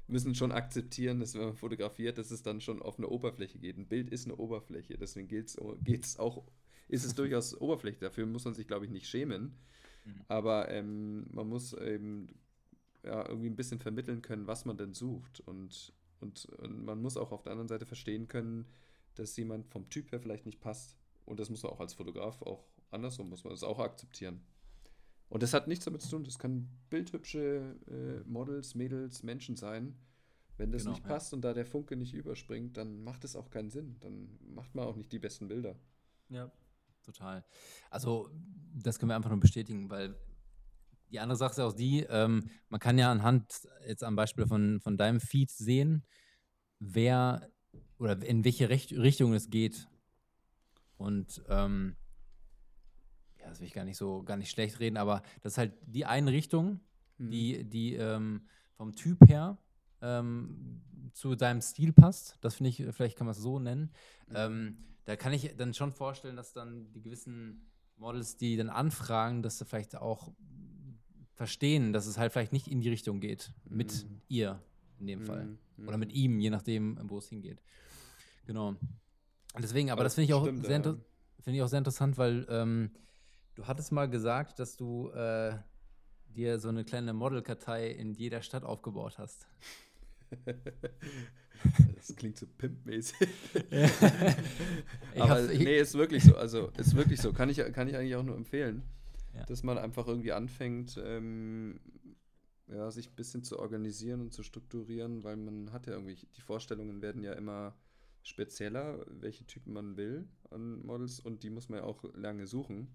müssen 0.06 0.34
schon 0.34 0.52
akzeptieren, 0.52 1.20
dass 1.20 1.34
wenn 1.34 1.44
man 1.44 1.56
fotografiert, 1.56 2.18
dass 2.18 2.30
es 2.30 2.42
dann 2.42 2.60
schon 2.60 2.82
auf 2.82 2.98
eine 2.98 3.08
Oberfläche 3.08 3.58
geht. 3.58 3.78
Ein 3.78 3.86
Bild 3.86 4.10
ist 4.10 4.26
eine 4.26 4.36
Oberfläche, 4.36 4.98
deswegen 4.98 5.28
geht 5.28 5.48
es 5.48 6.18
auch, 6.18 6.44
ist 6.88 7.04
es 7.04 7.14
durchaus 7.14 7.58
Oberfläche. 7.60 8.00
Dafür 8.00 8.26
muss 8.26 8.44
man 8.44 8.54
sich, 8.54 8.66
glaube 8.66 8.84
ich, 8.84 8.90
nicht 8.90 9.08
schämen. 9.08 9.54
Mhm. 10.04 10.20
Aber 10.28 10.68
ähm, 10.70 11.26
man 11.30 11.48
muss 11.48 11.72
eben 11.72 12.28
ja, 13.04 13.26
irgendwie 13.28 13.48
ein 13.48 13.56
bisschen 13.56 13.80
vermitteln 13.80 14.22
können, 14.22 14.46
was 14.46 14.64
man 14.64 14.76
denn 14.76 14.94
sucht. 14.94 15.40
Und, 15.40 15.92
und, 16.20 16.46
und 16.46 16.84
man 16.84 17.00
muss 17.00 17.16
auch 17.16 17.32
auf 17.32 17.42
der 17.42 17.52
anderen 17.52 17.68
Seite 17.68 17.86
verstehen 17.86 18.28
können, 18.28 18.66
dass 19.14 19.36
jemand 19.36 19.68
vom 19.68 19.88
Typ 19.88 20.12
her 20.12 20.20
vielleicht 20.20 20.46
nicht 20.46 20.60
passt. 20.60 20.96
Und 21.24 21.40
das 21.40 21.50
muss 21.50 21.62
man 21.62 21.72
auch 21.72 21.80
als 21.80 21.94
Fotograf 21.94 22.42
auch 22.42 22.64
andersrum, 22.90 23.28
muss 23.28 23.44
man 23.44 23.52
das 23.52 23.62
auch 23.62 23.78
akzeptieren. 23.78 24.40
Und 25.33 25.42
das 25.42 25.55
hat 25.55 25.66
nichts 25.66 25.87
damit 25.87 26.03
zu 26.03 26.11
tun. 26.11 26.25
Das 26.25 26.38
können 26.38 26.68
bildhübsche 26.90 27.75
äh, 27.88 28.29
Models, 28.29 28.75
Mädels, 28.75 29.23
Menschen 29.23 29.57
sein. 29.57 29.97
Wenn 30.59 30.71
das 30.73 30.83
genau, 30.83 30.92
nicht 30.92 31.05
passt 31.05 31.33
ja. 31.33 31.37
und 31.37 31.42
da 31.42 31.55
der 31.55 31.64
Funke 31.64 31.97
nicht 31.97 32.12
überspringt, 32.12 32.77
dann 32.77 33.03
macht 33.03 33.25
es 33.25 33.35
auch 33.35 33.49
keinen 33.49 33.71
Sinn. 33.71 33.97
Dann 34.01 34.38
macht 34.42 34.75
man 34.75 34.85
auch 34.85 34.95
nicht 34.95 35.11
die 35.11 35.18
besten 35.18 35.49
Bilder. 35.49 35.75
Ja, 36.29 36.53
total. 37.03 37.47
Also, 37.88 38.29
das 38.75 38.99
können 38.99 39.09
wir 39.09 39.16
einfach 39.16 39.31
nur 39.31 39.40
bestätigen, 39.40 39.88
weil 39.88 40.14
die 41.11 41.18
andere 41.18 41.38
Sache 41.38 41.53
ist 41.53 41.61
auch 41.61 41.73
die, 41.73 42.01
ähm, 42.11 42.51
man 42.68 42.79
kann 42.79 42.99
ja 42.99 43.11
anhand, 43.11 43.66
jetzt 43.87 44.05
am 44.05 44.16
Beispiel 44.16 44.47
von, 44.47 44.81
von 44.83 44.99
deinem 44.99 45.18
Feed 45.18 45.51
sehen, 45.51 46.05
wer 46.79 47.49
oder 47.97 48.23
in 48.23 48.45
welche 48.45 48.68
Richtung 48.68 49.33
es 49.33 49.49
geht. 49.49 49.88
Und 50.99 51.42
ähm, 51.49 51.97
das 53.52 53.60
will 53.60 53.66
ich 53.66 53.74
gar 53.74 53.84
nicht 53.84 53.98
so, 53.98 54.22
gar 54.22 54.36
nicht 54.36 54.50
schlecht 54.50 54.80
reden, 54.80 54.96
aber 54.96 55.22
das 55.42 55.52
ist 55.52 55.58
halt 55.58 55.72
die 55.86 56.06
Einrichtung, 56.06 56.80
mhm. 57.18 57.30
die, 57.30 57.64
die 57.64 57.94
ähm, 57.94 58.46
vom 58.76 58.94
Typ 58.94 59.28
her 59.28 59.58
ähm, 60.00 60.80
zu 61.12 61.34
deinem 61.34 61.60
Stil 61.60 61.92
passt. 61.92 62.38
Das 62.40 62.54
finde 62.54 62.70
ich, 62.70 62.82
vielleicht 62.90 63.16
kann 63.16 63.26
man 63.26 63.32
es 63.32 63.38
so 63.38 63.58
nennen. 63.58 63.90
Mhm. 64.28 64.34
Ähm, 64.34 64.76
da 65.04 65.16
kann 65.16 65.32
ich 65.32 65.54
dann 65.56 65.74
schon 65.74 65.92
vorstellen, 65.92 66.36
dass 66.36 66.52
dann 66.52 66.92
die 66.92 67.02
gewissen 67.02 67.66
Models, 67.96 68.36
die 68.36 68.56
dann 68.56 68.70
anfragen, 68.70 69.42
dass 69.42 69.58
sie 69.58 69.64
vielleicht 69.64 69.96
auch 69.96 70.32
verstehen, 71.34 71.92
dass 71.92 72.06
es 72.06 72.18
halt 72.18 72.32
vielleicht 72.32 72.52
nicht 72.52 72.68
in 72.68 72.80
die 72.80 72.88
Richtung 72.88 73.20
geht. 73.20 73.52
Mhm. 73.64 73.76
Mit 73.76 74.06
ihr 74.28 74.62
in 74.98 75.06
dem 75.06 75.26
Fall. 75.26 75.58
Mhm. 75.76 75.88
Oder 75.88 75.98
mit 75.98 76.12
ihm, 76.12 76.38
je 76.40 76.50
nachdem, 76.50 76.98
wo 77.10 77.18
es 77.18 77.28
hingeht. 77.28 77.62
Genau. 78.46 78.76
Deswegen, 79.60 79.90
aber, 79.90 80.04
das 80.04 80.14
finde 80.14 80.26
ich, 80.26 80.34
auch 80.34 80.44
sehr, 80.44 80.80
ja. 80.80 80.96
find 81.40 81.56
ich 81.56 81.62
auch 81.62 81.68
sehr 81.68 81.78
interessant, 81.78 82.16
weil 82.16 82.46
ähm, 82.48 82.90
Du 83.54 83.66
hattest 83.66 83.92
mal 83.92 84.08
gesagt, 84.08 84.58
dass 84.58 84.76
du 84.76 85.10
äh, 85.10 85.54
dir 86.34 86.58
so 86.58 86.68
eine 86.68 86.84
kleine 86.84 87.12
Modelkartei 87.12 87.90
in 87.90 88.14
jeder 88.14 88.42
Stadt 88.42 88.64
aufgebaut 88.64 89.18
hast. 89.18 89.46
das 91.96 92.16
klingt 92.16 92.38
so 92.38 92.46
pimpmäßig. 92.46 93.28
Aber 95.18 95.42
nee, 95.42 95.78
ist 95.78 95.94
wirklich 95.94 96.24
so. 96.24 96.34
Also 96.36 96.70
ist 96.78 96.96
wirklich 96.96 97.20
so. 97.20 97.32
Kann 97.32 97.50
ich, 97.50 97.58
kann 97.72 97.88
ich 97.88 97.96
eigentlich 97.96 98.16
auch 98.16 98.22
nur 98.22 98.36
empfehlen, 98.36 98.82
ja. 99.34 99.44
dass 99.44 99.62
man 99.62 99.76
einfach 99.76 100.06
irgendwie 100.06 100.32
anfängt, 100.32 100.98
ähm, 101.04 101.78
ja, 102.68 102.90
sich 102.90 103.10
ein 103.10 103.16
bisschen 103.16 103.44
zu 103.44 103.58
organisieren 103.58 104.22
und 104.22 104.32
zu 104.32 104.42
strukturieren, 104.42 105.24
weil 105.24 105.36
man 105.36 105.72
hat 105.72 105.86
ja 105.86 105.92
irgendwie, 105.92 106.16
die 106.36 106.40
Vorstellungen 106.40 107.02
werden 107.02 107.22
ja 107.22 107.34
immer 107.34 107.74
spezieller, 108.22 109.04
welche 109.08 109.44
Typen 109.46 109.72
man 109.72 109.96
will 109.96 110.28
an 110.50 110.84
Models 110.86 111.20
und 111.20 111.42
die 111.42 111.50
muss 111.50 111.68
man 111.68 111.80
ja 111.80 111.84
auch 111.84 112.04
lange 112.14 112.46
suchen. 112.46 112.88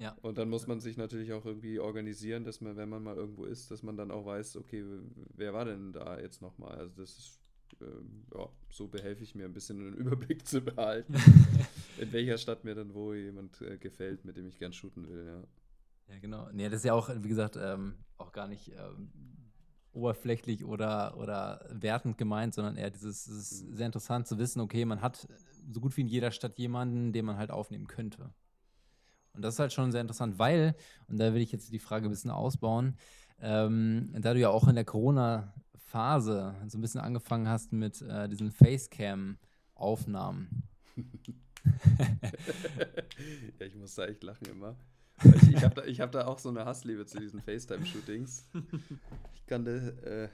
Ja. 0.00 0.16
Und 0.22 0.38
dann 0.38 0.48
muss 0.48 0.66
man 0.66 0.80
sich 0.80 0.96
natürlich 0.96 1.34
auch 1.34 1.44
irgendwie 1.44 1.78
organisieren, 1.78 2.44
dass 2.44 2.62
man, 2.62 2.76
wenn 2.76 2.88
man 2.88 3.02
mal 3.02 3.16
irgendwo 3.16 3.44
ist, 3.44 3.70
dass 3.70 3.82
man 3.82 3.98
dann 3.98 4.10
auch 4.10 4.24
weiß, 4.24 4.56
okay, 4.56 4.82
wer 5.36 5.52
war 5.52 5.66
denn 5.66 5.92
da 5.92 6.18
jetzt 6.18 6.40
nochmal? 6.40 6.78
Also 6.78 7.02
das 7.02 7.18
ist, 7.18 7.40
äh, 7.82 8.38
ja, 8.38 8.48
so 8.70 8.88
behelfe 8.88 9.22
ich 9.22 9.34
mir 9.34 9.44
ein 9.44 9.52
bisschen 9.52 9.78
einen 9.78 9.94
Überblick 9.96 10.46
zu 10.46 10.62
behalten, 10.62 11.14
in 11.98 12.12
welcher 12.12 12.38
Stadt 12.38 12.64
mir 12.64 12.74
dann 12.74 12.94
wo 12.94 13.12
jemand 13.12 13.60
äh, 13.60 13.76
gefällt, 13.76 14.24
mit 14.24 14.38
dem 14.38 14.46
ich 14.46 14.58
gern 14.58 14.72
shooten 14.72 15.06
will, 15.06 15.26
ja. 15.26 16.14
Ja, 16.14 16.18
genau. 16.18 16.48
Nee, 16.50 16.70
das 16.70 16.80
ist 16.80 16.84
ja 16.86 16.94
auch, 16.94 17.10
wie 17.14 17.28
gesagt, 17.28 17.56
ähm, 17.60 17.94
auch 18.16 18.32
gar 18.32 18.48
nicht 18.48 18.72
ähm, 18.72 19.12
oberflächlich 19.92 20.64
oder, 20.64 21.18
oder 21.18 21.66
wertend 21.70 22.16
gemeint, 22.16 22.54
sondern 22.54 22.76
eher 22.76 22.90
dieses, 22.90 23.26
es 23.26 23.52
ist 23.52 23.68
mhm. 23.68 23.76
sehr 23.76 23.86
interessant 23.86 24.26
zu 24.26 24.38
wissen, 24.38 24.60
okay, 24.60 24.86
man 24.86 25.02
hat 25.02 25.28
so 25.70 25.78
gut 25.78 25.94
wie 25.98 26.00
in 26.00 26.08
jeder 26.08 26.30
Stadt 26.30 26.58
jemanden, 26.58 27.12
den 27.12 27.26
man 27.26 27.36
halt 27.36 27.50
aufnehmen 27.50 27.86
könnte. 27.86 28.32
Und 29.34 29.42
das 29.42 29.54
ist 29.54 29.60
halt 29.60 29.72
schon 29.72 29.92
sehr 29.92 30.00
interessant, 30.00 30.38
weil, 30.38 30.74
und 31.08 31.18
da 31.18 31.34
will 31.34 31.42
ich 31.42 31.52
jetzt 31.52 31.72
die 31.72 31.78
Frage 31.78 32.06
ein 32.06 32.10
bisschen 32.10 32.30
ausbauen, 32.30 32.96
ähm, 33.40 34.12
da 34.18 34.34
du 34.34 34.40
ja 34.40 34.50
auch 34.50 34.68
in 34.68 34.74
der 34.74 34.84
Corona-Phase 34.84 36.54
so 36.66 36.78
ein 36.78 36.80
bisschen 36.80 37.00
angefangen 37.00 37.48
hast 37.48 37.72
mit 37.72 38.02
äh, 38.02 38.28
diesen 38.28 38.50
Facecam-Aufnahmen. 38.50 40.64
ja, 43.58 43.66
ich 43.66 43.76
muss 43.76 43.94
da 43.94 44.06
echt 44.06 44.22
lachen 44.22 44.46
immer. 44.46 44.76
Ich, 45.22 45.54
ich 45.54 45.64
habe 45.64 45.74
da, 45.74 45.82
hab 45.82 46.12
da 46.12 46.26
auch 46.26 46.38
so 46.38 46.48
eine 46.48 46.64
Hassliebe 46.64 47.06
zu 47.06 47.18
diesen 47.18 47.40
FaceTime-Shootings. 47.40 48.48
Ich 49.34 49.46
kann 49.46 49.64
das, 49.64 49.88
äh, 50.02 50.28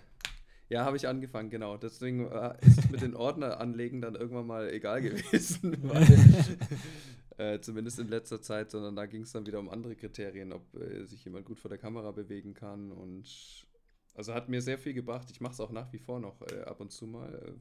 ja, 0.69 0.85
habe 0.85 0.97
ich 0.97 1.07
angefangen, 1.07 1.51
genau. 1.51 1.77
Deswegen 1.77 2.31
äh, 2.31 2.55
ist 2.61 2.79
es 2.79 2.91
mit 2.91 3.03
den 3.03 3.15
Ordner 3.15 3.61
anlegen 3.61 4.01
dann 4.01 4.15
irgendwann 4.15 4.47
mal 4.47 4.69
egal 4.69 5.01
gewesen, 5.01 5.77
weil 5.83 6.59
äh, 7.39 7.61
zumindest 7.61 7.99
in 7.99 8.09
letzter 8.09 8.41
Zeit, 8.41 8.71
sondern 8.71 8.97
da 8.97 9.07
ging 9.07 9.23
es 9.23 9.33
dann 9.33 9.47
wieder 9.47 9.59
um 9.61 9.69
andere 9.69 9.97
Kriterien, 9.97 10.53
ob 10.53 10.75
äh, 10.75 11.05
sich 11.05 11.25
jemand 11.25 11.45
gut 11.47 11.59
vor 11.59 11.69
der 11.69 11.79
Kamera 11.79 12.13
bewegen 12.13 12.55
kann 12.55 12.91
und 12.93 13.67
Also 14.15 14.35
hat 14.35 14.49
mir 14.49 14.63
sehr 14.63 14.79
viel 14.79 14.95
gebracht. 14.95 15.31
Ich 15.31 15.41
mache 15.41 15.53
es 15.53 15.61
auch 15.61 15.71
nach 15.71 15.93
wie 15.93 15.99
vor 15.99 16.21
noch 16.21 16.41
äh, 16.43 16.63
ab 16.63 16.81
und 16.81 16.91
zu 16.91 17.07
mal. 17.07 17.35
Äh, 17.35 17.53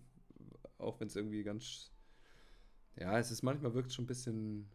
auch 0.78 1.00
wenn 1.00 1.08
es 1.08 1.16
irgendwie 1.16 1.44
ganz. 1.44 1.92
Ja, 2.98 3.20
es 3.20 3.32
ist 3.32 3.44
manchmal 3.44 3.74
wirkt 3.74 3.92
schon 3.94 4.06
ein 4.06 4.08
bisschen 4.08 4.70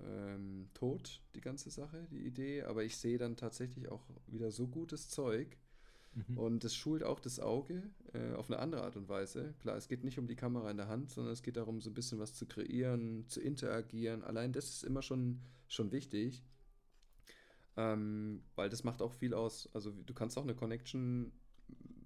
ähm, 0.00 0.68
tot, 0.74 1.22
die 1.34 1.40
ganze 1.40 1.70
Sache, 1.70 2.06
die 2.10 2.26
Idee. 2.26 2.62
Aber 2.64 2.84
ich 2.84 2.96
sehe 2.96 3.18
dann 3.18 3.36
tatsächlich 3.36 3.88
auch 3.90 4.04
wieder 4.26 4.50
so 4.50 4.68
gutes 4.68 5.08
Zeug. 5.08 5.56
Mhm. 6.14 6.38
Und 6.38 6.64
es 6.64 6.74
schult 6.74 7.02
auch 7.02 7.20
das 7.20 7.40
Auge 7.40 7.82
äh, 8.12 8.34
auf 8.34 8.50
eine 8.50 8.58
andere 8.58 8.82
Art 8.82 8.96
und 8.96 9.08
Weise. 9.08 9.54
Klar, 9.60 9.76
es 9.76 9.88
geht 9.88 10.04
nicht 10.04 10.18
um 10.18 10.26
die 10.26 10.36
Kamera 10.36 10.70
in 10.70 10.76
der 10.76 10.88
Hand, 10.88 11.10
sondern 11.10 11.32
es 11.32 11.42
geht 11.42 11.56
darum, 11.56 11.80
so 11.80 11.90
ein 11.90 11.94
bisschen 11.94 12.18
was 12.18 12.34
zu 12.34 12.46
kreieren, 12.46 13.26
zu 13.28 13.40
interagieren. 13.40 14.22
Allein 14.22 14.52
das 14.52 14.68
ist 14.68 14.84
immer 14.84 15.02
schon, 15.02 15.40
schon 15.68 15.90
wichtig. 15.92 16.42
Ähm, 17.76 18.42
weil 18.54 18.68
das 18.68 18.84
macht 18.84 19.00
auch 19.00 19.14
viel 19.14 19.32
aus. 19.32 19.68
Also 19.72 19.90
du 19.90 20.12
kannst 20.12 20.36
auch 20.36 20.42
eine 20.42 20.54
Connection 20.54 21.32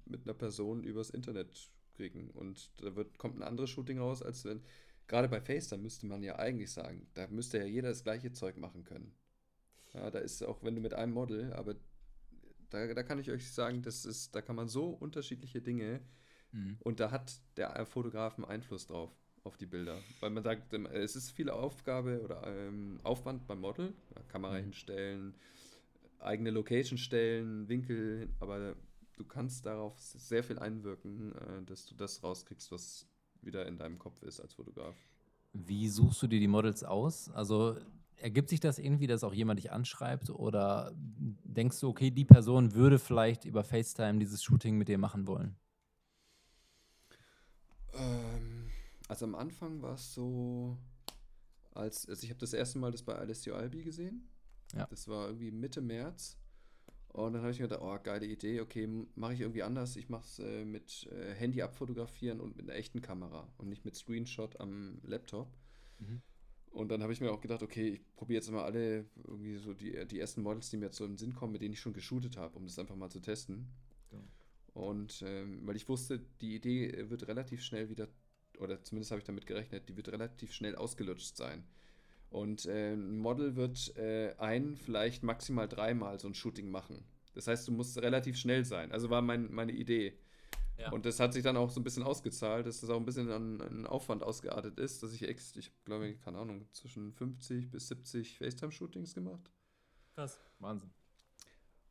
mit 0.04 0.22
einer 0.22 0.34
Person 0.34 0.84
übers 0.84 1.10
Internet 1.10 1.70
kriegen. 1.94 2.30
Und 2.30 2.70
da 2.80 2.94
wird, 2.94 3.18
kommt 3.18 3.38
ein 3.38 3.42
anderes 3.42 3.70
Shooting 3.70 3.98
raus, 3.98 4.22
als 4.22 4.44
wenn. 4.44 4.62
Gerade 5.08 5.28
bei 5.28 5.40
FaceTime 5.40 5.82
müsste 5.82 6.06
man 6.06 6.22
ja 6.22 6.36
eigentlich 6.36 6.72
sagen, 6.72 7.06
da 7.14 7.26
müsste 7.28 7.58
ja 7.58 7.64
jeder 7.64 7.90
das 7.90 8.02
gleiche 8.04 8.32
Zeug 8.32 8.56
machen 8.56 8.84
können. 8.84 9.14
Ja, 9.94 10.10
da 10.10 10.18
ist 10.18 10.42
auch, 10.42 10.62
wenn 10.62 10.74
du 10.74 10.80
mit 10.80 10.94
einem 10.94 11.12
Model, 11.12 11.52
aber 11.52 11.76
da, 12.70 12.94
da 12.94 13.02
kann 13.02 13.18
ich 13.18 13.30
euch 13.30 13.50
sagen, 13.50 13.82
das 13.82 14.04
ist, 14.04 14.34
da 14.34 14.42
kann 14.42 14.56
man 14.56 14.68
so 14.68 14.90
unterschiedliche 14.90 15.60
Dinge 15.60 16.00
mhm. 16.52 16.76
und 16.80 17.00
da 17.00 17.10
hat 17.10 17.40
der 17.56 17.84
Fotograf 17.86 18.36
einen 18.36 18.44
Einfluss 18.44 18.86
drauf 18.86 19.10
auf 19.44 19.56
die 19.56 19.66
Bilder. 19.66 19.98
Weil 20.20 20.30
man 20.30 20.42
sagt, 20.42 20.74
ähm, 20.74 20.86
es 20.86 21.16
ist 21.16 21.30
viel 21.30 21.50
Aufgabe 21.50 22.20
oder 22.22 22.42
ähm, 22.46 23.00
Aufwand 23.02 23.46
beim 23.46 23.60
Model, 23.60 23.94
Kamera 24.28 24.58
mhm. 24.58 24.64
hinstellen, 24.64 25.34
eigene 26.18 26.50
Location 26.50 26.98
stellen, 26.98 27.68
Winkel, 27.68 28.28
aber 28.40 28.76
du 29.16 29.24
kannst 29.24 29.66
darauf 29.66 29.98
sehr 29.98 30.42
viel 30.42 30.58
einwirken, 30.58 31.32
äh, 31.32 31.62
dass 31.64 31.86
du 31.86 31.94
das 31.94 32.22
rauskriegst, 32.22 32.70
was 32.72 33.06
wieder 33.42 33.66
in 33.66 33.78
deinem 33.78 33.98
Kopf 33.98 34.22
ist 34.22 34.40
als 34.40 34.54
Fotograf. 34.54 34.96
Wie 35.52 35.88
suchst 35.88 36.22
du 36.22 36.26
dir 36.26 36.40
die 36.40 36.48
Models 36.48 36.84
aus? 36.84 37.30
Also 37.30 37.76
ergibt 38.18 38.48
sich 38.48 38.60
das 38.60 38.78
irgendwie, 38.78 39.06
dass 39.06 39.24
auch 39.24 39.34
jemand 39.34 39.58
dich 39.58 39.72
anschreibt 39.72 40.30
oder 40.30 40.92
denkst 40.94 41.80
du, 41.80 41.88
okay, 41.88 42.10
die 42.10 42.24
Person 42.24 42.74
würde 42.74 42.98
vielleicht 42.98 43.44
über 43.44 43.64
FaceTime 43.64 44.18
dieses 44.18 44.42
Shooting 44.42 44.76
mit 44.76 44.88
dir 44.88 44.98
machen 44.98 45.26
wollen? 45.26 45.56
Ähm, 47.94 48.70
also 49.08 49.26
am 49.26 49.34
Anfang 49.34 49.82
war 49.82 49.94
es 49.94 50.14
so, 50.14 50.76
als 51.72 52.08
also 52.08 52.24
ich 52.24 52.30
habe 52.30 52.40
das 52.40 52.52
erste 52.52 52.78
Mal 52.78 52.90
das 52.90 53.02
bei 53.02 53.14
Alessio 53.14 53.54
Albi 53.54 53.82
gesehen. 53.82 54.28
Ja. 54.74 54.86
Das 54.86 55.08
war 55.08 55.26
irgendwie 55.26 55.50
Mitte 55.50 55.80
März. 55.80 56.38
Und 57.08 57.32
dann 57.32 57.42
habe 57.42 57.50
ich 57.50 57.60
mir 57.60 57.68
gedacht, 57.68 57.80
oh, 57.82 57.98
geile 58.02 58.26
Idee, 58.26 58.60
okay, 58.60 58.86
mache 59.14 59.32
ich 59.32 59.40
irgendwie 59.40 59.62
anders. 59.62 59.96
Ich 59.96 60.10
mache 60.10 60.24
es 60.24 60.38
äh, 60.38 60.66
mit 60.66 61.08
äh, 61.12 61.32
Handy 61.34 61.62
abfotografieren 61.62 62.40
und 62.40 62.56
mit 62.56 62.68
einer 62.68 62.76
echten 62.76 63.00
Kamera 63.00 63.48
und 63.56 63.68
nicht 63.68 63.86
mit 63.86 63.96
Screenshot 63.96 64.60
am 64.60 64.98
Laptop. 65.02 65.56
Mhm. 65.98 66.20
Und 66.76 66.90
dann 66.90 67.02
habe 67.02 67.10
ich 67.10 67.22
mir 67.22 67.32
auch 67.32 67.40
gedacht, 67.40 67.62
okay, 67.62 67.88
ich 67.88 68.14
probiere 68.16 68.36
jetzt 68.36 68.50
mal 68.50 68.62
alle 68.62 69.06
irgendwie 69.26 69.56
so 69.56 69.72
die, 69.72 70.06
die 70.06 70.20
ersten 70.20 70.42
Models, 70.42 70.68
die 70.68 70.76
mir 70.76 70.86
jetzt 70.86 70.98
so 70.98 71.06
im 71.06 71.16
Sinn 71.16 71.34
kommen, 71.34 71.52
mit 71.52 71.62
denen 71.62 71.72
ich 71.72 71.80
schon 71.80 71.94
geshootet 71.94 72.36
habe, 72.36 72.54
um 72.58 72.66
das 72.66 72.78
einfach 72.78 72.96
mal 72.96 73.08
zu 73.08 73.18
testen. 73.18 73.66
Ja. 74.12 74.18
Und 74.74 75.24
ähm, 75.26 75.66
weil 75.66 75.76
ich 75.76 75.88
wusste, 75.88 76.20
die 76.42 76.54
Idee 76.54 77.08
wird 77.08 77.28
relativ 77.28 77.62
schnell 77.62 77.88
wieder, 77.88 78.08
oder 78.58 78.82
zumindest 78.82 79.10
habe 79.10 79.20
ich 79.20 79.24
damit 79.24 79.46
gerechnet, 79.46 79.88
die 79.88 79.96
wird 79.96 80.10
relativ 80.10 80.52
schnell 80.52 80.76
ausgelutscht 80.76 81.34
sein. 81.34 81.64
Und 82.28 82.66
äh, 82.66 82.92
ein 82.92 83.16
Model 83.16 83.56
wird 83.56 83.96
äh, 83.96 84.34
ein, 84.36 84.76
vielleicht 84.76 85.22
maximal 85.22 85.68
dreimal 85.68 86.20
so 86.20 86.28
ein 86.28 86.34
Shooting 86.34 86.70
machen. 86.70 87.02
Das 87.32 87.46
heißt, 87.46 87.66
du 87.68 87.72
musst 87.72 87.96
relativ 88.02 88.36
schnell 88.36 88.66
sein. 88.66 88.92
Also 88.92 89.08
war 89.08 89.22
mein, 89.22 89.50
meine 89.50 89.72
Idee. 89.72 90.12
Ja. 90.78 90.92
Und 90.92 91.06
das 91.06 91.20
hat 91.20 91.32
sich 91.32 91.42
dann 91.42 91.56
auch 91.56 91.70
so 91.70 91.80
ein 91.80 91.84
bisschen 91.84 92.02
ausgezahlt, 92.02 92.66
dass 92.66 92.80
das 92.80 92.90
auch 92.90 92.98
ein 92.98 93.04
bisschen 93.06 93.30
an, 93.30 93.60
an 93.60 93.86
Aufwand 93.86 94.22
ausgeartet 94.22 94.78
ist, 94.78 95.02
dass 95.02 95.12
ich 95.12 95.26
ex, 95.26 95.56
ich 95.56 95.72
glaube, 95.84 96.14
keine 96.16 96.38
Ahnung, 96.38 96.66
zwischen 96.72 97.12
50 97.12 97.70
bis 97.70 97.88
70 97.88 98.38
FaceTime-Shootings 98.38 99.14
gemacht. 99.14 99.50
Krass, 100.14 100.38
Wahnsinn. 100.58 100.90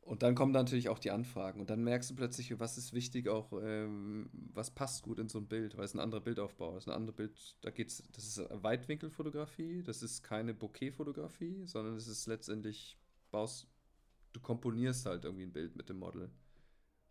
Und 0.06 0.22
dann 0.22 0.36
kommen 0.36 0.52
natürlich 0.52 0.88
auch 0.90 1.00
die 1.00 1.10
Anfragen 1.10 1.60
und 1.60 1.72
dann 1.72 1.84
merkst 1.84 2.12
du 2.12 2.16
plötzlich, 2.16 2.60
was 2.60 2.78
ist 2.78 2.94
wichtig, 2.94 3.28
auch 3.28 3.52
ähm, 3.60 4.30
was 4.54 4.70
passt 4.70 5.02
gut 5.02 5.18
in 5.18 5.30
so 5.30 5.40
ein 5.40 5.48
Bild, 5.48 5.78
weil 5.78 5.86
es 5.86 5.96
ein 5.96 6.00
anderer 6.00 6.22
Bildaufbau 6.22 6.78
ist. 6.78 6.88
Ein 6.88 6.94
anderes 6.94 7.16
Bild, 7.16 7.56
da 7.62 7.72
geht's, 7.72 8.04
das 8.12 8.28
ist 8.28 8.48
Weitwinkelfotografie, 8.52 9.82
das 9.82 10.04
ist 10.04 10.22
keine 10.22 10.54
Bokeh-Fotografie, 10.54 11.66
sondern 11.66 11.96
es 11.96 12.08
ist 12.08 12.28
letztendlich, 12.28 13.00
baust, 13.32 13.68
du 14.34 14.40
komponierst 14.40 15.08
halt 15.08 15.26
irgendwie 15.26 15.48
ein 15.48 15.54
Bild 15.54 15.76
mit 15.76 15.90
dem 15.90 15.98
Model. 15.98 16.30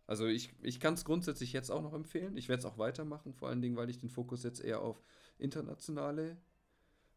Also 0.07 0.27
ich, 0.27 0.53
ich 0.61 0.79
kann 0.79 0.93
es 0.93 1.05
grundsätzlich 1.05 1.53
jetzt 1.53 1.71
auch 1.71 1.81
noch 1.81 1.93
empfehlen. 1.93 2.37
Ich 2.37 2.47
werde 2.47 2.59
es 2.59 2.65
auch 2.65 2.77
weitermachen, 2.77 3.33
vor 3.33 3.49
allen 3.49 3.61
Dingen, 3.61 3.75
weil 3.75 3.89
ich 3.89 3.97
den 3.97 4.09
Fokus 4.09 4.43
jetzt 4.43 4.61
eher 4.61 4.81
auf 4.81 5.01
internationale 5.37 6.37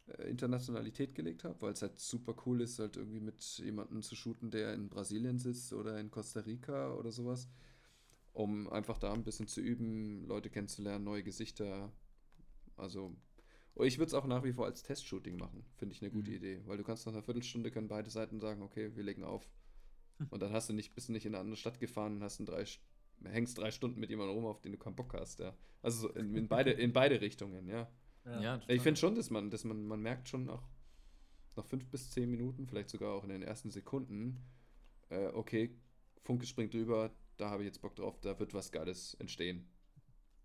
äh, 0.09 0.28
Internationalität 0.28 1.14
gelegt 1.14 1.45
habe, 1.45 1.61
weil 1.61 1.72
es 1.72 1.82
halt 1.82 1.99
super 1.99 2.34
cool 2.47 2.61
ist, 2.61 2.78
halt 2.78 2.97
irgendwie 2.97 3.20
mit 3.20 3.43
jemandem 3.59 4.03
zu 4.03 4.16
shooten, 4.16 4.51
der 4.51 4.74
in 4.74 4.89
Brasilien 4.89 5.39
sitzt 5.39 5.72
oder 5.72 5.99
in 6.01 6.11
Costa 6.11 6.41
Rica 6.41 6.95
oder 6.95 7.12
sowas, 7.12 7.49
um 8.32 8.70
einfach 8.70 8.99
da 8.99 9.12
ein 9.12 9.24
bisschen 9.24 9.49
zu 9.49 9.61
üben, 9.61 10.26
Leute 10.26 10.51
kennenzulernen, 10.51 11.05
neue 11.05 11.22
Gesichter. 11.22 11.93
Also, 12.76 13.14
ich 13.80 13.99
würde 13.99 14.09
es 14.09 14.14
auch 14.14 14.26
nach 14.26 14.45
wie 14.45 14.53
vor 14.53 14.66
als 14.66 14.82
Testshooting 14.82 15.36
machen, 15.36 15.64
finde 15.76 15.95
ich 15.95 16.03
eine 16.03 16.11
gute 16.11 16.30
mhm. 16.30 16.36
Idee, 16.36 16.62
weil 16.66 16.78
du 16.78 16.84
kannst 16.84 17.07
nach 17.07 17.12
einer 17.12 17.22
Viertelstunde 17.22 17.70
können 17.70 17.89
beide 17.89 18.11
Seiten 18.11 18.41
sagen, 18.41 18.62
okay, 18.62 18.97
wir 18.97 19.05
legen 19.05 19.24
auf. 19.24 19.51
Und 20.31 20.43
dann 20.43 20.53
hast 20.53 20.69
du 20.69 20.73
nicht, 20.73 20.95
bist 20.95 21.09
du 21.09 21.12
nicht 21.12 21.27
in 21.27 21.35
eine 21.35 21.41
andere 21.41 21.57
Stadt 21.57 21.79
gefahren 21.79 22.16
und 22.16 22.23
hast 22.23 22.39
drei, 22.39 22.64
hängst 23.25 23.59
drei 23.59 23.71
Stunden 23.71 24.01
mit 24.01 24.11
jemandem 24.11 24.37
rum, 24.37 24.47
auf 24.47 24.61
den 24.61 24.73
du 24.73 24.79
keinen 24.79 24.97
Bock 24.97 25.14
hast, 25.14 25.41
ja. 25.41 25.57
Also 25.83 26.09
in, 26.11 26.35
in 26.35 26.49
beide, 26.49 26.73
in 26.73 26.93
beide 26.93 27.21
Richtungen, 27.21 27.69
ja. 27.69 27.89
Ja, 28.25 28.41
ja 28.41 28.61
ich 28.66 28.83
finde 28.83 28.99
schon, 28.99 29.14
dass 29.14 29.31
man, 29.31 29.51
dass 29.51 29.64
man, 29.64 29.87
man 29.87 30.01
merkt 30.01 30.29
schon 30.29 30.45
nach, 30.45 30.69
nach 31.57 31.64
fünf 31.64 31.89
bis 31.89 32.11
zehn 32.11 32.31
Minuten, 32.31 32.66
vielleicht 32.66 32.91
sogar 32.91 33.14
auch 33.14 33.23
in 33.25 33.31
den 33.31 33.43
ersten 33.43 33.71
Sekunden, 33.71 34.45
äh, 35.11 35.29
okay, 35.29 35.77
Funke 36.23 36.47
springt 36.47 36.75
drüber, 36.75 37.11
da 37.37 37.51
habe 37.51 37.62
ich 37.62 37.66
jetzt 37.66 37.81
Bock 37.81 37.95
drauf, 37.95 38.21
da 38.21 38.39
wird 38.39 38.55
was 38.55 38.73
Geiles 38.73 39.14
entstehen. 39.14 39.69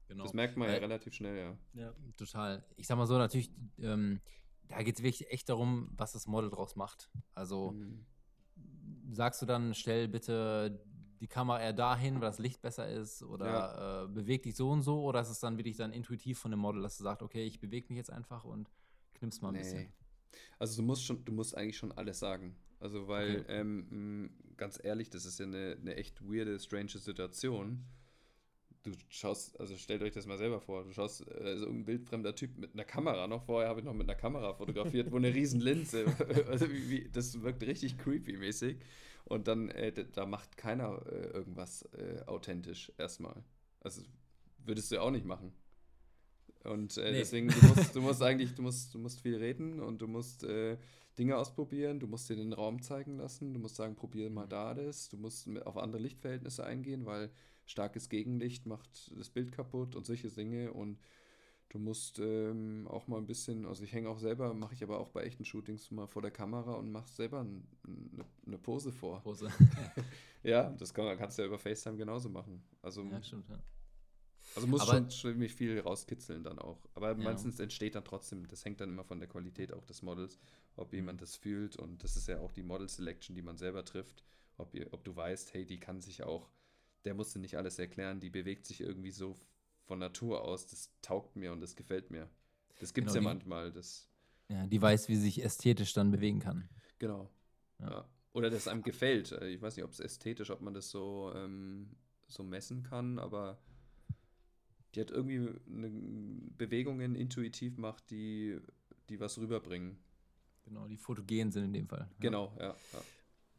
Genau. 0.08 0.24
Das 0.24 0.34
merkt 0.34 0.58
man 0.58 0.70
ja 0.70 0.76
äh, 0.76 0.80
relativ 0.80 1.14
schnell, 1.14 1.38
ja. 1.38 1.58
Ja, 1.74 1.94
total. 2.18 2.64
Ich 2.76 2.88
sag 2.88 2.98
mal 2.98 3.08
so, 3.08 3.18
natürlich, 3.18 3.52
ähm, 3.80 4.22
da 4.68 4.84
geht 4.84 4.98
es 4.98 5.04
wirklich 5.04 5.30
echt 5.32 5.50
darum, 5.50 5.90
was 5.96 6.14
das 6.14 6.28
Model 6.28 6.50
draus 6.50 6.76
macht. 6.76 7.10
Also 7.34 7.72
mhm. 7.72 8.06
Sagst 9.14 9.42
du 9.42 9.46
dann, 9.46 9.74
stell 9.74 10.08
bitte 10.08 10.80
die 11.20 11.28
Kamera 11.28 11.62
eher 11.62 11.74
dahin, 11.74 12.16
weil 12.16 12.28
das 12.28 12.40
Licht 12.40 12.62
besser 12.62 12.90
ist 12.90 13.24
oder 13.24 13.46
ja. 13.46 14.04
äh, 14.04 14.08
beweg 14.08 14.44
dich 14.44 14.56
so 14.56 14.70
und 14.70 14.82
so 14.82 15.04
oder 15.04 15.22
ist 15.22 15.30
es 15.30 15.40
dann 15.40 15.58
wirklich 15.58 15.78
dann 15.78 15.94
intuitiv 15.94 16.38
von 16.38 16.52
dem 16.52 16.60
Model, 16.60 16.82
dass 16.82 16.98
du 16.98 17.04
sagst, 17.04 17.24
okay, 17.24 17.46
ich 17.46 17.60
bewege 17.62 17.88
mich 17.90 17.98
jetzt 17.98 18.12
einfach 18.12 18.44
und 18.44 18.70
knippst 19.14 19.42
mal 19.42 19.50
ein 19.50 19.54
nee. 19.54 19.60
bisschen? 19.60 19.94
Also 20.60 20.82
du 20.82 20.86
musst 20.86 21.06
schon, 21.06 21.24
du 21.24 21.32
musst 21.32 21.56
eigentlich 21.56 21.78
schon 21.78 21.92
alles 21.94 22.20
sagen. 22.20 22.56
Also 22.80 23.08
weil, 23.08 23.42
okay. 23.42 23.60
ähm, 23.62 24.32
ganz 24.58 24.78
ehrlich, 24.84 25.10
das 25.10 25.26
ist 25.26 25.40
ja 25.40 25.46
eine, 25.46 25.78
eine 25.80 25.96
echt 25.96 26.22
weirde, 26.22 26.60
strange 26.60 26.90
Situation. 26.90 27.86
Du 28.84 28.92
schaust, 29.08 29.58
also 29.62 29.78
stellt 29.78 30.02
euch 30.02 30.12
das 30.12 30.26
mal 30.26 30.38
selber 30.38 30.60
vor, 30.60 30.84
du 30.84 30.92
schaust 30.92 31.26
äh, 31.28 31.58
so 31.58 31.68
ein 31.68 31.88
wildfremder 31.88 32.36
Typ 32.36 32.58
mit 32.58 32.74
einer 32.74 32.84
Kamera 32.84 33.28
noch, 33.28 33.46
vorher 33.46 33.70
habe 33.70 33.80
ich 33.80 33.86
noch 33.86 33.94
mit 33.94 34.10
einer 34.10 34.20
Kamera 34.20 34.54
fotografiert, 34.54 35.10
wo 35.10 35.16
eine 35.16 35.34
riesen 35.34 35.62
Linse, 35.62 36.06
also 36.50 36.70
wie, 36.70 37.10
das 37.10 37.42
wirkt 37.42 37.64
richtig 37.64 37.98
creepy 37.98 38.34
mäßig. 38.38 38.78
Und 39.26 39.48
dann, 39.48 39.70
äh, 39.70 39.94
da 40.12 40.26
macht 40.26 40.58
keiner 40.58 41.02
äh, 41.06 41.28
irgendwas 41.28 41.84
äh, 41.94 42.22
authentisch 42.26 42.92
erstmal. 42.98 43.42
Also 43.80 44.02
würdest 44.66 44.92
du 44.92 44.96
ja 44.96 45.02
auch 45.02 45.12
nicht 45.12 45.26
machen. 45.26 45.54
Und 46.66 46.98
äh, 46.98 47.12
nee. 47.12 47.20
deswegen, 47.20 47.48
du 47.48 47.68
musst, 47.68 47.96
du 47.96 48.02
musst 48.02 48.22
eigentlich, 48.22 48.54
du 48.54 48.62
musst, 48.62 48.94
du 48.94 49.00
musst 49.00 49.22
viel 49.22 49.38
reden 49.38 49.80
und 49.80 50.02
du 50.02 50.08
musst 50.08 50.44
äh, 50.44 50.78
Dinge 51.18 51.38
ausprobieren, 51.38 52.00
du 52.00 52.08
musst 52.08 52.30
dir 52.30 52.36
den 52.36 52.54
Raum 52.54 52.82
zeigen 52.82 53.18
lassen, 53.18 53.54
du 53.54 53.60
musst 53.60 53.76
sagen, 53.76 53.96
probier 53.96 54.30
mal 54.30 54.48
da 54.48 54.74
das, 54.74 55.10
du 55.10 55.18
musst 55.18 55.48
auf 55.66 55.78
andere 55.78 56.02
Lichtverhältnisse 56.02 56.66
eingehen, 56.66 57.06
weil 57.06 57.30
starkes 57.66 58.10
Gegenlicht 58.10 58.66
macht 58.66 59.12
das 59.18 59.30
Bild 59.30 59.52
kaputt 59.52 59.96
und 59.96 60.06
solche 60.06 60.30
Dinge 60.30 60.74
und 60.74 61.00
Du 61.74 61.80
musst 61.80 62.20
ähm, 62.20 62.88
auch 62.88 63.08
mal 63.08 63.18
ein 63.18 63.26
bisschen, 63.26 63.66
also 63.66 63.84
ich 63.84 63.92
hänge 63.94 64.08
auch 64.08 64.20
selber, 64.20 64.54
mache 64.54 64.76
ich 64.76 64.84
aber 64.84 65.00
auch 65.00 65.10
bei 65.10 65.24
echten 65.24 65.44
Shootings 65.44 65.90
mal 65.90 66.06
vor 66.06 66.22
der 66.22 66.30
Kamera 66.30 66.74
und 66.74 66.92
mache 66.92 67.10
selber 67.10 67.40
eine, 67.40 67.64
eine 68.46 68.60
Pose 68.60 68.92
vor. 68.92 69.22
Pose. 69.22 69.52
ja, 70.44 70.70
das 70.70 70.94
kann, 70.94 71.18
kannst 71.18 71.40
du 71.40 71.42
ja 71.42 71.48
über 71.48 71.58
FaceTime 71.58 71.98
genauso 71.98 72.30
machen. 72.30 72.62
Also, 72.84 73.04
ja, 73.06 73.24
stimmt, 73.24 73.50
ja. 73.50 73.60
Also 74.56 74.68
muss 74.68 74.86
schon 74.86 75.10
ziemlich 75.10 75.56
viel 75.56 75.80
rauskitzeln 75.80 76.44
dann 76.44 76.60
auch. 76.60 76.78
Aber 76.94 77.10
ja. 77.10 77.16
meistens 77.16 77.60
entsteht 77.60 77.96
dann 77.96 78.06
trotzdem, 78.06 78.48
das 78.48 78.64
hängt 78.66 78.80
dann 78.80 78.90
immer 78.90 79.04
von 79.04 79.18
der 79.18 79.28
Qualität 79.28 79.74
auch 79.74 79.86
des 79.86 80.04
Models, 80.04 80.38
ob 80.76 80.92
mhm. 80.92 80.98
jemand 80.98 81.22
das 81.24 81.36
fühlt 81.36 81.76
und 81.76 82.04
das 82.04 82.16
ist 82.16 82.28
ja 82.28 82.40
auch 82.40 82.52
die 82.52 82.62
Model 82.62 82.88
Selection, 82.88 83.36
die 83.36 83.42
man 83.42 83.58
selber 83.58 83.84
trifft. 83.84 84.24
Ob, 84.58 84.76
ihr, 84.76 84.94
ob 84.94 85.04
du 85.04 85.16
weißt, 85.16 85.56
hey, 85.56 85.66
die 85.66 85.80
kann 85.80 86.02
sich 86.02 86.22
auch, 86.22 86.52
der 87.06 87.14
musste 87.14 87.40
nicht 87.40 87.58
alles 87.58 87.80
erklären, 87.80 88.20
die 88.20 88.30
bewegt 88.30 88.66
sich 88.66 88.82
irgendwie 88.82 89.12
so 89.12 89.36
von 89.86 90.00
Natur 90.00 90.44
aus, 90.44 90.68
das 90.68 90.92
taugt 91.02 91.36
mir 91.36 91.52
und 91.52 91.62
das 91.62 91.76
gefällt 91.76 92.12
mir. 92.12 92.30
Das 92.80 92.94
gibt 92.94 93.08
es 93.08 93.14
genau, 93.14 93.28
ja 93.28 93.34
manchmal. 93.34 93.72
Das, 93.72 94.10
ja, 94.50 94.66
die 94.68 94.82
weiß, 94.82 95.10
wie 95.10 95.16
sie 95.16 95.24
sich 95.24 95.44
ästhetisch 95.44 95.94
dann 95.94 96.12
bewegen 96.12 96.40
kann. 96.40 96.70
Genau. 97.00 97.30
Ja. 97.80 97.90
ja. 97.90 98.10
Oder 98.34 98.50
das 98.50 98.68
einem 98.68 98.82
gefällt. 98.82 99.32
Äh, 99.32 99.50
ich 99.50 99.62
weiß 99.62 99.76
nicht, 99.76 99.86
ob 99.86 99.92
es 99.92 100.00
ästhetisch, 100.00 100.50
ob 100.50 100.62
man 100.62 100.74
das 100.74 100.90
so, 100.90 101.32
ähm, 101.36 101.96
so 102.28 102.44
messen 102.44 102.84
kann, 102.84 103.20
aber 103.20 103.60
die 104.96 105.02
hat 105.02 105.12
irgendwie 105.12 105.50
eine 105.68 105.90
Bewegungen 106.58 107.16
intuitiv 107.16 107.78
macht, 107.78 108.10
die, 108.10 108.60
die 109.10 109.20
was 109.20 109.38
rüberbringen. 109.38 109.98
Genau, 110.66 110.88
die 110.88 110.98
fotogen 110.98 111.52
sind 111.52 111.66
in 111.66 111.74
dem 111.74 111.88
Fall. 111.88 112.10
Genau, 112.20 112.56
ja. 112.60 112.76
ja. 112.94 113.02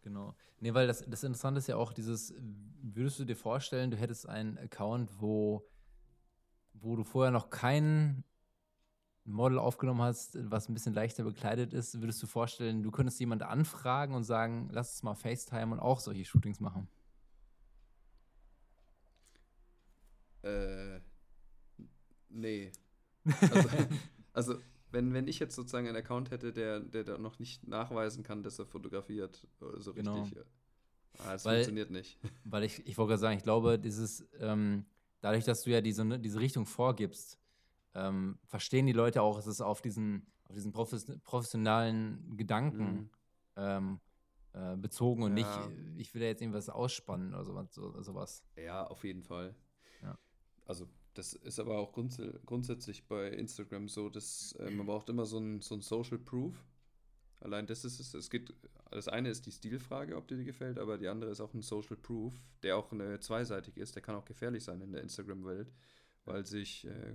Genau. 0.05 0.37
Nee, 0.61 0.75
weil 0.75 0.87
das, 0.87 1.03
das 1.09 1.25
Interessante 1.25 1.59
ist 1.59 1.67
ja 1.67 1.77
auch 1.77 1.95
dieses, 1.95 2.35
würdest 2.83 3.19
du 3.19 3.25
dir 3.25 3.37
vorstellen, 3.37 3.91
du 3.91 3.97
hättest 3.97 4.29
einen 4.29 4.59
Account, 4.59 5.11
wo, 5.19 5.67
wo 6.75 6.95
du 6.95 7.05
vorher 7.05 7.31
noch 7.31 7.49
kein 7.49 8.23
Model 9.25 9.59
aufgenommen 9.59 10.03
hast, 10.03 10.37
was 10.51 10.69
ein 10.69 10.75
bisschen 10.75 10.93
leichter 10.93 11.25
bekleidet 11.25 11.73
ist, 11.73 12.03
würdest 12.03 12.23
du 12.23 12.27
vorstellen, 12.27 12.83
du 12.83 12.91
könntest 12.91 13.19
jemand 13.19 13.43
anfragen 13.43 14.15
und 14.15 14.25
sagen, 14.25 14.69
lass 14.71 14.91
uns 14.93 15.03
mal 15.05 15.15
FaceTime 15.15 15.73
und 15.73 15.81
auch 15.81 16.01
solche 16.01 16.27
Shootings 16.27 16.61
machen? 16.61 16.87
Äh, 20.43 21.01
nee. 22.29 22.71
Also, 23.41 23.69
also 24.35 24.59
wenn, 24.95 25.13
wenn 25.13 25.29
ich 25.29 25.39
jetzt 25.39 25.55
sozusagen 25.55 25.87
einen 25.87 25.97
Account 25.97 26.31
hätte, 26.31 26.53
der, 26.53 26.81
der 26.81 27.05
da 27.05 27.19
noch 27.19 27.39
nicht 27.39 27.67
nachweisen 27.69 28.23
kann, 28.23 28.43
dass 28.43 28.59
er 28.59 28.65
fotografiert, 28.65 29.47
so 29.79 29.93
genau. 29.93 30.23
richtig. 30.23 30.39
Ah, 31.19 31.33
das 31.33 31.45
weil, 31.45 31.57
funktioniert 31.57 31.91
nicht. 31.91 32.19
Weil 32.45 32.65
ich, 32.65 32.85
ich 32.87 32.99
wollte 32.99 33.11
gerade 33.11 33.21
sagen, 33.21 33.37
ich 33.37 33.45
glaube, 33.45 33.79
dieses, 33.79 34.27
ähm, 34.41 34.85
dadurch, 35.21 35.45
dass 35.45 35.63
du 35.63 35.71
ja 35.71 35.81
diese, 35.81 36.05
ne, 36.05 36.19
diese 36.19 36.41
Richtung 36.41 36.67
vorgibst, 36.67 37.39
ähm, 37.95 38.39
verstehen 38.47 38.87
die 38.87 38.93
Leute 38.93 39.23
auch, 39.23 39.37
dass 39.37 39.47
es 39.47 39.61
auf 39.61 39.81
diesen, 39.81 40.27
auf 40.45 40.55
diesen 40.55 40.73
professionellen 40.73 42.37
Gedanken 42.37 42.95
mhm. 42.95 43.11
ähm, 43.57 44.01
äh, 44.55 44.77
bezogen 44.77 45.23
und 45.23 45.37
ja. 45.37 45.69
nicht, 45.69 46.01
ich 46.01 46.15
will 46.15 46.23
ja 46.23 46.29
jetzt 46.29 46.43
irgendwas 46.43 46.69
ausspannen 46.69 47.33
oder 47.33 47.45
sowas. 47.45 47.73
So, 47.73 48.03
sowas. 48.03 48.45
Ja, 48.57 48.85
auf 48.85 49.05
jeden 49.05 49.23
Fall. 49.23 49.55
Ja. 50.03 50.19
Also 50.67 50.89
das 51.15 51.33
ist 51.33 51.61
aber 51.61 51.79
auch 51.79 51.93
grunds 51.93 52.21
grundsätzlich 52.45 53.07
bei 53.07 53.31
Instagram 53.31 53.89
so, 53.89 54.11
dass 54.11 54.53
äh, 54.59 54.71
man 54.71 54.87
braucht 54.87 55.09
immer 55.09 55.27
so 55.27 55.39
ein, 55.39 55.61
so 55.61 55.75
ein 55.75 55.81
Social 55.81 56.19
Proof. 56.19 56.55
Allein 57.41 57.67
das 57.67 57.85
ist 57.85 58.01
es. 58.01 58.15
Es 58.15 58.31
geht, 58.31 58.53
das 58.91 59.09
eine 59.09 59.29
ist 59.29 59.47
die 59.47 59.53
Stilfrage, 59.53 60.17
ob 60.17 60.27
dir 60.29 60.37
die 60.37 60.45
gefällt, 60.45 60.79
aber 60.79 60.99
die 60.99 61.09
andere 61.09 61.31
ist 61.31 61.41
auch 61.41 61.55
ein 61.55 61.63
Social 61.63 61.97
Proof, 61.97 62.35
der 62.63 62.77
auch 62.77 62.91
eine 62.93 63.21
zweiseitig 63.21 63.77
ist. 63.77 63.95
Der 63.95 64.03
kann 64.03 64.17
auch 64.17 64.25
gefährlich 64.25 64.65
sein 64.65 64.81
in 64.81 64.93
der 64.93 65.03
Instagram-Welt, 65.03 65.73
weil 66.25 66.45
sich, 66.47 66.87
äh, 66.87 67.15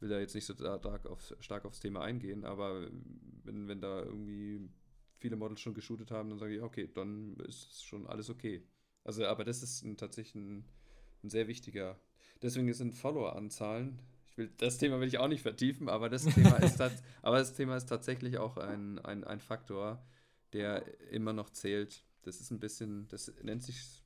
will 0.00 0.08
da 0.08 0.18
jetzt 0.18 0.34
nicht 0.34 0.44
so 0.46 0.54
stark, 0.54 1.06
auf, 1.06 1.34
stark 1.40 1.64
aufs 1.64 1.80
Thema 1.80 2.02
eingehen, 2.02 2.44
aber 2.44 2.90
wenn, 3.44 3.68
wenn 3.68 3.80
da 3.80 4.02
irgendwie 4.02 4.68
viele 5.18 5.36
Models 5.36 5.60
schon 5.60 5.74
geshootet 5.74 6.10
haben, 6.10 6.30
dann 6.30 6.38
sage 6.38 6.56
ich, 6.56 6.62
okay, 6.62 6.90
dann 6.92 7.36
ist 7.46 7.84
schon 7.84 8.06
alles 8.08 8.28
okay. 8.28 8.66
Also, 9.04 9.24
aber 9.24 9.44
das 9.44 9.62
ist 9.62 9.82
ein, 9.82 9.96
tatsächlich 9.96 10.34
ein, 10.34 10.64
ein 11.22 11.30
sehr 11.30 11.46
wichtiger 11.46 11.98
Deswegen 12.42 12.72
sind 12.72 12.94
Follower-Anzahlen. 12.94 13.98
Ich 14.30 14.38
will, 14.38 14.50
das 14.58 14.78
Thema 14.78 15.00
will 15.00 15.08
ich 15.08 15.18
auch 15.18 15.28
nicht 15.28 15.42
vertiefen, 15.42 15.88
aber 15.88 16.08
das 16.08 16.24
Thema 16.24 16.56
ist, 16.56 16.80
aber 17.22 17.38
das 17.38 17.54
Thema 17.54 17.76
ist 17.76 17.86
tatsächlich 17.86 18.38
auch 18.38 18.56
ein, 18.56 18.98
ein, 19.00 19.24
ein 19.24 19.40
Faktor, 19.40 20.02
der 20.52 20.84
immer 21.10 21.32
noch 21.32 21.50
zählt. 21.50 22.04
Das 22.22 22.40
ist 22.40 22.50
ein 22.50 22.58
bisschen, 22.58 23.08
das 23.08 23.32
nennt 23.42 23.62
sich, 23.62 24.02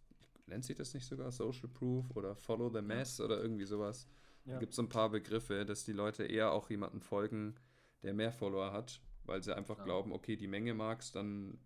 nennt 0.47 0.65
sich 0.65 0.77
das 0.77 0.95
nicht 0.95 1.07
sogar 1.07 1.31
Social 1.31 1.69
Proof 1.69 2.05
oder 2.15 2.35
Follow 2.35 2.71
the 2.71 2.83
Mass 2.83 3.21
oder 3.21 3.41
irgendwie 3.41 3.65
sowas. 3.65 4.07
Ja. 4.45 4.55
Da 4.55 4.59
gibt 4.61 4.71
es 4.71 4.77
so 4.77 4.83
ein 4.83 4.89
paar 4.89 5.11
Begriffe, 5.11 5.65
dass 5.65 5.85
die 5.85 5.93
Leute 5.93 6.25
eher 6.25 6.53
auch 6.53 6.71
jemanden 6.71 7.01
folgen, 7.01 7.55
der 8.03 8.15
mehr 8.15 8.33
Follower 8.33 8.73
hat, 8.73 9.01
weil 9.25 9.43
sie 9.43 9.57
einfach 9.57 9.79
ja. 9.79 9.85
glauben, 9.85 10.13
okay, 10.13 10.37
die 10.37 10.47
Menge 10.47 10.75
magst, 10.75 11.17
dann. 11.17 11.59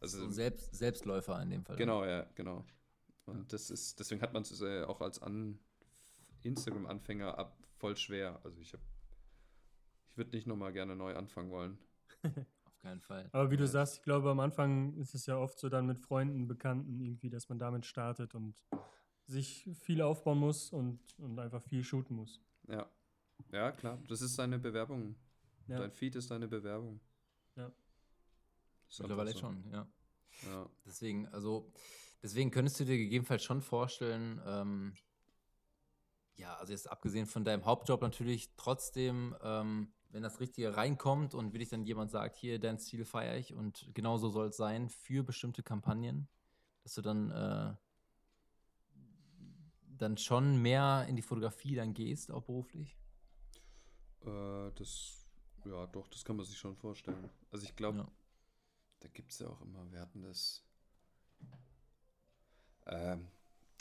Also, 0.00 0.18
so 0.18 0.30
Selbst, 0.30 0.74
Selbstläufer 0.74 1.40
in 1.42 1.50
dem 1.50 1.64
Fall. 1.64 1.76
Genau, 1.76 2.04
ja, 2.04 2.26
genau. 2.34 2.64
Und 3.26 3.52
das 3.52 3.70
ist, 3.70 3.98
deswegen 4.00 4.20
hat 4.20 4.32
man 4.32 4.42
es 4.42 4.60
äh, 4.60 4.82
auch 4.82 5.00
als 5.00 5.22
An, 5.22 5.58
Instagram-Anfänger 6.44 7.38
ab 7.38 7.56
voll 7.76 7.96
schwer. 7.96 8.40
Also 8.44 8.60
ich 8.60 8.72
habe, 8.72 8.82
ich 10.06 10.16
würde 10.16 10.30
nicht 10.30 10.46
nochmal 10.46 10.72
gerne 10.72 10.96
neu 10.96 11.14
anfangen 11.14 11.50
wollen. 11.50 11.78
Auf 12.64 12.78
keinen 12.78 13.00
Fall. 13.00 13.28
Aber 13.32 13.50
wie 13.50 13.56
du 13.56 13.66
sagst, 13.66 13.96
ich 13.96 14.02
glaube, 14.02 14.30
am 14.30 14.40
Anfang 14.40 14.94
ist 14.94 15.14
es 15.14 15.26
ja 15.26 15.36
oft 15.36 15.58
so 15.58 15.68
dann 15.68 15.86
mit 15.86 15.98
Freunden, 15.98 16.46
Bekannten 16.46 17.00
irgendwie, 17.00 17.30
dass 17.30 17.48
man 17.48 17.58
damit 17.58 17.86
startet 17.86 18.34
und 18.34 18.54
sich 19.26 19.68
viel 19.80 20.02
aufbauen 20.02 20.38
muss 20.38 20.70
und, 20.70 21.00
und 21.18 21.38
einfach 21.38 21.62
viel 21.62 21.82
shooten 21.82 22.16
muss. 22.16 22.40
Ja. 22.68 22.88
Ja, 23.52 23.72
klar. 23.72 24.02
Das 24.08 24.20
ist 24.22 24.34
seine 24.34 24.58
Bewerbung. 24.58 25.16
Ja. 25.66 25.78
Dein 25.78 25.90
Feed 25.90 26.14
ist 26.16 26.30
deine 26.30 26.48
Bewerbung. 26.48 27.00
Ja. 27.56 27.72
Mittlerweile 28.98 29.32
so. 29.32 29.38
schon, 29.38 29.64
ja. 29.72 29.86
ja. 30.46 30.70
Deswegen, 30.86 31.26
also, 31.28 31.72
deswegen 32.22 32.50
könntest 32.50 32.80
du 32.80 32.84
dir 32.84 32.96
gegebenenfalls 32.96 33.42
schon 33.42 33.60
vorstellen, 33.60 34.40
ähm, 34.46 34.94
ja, 36.36 36.56
also 36.56 36.72
jetzt 36.72 36.90
abgesehen 36.90 37.26
von 37.26 37.44
deinem 37.44 37.64
Hauptjob 37.64 38.02
natürlich 38.02 38.50
trotzdem, 38.56 39.36
ähm, 39.42 39.92
wenn 40.10 40.22
das 40.22 40.40
Richtige 40.40 40.76
reinkommt 40.76 41.34
und 41.34 41.52
wirklich 41.52 41.68
dann 41.68 41.84
jemand 41.84 42.10
sagt, 42.10 42.36
hier, 42.36 42.58
dein 42.58 42.78
Stil 42.78 43.04
feiere 43.04 43.36
ich 43.36 43.54
und 43.54 43.90
genau 43.94 44.16
so 44.16 44.28
soll 44.28 44.48
es 44.48 44.56
sein 44.56 44.88
für 44.88 45.22
bestimmte 45.22 45.62
Kampagnen, 45.62 46.28
dass 46.82 46.94
du 46.94 47.02
dann, 47.02 47.30
äh, 47.30 47.74
dann 49.96 50.16
schon 50.16 50.60
mehr 50.60 51.06
in 51.08 51.16
die 51.16 51.22
Fotografie 51.22 51.74
dann 51.74 51.94
gehst, 51.94 52.30
auch 52.30 52.42
beruflich? 52.42 52.96
Äh, 54.22 54.70
das, 54.74 55.26
ja, 55.64 55.86
doch, 55.86 56.08
das 56.08 56.24
kann 56.24 56.36
man 56.36 56.46
sich 56.46 56.58
schon 56.58 56.76
vorstellen. 56.76 57.30
Also 57.50 57.64
ich 57.64 57.76
glaube, 57.76 57.98
ja. 57.98 58.08
da 59.00 59.08
gibt 59.08 59.32
es 59.32 59.38
ja 59.38 59.48
auch 59.48 59.60
immer, 59.62 59.90
wir 59.90 60.00
hatten 60.00 60.22
das, 60.22 60.64
ähm, 62.86 63.28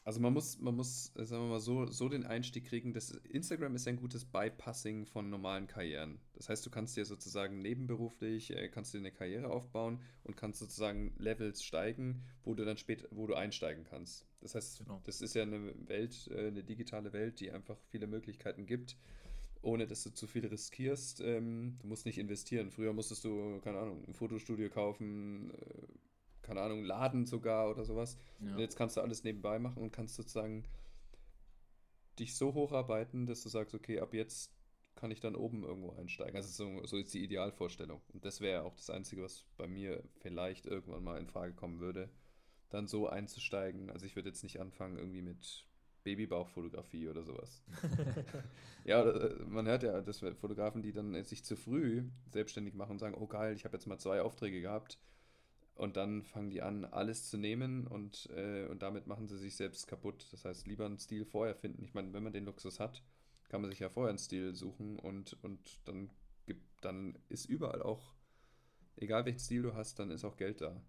also 0.05 0.19
man 0.19 0.33
muss, 0.33 0.59
man 0.59 0.75
muss, 0.75 1.13
äh, 1.15 1.25
sagen 1.25 1.43
wir 1.43 1.49
mal, 1.49 1.59
so, 1.61 1.85
so 1.85 2.09
den 2.09 2.25
Einstieg 2.25 2.65
kriegen. 2.65 2.93
dass 2.93 3.11
Instagram 3.11 3.75
ist 3.75 3.87
ein 3.87 3.95
gutes 3.95 4.25
Bypassing 4.25 5.05
von 5.05 5.29
normalen 5.29 5.67
Karrieren. 5.67 6.19
Das 6.33 6.49
heißt, 6.49 6.65
du 6.65 6.69
kannst 6.69 6.97
dir 6.97 7.05
sozusagen 7.05 7.61
nebenberuflich, 7.61 8.55
äh, 8.55 8.67
kannst 8.67 8.93
dir 8.93 8.97
eine 8.97 9.11
Karriere 9.11 9.49
aufbauen 9.49 10.01
und 10.23 10.35
kannst 10.35 10.59
sozusagen 10.59 11.13
Levels 11.17 11.63
steigen, 11.63 12.23
wo 12.43 12.53
du 12.53 12.65
dann 12.65 12.77
später, 12.77 13.07
wo 13.11 13.27
du 13.27 13.35
einsteigen 13.35 13.85
kannst. 13.85 14.25
Das 14.41 14.55
heißt, 14.55 14.79
genau. 14.79 15.01
das 15.05 15.21
ist 15.21 15.35
ja 15.35 15.43
eine 15.43 15.73
Welt, 15.87 16.29
äh, 16.33 16.47
eine 16.47 16.63
digitale 16.63 17.13
Welt, 17.13 17.39
die 17.39 17.51
einfach 17.51 17.77
viele 17.87 18.07
Möglichkeiten 18.07 18.65
gibt, 18.65 18.97
ohne 19.61 19.87
dass 19.87 20.03
du 20.03 20.09
zu 20.09 20.27
viel 20.27 20.45
riskierst. 20.45 21.21
Ähm, 21.21 21.77
du 21.81 21.87
musst 21.87 22.05
nicht 22.05 22.17
investieren. 22.17 22.71
Früher 22.71 22.91
musstest 22.91 23.23
du, 23.23 23.61
keine 23.61 23.79
Ahnung, 23.79 24.03
ein 24.05 24.13
Fotostudio 24.13 24.69
kaufen, 24.69 25.53
keine 26.43 26.61
Ahnung, 26.61 26.83
Laden 26.83 27.25
sogar 27.25 27.69
oder 27.69 27.83
sowas. 27.83 28.19
Ja. 28.39 28.51
Und 28.51 28.59
jetzt 28.59 28.75
kannst 28.75 28.97
du 28.97 29.01
alles 29.01 29.23
nebenbei 29.23 29.57
machen 29.57 29.81
und 29.81 29.91
kannst 29.91 30.15
sozusagen 30.15 30.65
dich 32.19 32.35
so 32.35 32.53
hocharbeiten, 32.53 33.25
dass 33.25 33.41
du 33.41 33.49
sagst, 33.49 33.73
okay, 33.73 33.99
ab 33.99 34.13
jetzt 34.13 34.53
kann 34.95 35.09
ich 35.09 35.19
dann 35.19 35.35
oben 35.35 35.63
irgendwo 35.63 35.91
einsteigen. 35.93 36.35
Also 36.35 36.49
so, 36.49 36.85
so 36.85 36.97
ist 36.97 37.13
die 37.13 37.23
Idealvorstellung. 37.23 38.01
Und 38.13 38.25
das 38.25 38.41
wäre 38.41 38.63
auch 38.63 38.75
das 38.75 38.89
Einzige, 38.89 39.23
was 39.23 39.45
bei 39.57 39.67
mir 39.67 40.03
vielleicht 40.19 40.67
irgendwann 40.67 41.03
mal 41.03 41.19
in 41.19 41.27
Frage 41.27 41.53
kommen 41.53 41.79
würde, 41.79 42.09
dann 42.69 42.87
so 42.87 43.07
einzusteigen. 43.07 43.89
Also 43.89 44.05
ich 44.05 44.15
würde 44.15 44.29
jetzt 44.29 44.43
nicht 44.43 44.59
anfangen 44.59 44.97
irgendwie 44.97 45.21
mit 45.21 45.65
Babybauchfotografie 46.03 47.07
oder 47.07 47.23
sowas. 47.23 47.63
ja, 48.83 49.01
äh, 49.03 49.43
man 49.45 49.65
hört 49.65 49.83
ja, 49.83 50.01
dass 50.01 50.19
Fotografen, 50.19 50.81
die 50.81 50.91
dann 50.91 51.23
sich 51.23 51.43
zu 51.43 51.55
früh 51.55 52.03
selbstständig 52.31 52.73
machen 52.75 52.91
und 52.91 52.99
sagen, 52.99 53.15
oh 53.17 53.27
geil, 53.27 53.55
ich 53.55 53.65
habe 53.65 53.75
jetzt 53.75 53.87
mal 53.87 53.97
zwei 53.97 54.21
Aufträge 54.21 54.61
gehabt, 54.61 54.99
und 55.75 55.97
dann 55.97 56.23
fangen 56.23 56.51
die 56.51 56.61
an, 56.61 56.85
alles 56.85 57.29
zu 57.29 57.37
nehmen 57.37 57.87
und, 57.87 58.29
äh, 58.35 58.67
und 58.67 58.81
damit 58.81 59.07
machen 59.07 59.27
sie 59.27 59.37
sich 59.37 59.55
selbst 59.55 59.87
kaputt. 59.87 60.27
Das 60.31 60.45
heißt, 60.45 60.67
lieber 60.67 60.85
einen 60.85 60.99
Stil 60.99 61.25
vorher 61.25 61.55
finden. 61.55 61.83
Ich 61.83 61.93
meine, 61.93 62.13
wenn 62.13 62.23
man 62.23 62.33
den 62.33 62.45
Luxus 62.45 62.79
hat, 62.79 63.03
kann 63.49 63.61
man 63.61 63.69
sich 63.71 63.79
ja 63.79 63.89
vorher 63.89 64.09
einen 64.09 64.19
Stil 64.19 64.55
suchen 64.55 64.99
und, 64.99 65.37
und 65.43 65.79
dann, 65.85 66.11
gibt, 66.45 66.63
dann 66.81 67.17
ist 67.29 67.45
überall 67.45 67.81
auch, 67.81 68.13
egal 68.97 69.25
welchen 69.25 69.39
Stil 69.39 69.63
du 69.63 69.73
hast, 69.73 69.99
dann 69.99 70.11
ist 70.11 70.23
auch 70.25 70.37
Geld 70.37 70.61
da. 70.61 70.79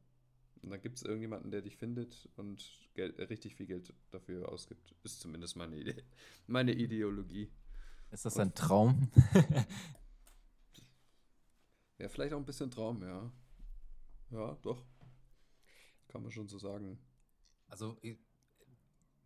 Und 0.63 0.71
dann 0.71 0.81
gibt 0.81 0.97
es 0.97 1.03
irgendjemanden, 1.03 1.51
der 1.51 1.63
dich 1.63 1.77
findet 1.77 2.29
und 2.37 2.73
Geld, 2.95 3.19
richtig 3.19 3.55
viel 3.55 3.67
Geld 3.67 3.93
dafür 4.11 4.49
ausgibt. 4.49 4.95
Ist 5.03 5.21
zumindest 5.21 5.57
meine 5.57 5.77
Idee. 5.77 6.03
Meine 6.47 6.73
Ideologie. 6.73 7.51
Ist 8.11 8.25
das 8.25 8.39
ein 8.39 8.55
Traum? 8.55 9.11
Wäre 11.99 12.09
vielleicht 12.09 12.33
auch 12.33 12.39
ein 12.39 12.47
bisschen 12.47 12.71
Traum, 12.71 13.03
ja. 13.03 13.31
Ja, 14.35 14.59
doch. 14.63 14.85
Kann 16.09 16.23
man 16.23 16.33
schon 16.33 16.49
so 16.49 16.59
sagen. 16.59 16.99
Also 17.69 17.97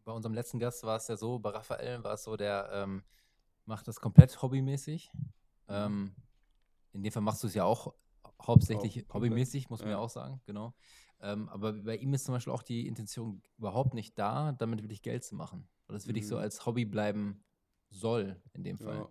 bei 0.04 0.12
unserem 0.12 0.34
letzten 0.34 0.58
Gast 0.58 0.84
war 0.84 0.96
es 0.96 1.08
ja 1.08 1.16
so, 1.16 1.38
bei 1.38 1.50
Raphael 1.50 2.04
war 2.04 2.14
es 2.14 2.24
so, 2.24 2.36
der 2.36 2.68
ähm, 2.72 3.02
macht 3.64 3.88
das 3.88 4.00
komplett 4.00 4.40
hobbymäßig. 4.42 5.10
Mhm. 5.14 5.32
Ähm, 5.68 6.16
in 6.92 7.02
dem 7.02 7.12
Fall 7.12 7.22
machst 7.22 7.42
du 7.42 7.46
es 7.46 7.54
ja 7.54 7.64
auch 7.64 7.94
hauptsächlich 8.40 9.08
auch 9.08 9.14
hobbymäßig, 9.14 9.70
muss 9.70 9.80
man 9.80 9.90
ja. 9.90 9.96
ja 9.96 10.02
auch 10.02 10.10
sagen, 10.10 10.42
genau. 10.44 10.74
Ähm, 11.20 11.48
aber 11.48 11.72
bei 11.72 11.96
ihm 11.96 12.12
ist 12.12 12.26
zum 12.26 12.34
Beispiel 12.34 12.52
auch 12.52 12.62
die 12.62 12.86
Intention 12.86 13.42
überhaupt 13.56 13.94
nicht 13.94 14.18
da, 14.18 14.52
damit 14.52 14.82
wirklich 14.82 15.02
Geld 15.02 15.24
zu 15.24 15.34
machen. 15.34 15.68
Weil 15.86 15.94
das 15.94 16.06
wirklich 16.06 16.24
mhm. 16.24 16.28
so 16.28 16.36
als 16.36 16.66
Hobby 16.66 16.84
bleiben 16.84 17.42
soll, 17.88 18.40
in 18.52 18.62
dem 18.62 18.76
Fall. 18.76 18.98
Ja. 18.98 19.10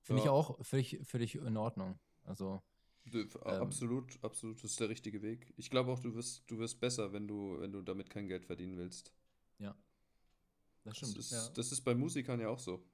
Finde 0.00 0.22
ja. 0.22 0.26
ich 0.26 0.30
auch 0.30 0.64
völlig, 0.64 1.00
völlig 1.02 1.34
in 1.34 1.56
Ordnung. 1.56 1.98
Also 2.24 2.62
ähm, 3.12 3.28
absolut, 3.44 4.22
absolut, 4.22 4.62
das 4.62 4.72
ist 4.72 4.80
der 4.80 4.88
richtige 4.88 5.22
Weg. 5.22 5.52
Ich 5.56 5.70
glaube 5.70 5.90
auch, 5.90 5.98
du 5.98 6.14
wirst, 6.14 6.50
du 6.50 6.58
wirst 6.58 6.80
besser, 6.80 7.12
wenn 7.12 7.26
du, 7.26 7.58
wenn 7.60 7.72
du 7.72 7.82
damit 7.82 8.10
kein 8.10 8.28
Geld 8.28 8.44
verdienen 8.44 8.76
willst. 8.76 9.12
Ja. 9.58 9.74
Das 10.84 10.96
stimmt. 10.96 11.18
Das 11.18 11.24
ist, 11.26 11.32
ja. 11.32 11.48
das 11.54 11.72
ist 11.72 11.82
bei 11.82 11.94
Musikern 11.94 12.40
ja 12.40 12.48
auch 12.48 12.58
so. 12.58 12.84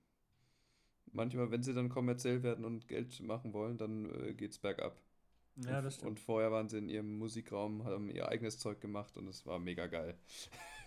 Manchmal, 1.13 1.51
wenn 1.51 1.63
sie 1.63 1.73
dann 1.73 1.89
kommerziell 1.89 2.43
werden 2.43 2.65
und 2.65 2.87
Geld 2.87 3.21
machen 3.21 3.53
wollen, 3.53 3.79
dann 3.79 4.11
äh, 4.27 4.35
geht's 4.35 4.59
bergab. 4.59 5.01
Ja, 5.57 5.79
und, 5.79 5.85
das 5.85 5.95
stimmt. 5.95 6.11
Und 6.11 6.21
vorher 6.21 6.53
waren 6.53 6.69
sie 6.69 6.79
in 6.79 6.89
ihrem 6.89 7.19
Musikraum, 7.19 7.85
haben 7.85 8.11
ihr 8.11 8.29
eigenes 8.29 8.59
Zeug 8.59 8.81
gemacht 8.81 9.17
und 9.17 9.27
es 9.29 9.47
war 9.47 9.59
mega 9.59 9.87
geil. 9.87 10.19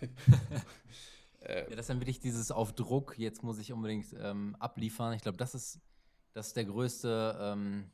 äh, 1.40 1.62
Ja, 1.64 1.70
das 1.70 1.80
ist 1.80 1.90
dann 1.90 2.00
wirklich 2.00 2.20
dieses 2.20 2.50
auf 2.50 2.72
Druck, 2.72 3.18
jetzt 3.18 3.42
muss 3.42 3.58
ich 3.58 3.72
unbedingt 3.72 4.06
ähm, 4.18 4.56
abliefern. 4.58 5.14
Ich 5.14 5.22
glaube, 5.22 5.38
das 5.38 5.54
ist, 5.54 5.80
das 6.32 6.48
ist 6.48 6.56
der 6.56 6.64
größte 6.64 7.38
ähm, 7.40 7.90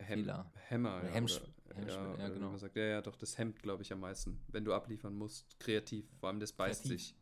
Hem 0.00 0.20
Fehler. 0.20 0.52
Hämmer. 0.68 1.02
Ja, 1.04 1.10
Hemmsch- 1.10 1.36
oder- 1.40 1.76
Hemmschwelle, 1.76 2.18
ja, 2.18 2.18
ja, 2.24 2.28
genau. 2.30 2.50
man 2.50 2.58
sagt. 2.58 2.76
ja, 2.76 2.82
ja, 2.84 3.00
doch, 3.02 3.14
das 3.16 3.38
hemmt, 3.38 3.62
glaube 3.62 3.82
ich, 3.82 3.92
am 3.92 4.00
meisten. 4.00 4.40
Wenn 4.48 4.64
du 4.64 4.74
abliefern 4.74 5.14
musst, 5.14 5.58
kreativ, 5.60 6.04
vor 6.18 6.28
allem 6.28 6.40
das 6.40 6.52
beißt 6.52 6.82
Kreativ. 6.82 7.00
sich. 7.00 7.16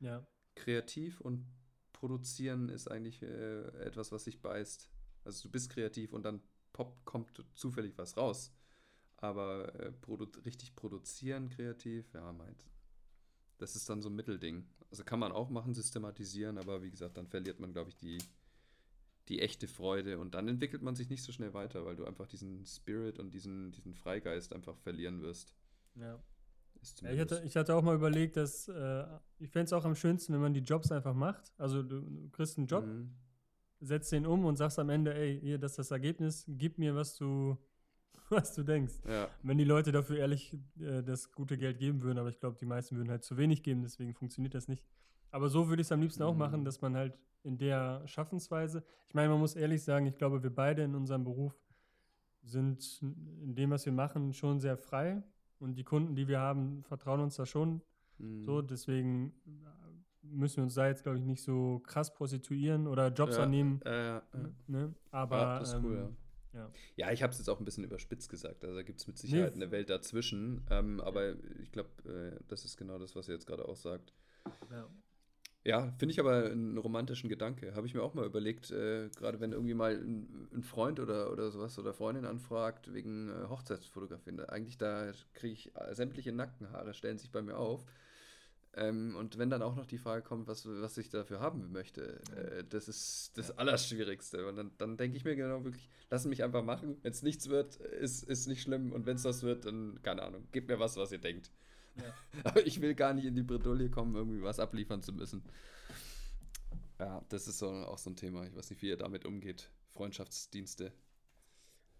Ja. 0.00 0.26
Kreativ 0.54 1.20
und 1.22 1.46
produzieren 1.92 2.68
ist 2.68 2.88
eigentlich 2.90 3.22
äh, 3.22 3.62
etwas, 3.84 4.12
was 4.12 4.24
sich 4.24 4.42
beißt. 4.42 4.90
Also 5.24 5.42
du 5.44 5.50
bist 5.50 5.70
kreativ 5.70 6.12
und 6.12 6.22
dann 6.24 6.42
pop, 6.74 7.02
kommt 7.06 7.42
zufällig 7.54 7.96
was 7.96 8.16
raus. 8.18 8.52
Aber 9.16 9.74
äh, 9.80 9.90
produ 9.92 10.26
richtig 10.44 10.76
produzieren 10.76 11.48
kreativ, 11.48 12.12
ja, 12.12 12.30
meint. 12.32 12.66
Das 13.56 13.74
ist 13.74 13.88
dann 13.88 14.02
so 14.02 14.10
ein 14.10 14.14
Mittelding. 14.16 14.66
Also 14.90 15.02
kann 15.04 15.18
man 15.18 15.32
auch 15.32 15.48
machen, 15.48 15.72
systematisieren, 15.72 16.58
aber 16.58 16.82
wie 16.82 16.90
gesagt, 16.90 17.16
dann 17.16 17.26
verliert 17.26 17.58
man, 17.58 17.72
glaube 17.72 17.88
ich, 17.88 17.96
die, 17.96 18.18
die 19.28 19.40
echte 19.40 19.68
Freude 19.68 20.18
und 20.18 20.34
dann 20.34 20.48
entwickelt 20.48 20.82
man 20.82 20.94
sich 20.96 21.08
nicht 21.08 21.22
so 21.22 21.32
schnell 21.32 21.54
weiter, 21.54 21.84
weil 21.86 21.96
du 21.96 22.04
einfach 22.04 22.26
diesen 22.26 22.64
Spirit 22.66 23.18
und 23.18 23.32
diesen, 23.32 23.72
diesen 23.72 23.94
Freigeist 23.94 24.52
einfach 24.52 24.76
verlieren 24.78 25.22
wirst. 25.22 25.54
ja. 25.96 26.22
Ist 26.82 27.00
Ja, 27.00 27.12
ich, 27.12 27.18
hatte, 27.20 27.28
zumindest- 27.36 27.50
ich 27.50 27.56
hatte 27.56 27.74
auch 27.74 27.82
mal 27.82 27.94
überlegt, 27.94 28.36
dass 28.36 28.68
äh, 28.68 29.04
ich 29.38 29.50
fände 29.50 29.64
es 29.66 29.72
auch 29.72 29.86
am 29.86 29.94
schönsten, 29.94 30.34
wenn 30.34 30.40
man 30.42 30.52
die 30.52 30.60
Jobs 30.60 30.92
einfach 30.92 31.14
macht. 31.14 31.54
Also 31.56 31.82
du, 31.82 32.00
du 32.00 32.28
kriegst 32.30 32.58
einen 32.58 32.66
Job, 32.66 32.84
Mhm. 32.84 33.14
setzt 33.80 34.12
den 34.12 34.26
um 34.26 34.44
und 34.44 34.56
sagst 34.56 34.78
am 34.78 34.90
Ende, 34.90 35.14
ey, 35.14 35.40
hier, 35.40 35.56
das 35.58 35.72
ist 35.72 35.78
das 35.78 35.90
Ergebnis, 35.92 36.44
gib 36.46 36.76
mir, 36.78 36.94
was 36.94 37.16
du, 37.16 37.56
was 38.28 38.54
du 38.54 38.64
denkst. 38.64 38.94
Ja, 39.08 39.30
Wenn 39.42 39.56
die 39.56 39.64
Leute 39.64 39.92
dafür 39.92 40.18
ehrlich 40.18 40.52
äh, 40.78 41.02
das 41.02 41.32
gute 41.32 41.56
Geld 41.56 41.78
geben 41.78 42.02
würden, 42.02 42.18
aber 42.18 42.28
ich 42.28 42.38
glaube, 42.38 42.58
die 42.58 42.66
meisten 42.66 42.96
würden 42.96 43.10
halt 43.10 43.24
zu 43.24 43.38
wenig 43.38 43.62
geben, 43.62 43.80
deswegen 43.82 44.12
funktioniert 44.12 44.52
das 44.54 44.68
nicht. 44.68 44.84
Aber 45.34 45.48
so 45.48 45.68
würde 45.68 45.80
ich 45.82 45.88
es 45.88 45.92
am 45.92 46.00
liebsten 46.00 46.22
auch 46.22 46.32
Mhm. 46.32 46.38
machen, 46.38 46.64
dass 46.64 46.80
man 46.80 46.94
halt 46.94 47.18
in 47.42 47.58
der 47.58 48.06
Schaffensweise, 48.06 48.84
ich 49.08 49.14
meine, 49.14 49.30
man 49.30 49.40
muss 49.40 49.56
ehrlich 49.56 49.82
sagen, 49.82 50.06
ich 50.06 50.16
glaube, 50.16 50.42
wir 50.44 50.54
beide 50.54 50.82
in 50.84 50.94
unserem 50.94 51.24
Beruf 51.24 51.54
sind 52.42 53.00
in 53.02 53.54
dem, 53.56 53.70
was 53.70 53.84
wir 53.84 53.92
machen, 53.92 54.32
schon 54.32 54.60
sehr 54.60 54.76
frei. 54.76 55.22
Und 55.58 55.74
die 55.74 55.82
Kunden, 55.82 56.14
die 56.14 56.28
wir 56.28 56.38
haben, 56.38 56.84
vertrauen 56.84 57.20
uns 57.20 57.34
da 57.34 57.46
schon 57.46 57.80
mhm. 58.18 58.42
so. 58.44 58.62
Deswegen 58.62 59.32
müssen 60.22 60.58
wir 60.58 60.62
uns 60.64 60.74
da 60.74 60.86
jetzt, 60.86 61.02
glaube 61.02 61.18
ich, 61.18 61.24
nicht 61.24 61.42
so 61.42 61.80
krass 61.80 62.14
prostituieren 62.14 62.86
oder 62.86 63.08
Jobs 63.12 63.36
Ja, 63.36 63.42
annehmen. 63.42 63.80
äh, 63.84 64.06
ja. 64.06 64.22
Ne? 64.68 64.94
Aber 65.10 65.36
ja, 65.38 65.58
das 65.58 65.72
ist 65.72 65.82
cool, 65.82 65.96
ähm, 65.96 66.16
ja. 66.52 66.60
ja. 66.60 66.70
Ja, 66.96 67.12
ich 67.12 67.22
habe 67.24 67.32
es 67.32 67.38
jetzt 67.38 67.48
auch 67.48 67.58
ein 67.58 67.64
bisschen 67.64 67.82
überspitzt 67.82 68.28
gesagt. 68.30 68.62
Also 68.64 68.76
da 68.76 68.82
gibt 68.84 69.00
es 69.00 69.06
mit 69.08 69.18
Sicherheit 69.18 69.56
Nee, 69.56 69.62
eine 69.64 69.72
Welt 69.72 69.90
dazwischen. 69.90 70.64
Ähm, 70.70 71.00
aber 71.00 71.34
ich 71.60 71.72
glaube, 71.72 71.90
äh, 72.08 72.40
das 72.46 72.64
ist 72.64 72.76
genau 72.76 72.98
das, 72.98 73.16
was 73.16 73.26
ihr 73.28 73.34
jetzt 73.34 73.46
gerade 73.46 73.66
auch 73.68 73.76
sagt. 73.76 74.14
ja. 74.70 74.86
Ja, 75.66 75.90
finde 75.96 76.12
ich 76.12 76.20
aber 76.20 76.44
einen 76.44 76.76
romantischen 76.76 77.30
Gedanke. 77.30 77.74
Habe 77.74 77.86
ich 77.86 77.94
mir 77.94 78.02
auch 78.02 78.12
mal 78.12 78.26
überlegt, 78.26 78.70
äh, 78.70 79.08
gerade 79.16 79.40
wenn 79.40 79.52
irgendwie 79.52 79.72
mal 79.72 79.94
ein, 79.94 80.48
ein 80.52 80.62
Freund 80.62 81.00
oder, 81.00 81.32
oder 81.32 81.50
sowas 81.50 81.78
oder 81.78 81.94
Freundin 81.94 82.26
anfragt 82.26 82.92
wegen 82.92 83.30
äh, 83.30 83.48
Hochzeitsfotografien. 83.48 84.40
Eigentlich 84.40 84.76
da 84.76 85.10
kriege 85.32 85.54
ich 85.54 85.74
äh, 85.74 85.94
sämtliche 85.94 86.32
Nackenhaare, 86.32 86.92
stellen 86.92 87.16
sich 87.16 87.30
bei 87.30 87.40
mir 87.40 87.56
auf. 87.56 87.82
Ähm, 88.76 89.16
und 89.16 89.38
wenn 89.38 89.50
dann 89.50 89.62
auch 89.62 89.76
noch 89.76 89.86
die 89.86 89.98
Frage 89.98 90.22
kommt, 90.22 90.48
was, 90.48 90.66
was 90.66 90.98
ich 90.98 91.08
dafür 91.10 91.40
haben 91.40 91.72
möchte, 91.72 92.20
äh, 92.36 92.64
das 92.68 92.88
ist 92.88 93.32
das 93.36 93.48
Ja. 93.48 93.54
Allerschwierigste. 93.56 94.46
Und 94.48 94.56
dann, 94.56 94.72
dann 94.78 94.96
denke 94.98 95.16
ich 95.16 95.24
mir 95.24 95.36
genau 95.36 95.64
wirklich, 95.64 95.88
lass 96.10 96.26
mich 96.26 96.44
einfach 96.44 96.64
machen. 96.64 96.98
Wenn 97.02 97.12
es 97.12 97.22
nichts 97.22 97.48
wird, 97.48 97.76
ist, 97.76 98.24
ist 98.24 98.48
nicht 98.48 98.62
schlimm. 98.62 98.92
Und 98.92 99.06
wenn 99.06 99.16
es 99.16 99.24
was 99.24 99.42
wird, 99.42 99.66
dann, 99.66 100.00
keine 100.02 100.22
Ahnung, 100.22 100.46
gebt 100.52 100.68
mir 100.68 100.78
was, 100.80 100.96
was 100.96 101.12
ihr 101.12 101.18
denkt. 101.18 101.50
Aber 102.44 102.66
ich 102.66 102.80
will 102.80 102.94
gar 102.94 103.14
nicht 103.14 103.24
in 103.24 103.34
die 103.34 103.42
Bredouille 103.42 103.90
kommen, 103.90 104.14
irgendwie 104.14 104.42
was 104.42 104.58
abliefern 104.58 105.02
zu 105.02 105.12
müssen. 105.12 105.42
Ja, 106.98 107.22
das 107.28 107.48
ist 107.48 107.58
so, 107.58 107.68
auch 107.68 107.98
so 107.98 108.10
ein 108.10 108.16
Thema. 108.16 108.44
Ich 108.46 108.54
weiß 108.54 108.70
nicht, 108.70 108.82
wie 108.82 108.88
ihr 108.88 108.96
damit 108.96 109.24
umgeht. 109.24 109.70
Freundschaftsdienste. 109.88 110.92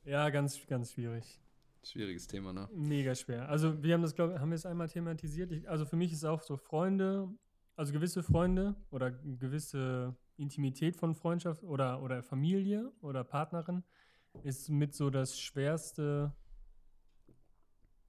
ja, 0.04 0.30
ganz, 0.30 0.66
ganz 0.66 0.92
schwierig. 0.92 1.40
Schwieriges 1.84 2.26
Thema, 2.26 2.52
ne? 2.52 2.68
Mega 2.72 3.14
schwer. 3.14 3.48
Also 3.48 3.82
wir 3.82 3.94
haben 3.94 4.02
das, 4.02 4.14
glaube 4.14 4.34
ich, 4.34 4.38
haben 4.38 4.50
wir 4.50 4.56
es 4.56 4.66
einmal 4.66 4.88
thematisiert. 4.88 5.52
Ich, 5.52 5.68
also 5.68 5.84
für 5.84 5.96
mich 5.96 6.12
ist 6.12 6.24
auch 6.24 6.42
so 6.42 6.56
Freunde, 6.56 7.28
also 7.76 7.92
gewisse 7.92 8.22
Freunde 8.22 8.74
oder 8.90 9.10
gewisse 9.10 10.16
Intimität 10.36 10.96
von 10.96 11.14
Freundschaft 11.14 11.62
oder, 11.62 12.02
oder 12.02 12.22
Familie 12.22 12.90
oder 13.00 13.22
Partnerin 13.22 13.84
ist 14.42 14.68
mit 14.70 14.94
so 14.94 15.10
das 15.10 15.38
schwerste 15.38 16.32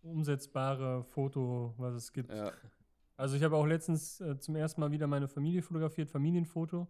umsetzbare 0.05 1.03
Foto, 1.03 1.73
was 1.77 1.93
es 1.95 2.13
gibt. 2.13 2.31
Ja, 2.33 2.51
Also 3.17 3.35
ich 3.35 3.43
habe 3.43 3.55
auch 3.55 3.65
letztens 3.65 4.19
äh, 4.21 4.37
zum 4.39 4.55
ersten 4.55 4.81
Mal 4.81 4.91
wieder 4.91 5.07
meine 5.07 5.27
Familie 5.27 5.61
fotografiert, 5.61 6.09
Familienfoto. 6.09 6.87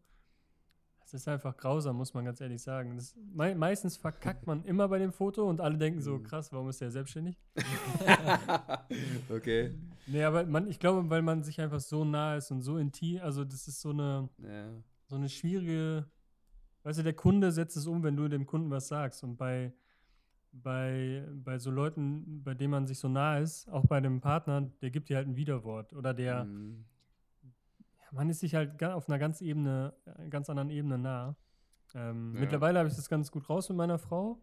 Das 1.02 1.14
ist 1.14 1.28
einfach 1.28 1.56
grausam, 1.56 1.98
muss 1.98 2.16
man 2.16 2.26
ganz 2.26 2.42
ehrlich 2.42 2.62
sagen. 2.64 2.96
Das, 2.98 3.16
mei 3.34 3.54
meistens 3.54 3.96
verkackt 3.96 4.48
man 4.48 4.64
immer 4.66 4.88
bei 4.88 4.98
dem 4.98 5.12
Foto 5.12 5.48
und 5.48 5.62
alle 5.62 5.78
denken 5.78 6.02
so, 6.02 6.18
Mhm. 6.18 6.24
krass, 6.24 6.52
warum 6.52 6.68
ist 6.70 6.82
der 6.82 6.90
selbstständig? 6.92 7.38
okay. 9.30 9.76
Nee, 10.08 10.24
aber 10.24 10.46
man, 10.46 10.68
ich 10.68 10.80
glaube, 10.80 11.10
weil 11.10 11.22
man 11.22 11.44
sich 11.44 11.60
einfach 11.62 11.80
so 11.80 12.04
nah 12.06 12.36
ist 12.36 12.52
und 12.52 12.62
so 12.62 12.78
intim, 12.78 13.20
also 13.22 13.44
das 13.44 13.68
ist 13.68 13.82
so 13.82 13.90
eine, 13.92 14.30
Ja. 14.42 14.70
so 15.08 15.16
eine 15.16 15.30
schwierige, 15.30 16.06
weißt 16.84 17.00
du, 17.00 17.04
der 17.04 17.14
Kunde 17.14 17.52
setzt 17.52 17.78
es 17.78 17.88
um, 17.88 18.04
wenn 18.04 18.16
du 18.16 18.28
dem 18.28 18.46
Kunden 18.46 18.70
was 18.72 18.88
sagst. 18.88 19.24
Und 19.24 19.38
bei, 19.38 19.74
bei, 20.64 21.28
bei 21.44 21.58
so 21.58 21.70
Leuten, 21.72 22.42
bei 22.44 22.54
denen 22.54 22.72
man 22.72 22.88
sich 22.88 22.98
so 23.00 23.08
nah 23.10 23.38
ist, 23.40 23.68
auch 23.70 23.86
bei 23.86 24.00
dem 24.02 24.22
Partner, 24.22 24.62
der 24.82 24.90
gibt 24.90 25.10
dir 25.10 25.18
halt 25.18 25.28
ein 25.28 25.36
Widerwort. 25.36 25.94
Oder 25.94 26.14
der, 26.14 26.46
Mhm. 26.46 26.86
man 28.12 28.30
ist 28.30 28.40
sich 28.40 28.56
halt 28.56 28.82
auf 28.84 29.10
einer 29.10 29.20
ganz 29.20 29.42
Ebene, 29.42 29.94
äh, 30.06 30.30
ganz 30.30 30.50
anderen 30.50 30.70
Ebene 30.70 30.98
nah. 30.98 31.36
Ähm, 31.94 32.34
Ja. 32.34 32.40
Mittlerweile 32.42 32.80
habe 32.80 32.90
ich 32.90 32.96
das 32.96 33.10
ganz 33.10 33.32
gut 33.32 33.50
raus 33.50 33.70
mit 33.70 33.78
meiner 33.78 33.98
Frau, 34.00 34.40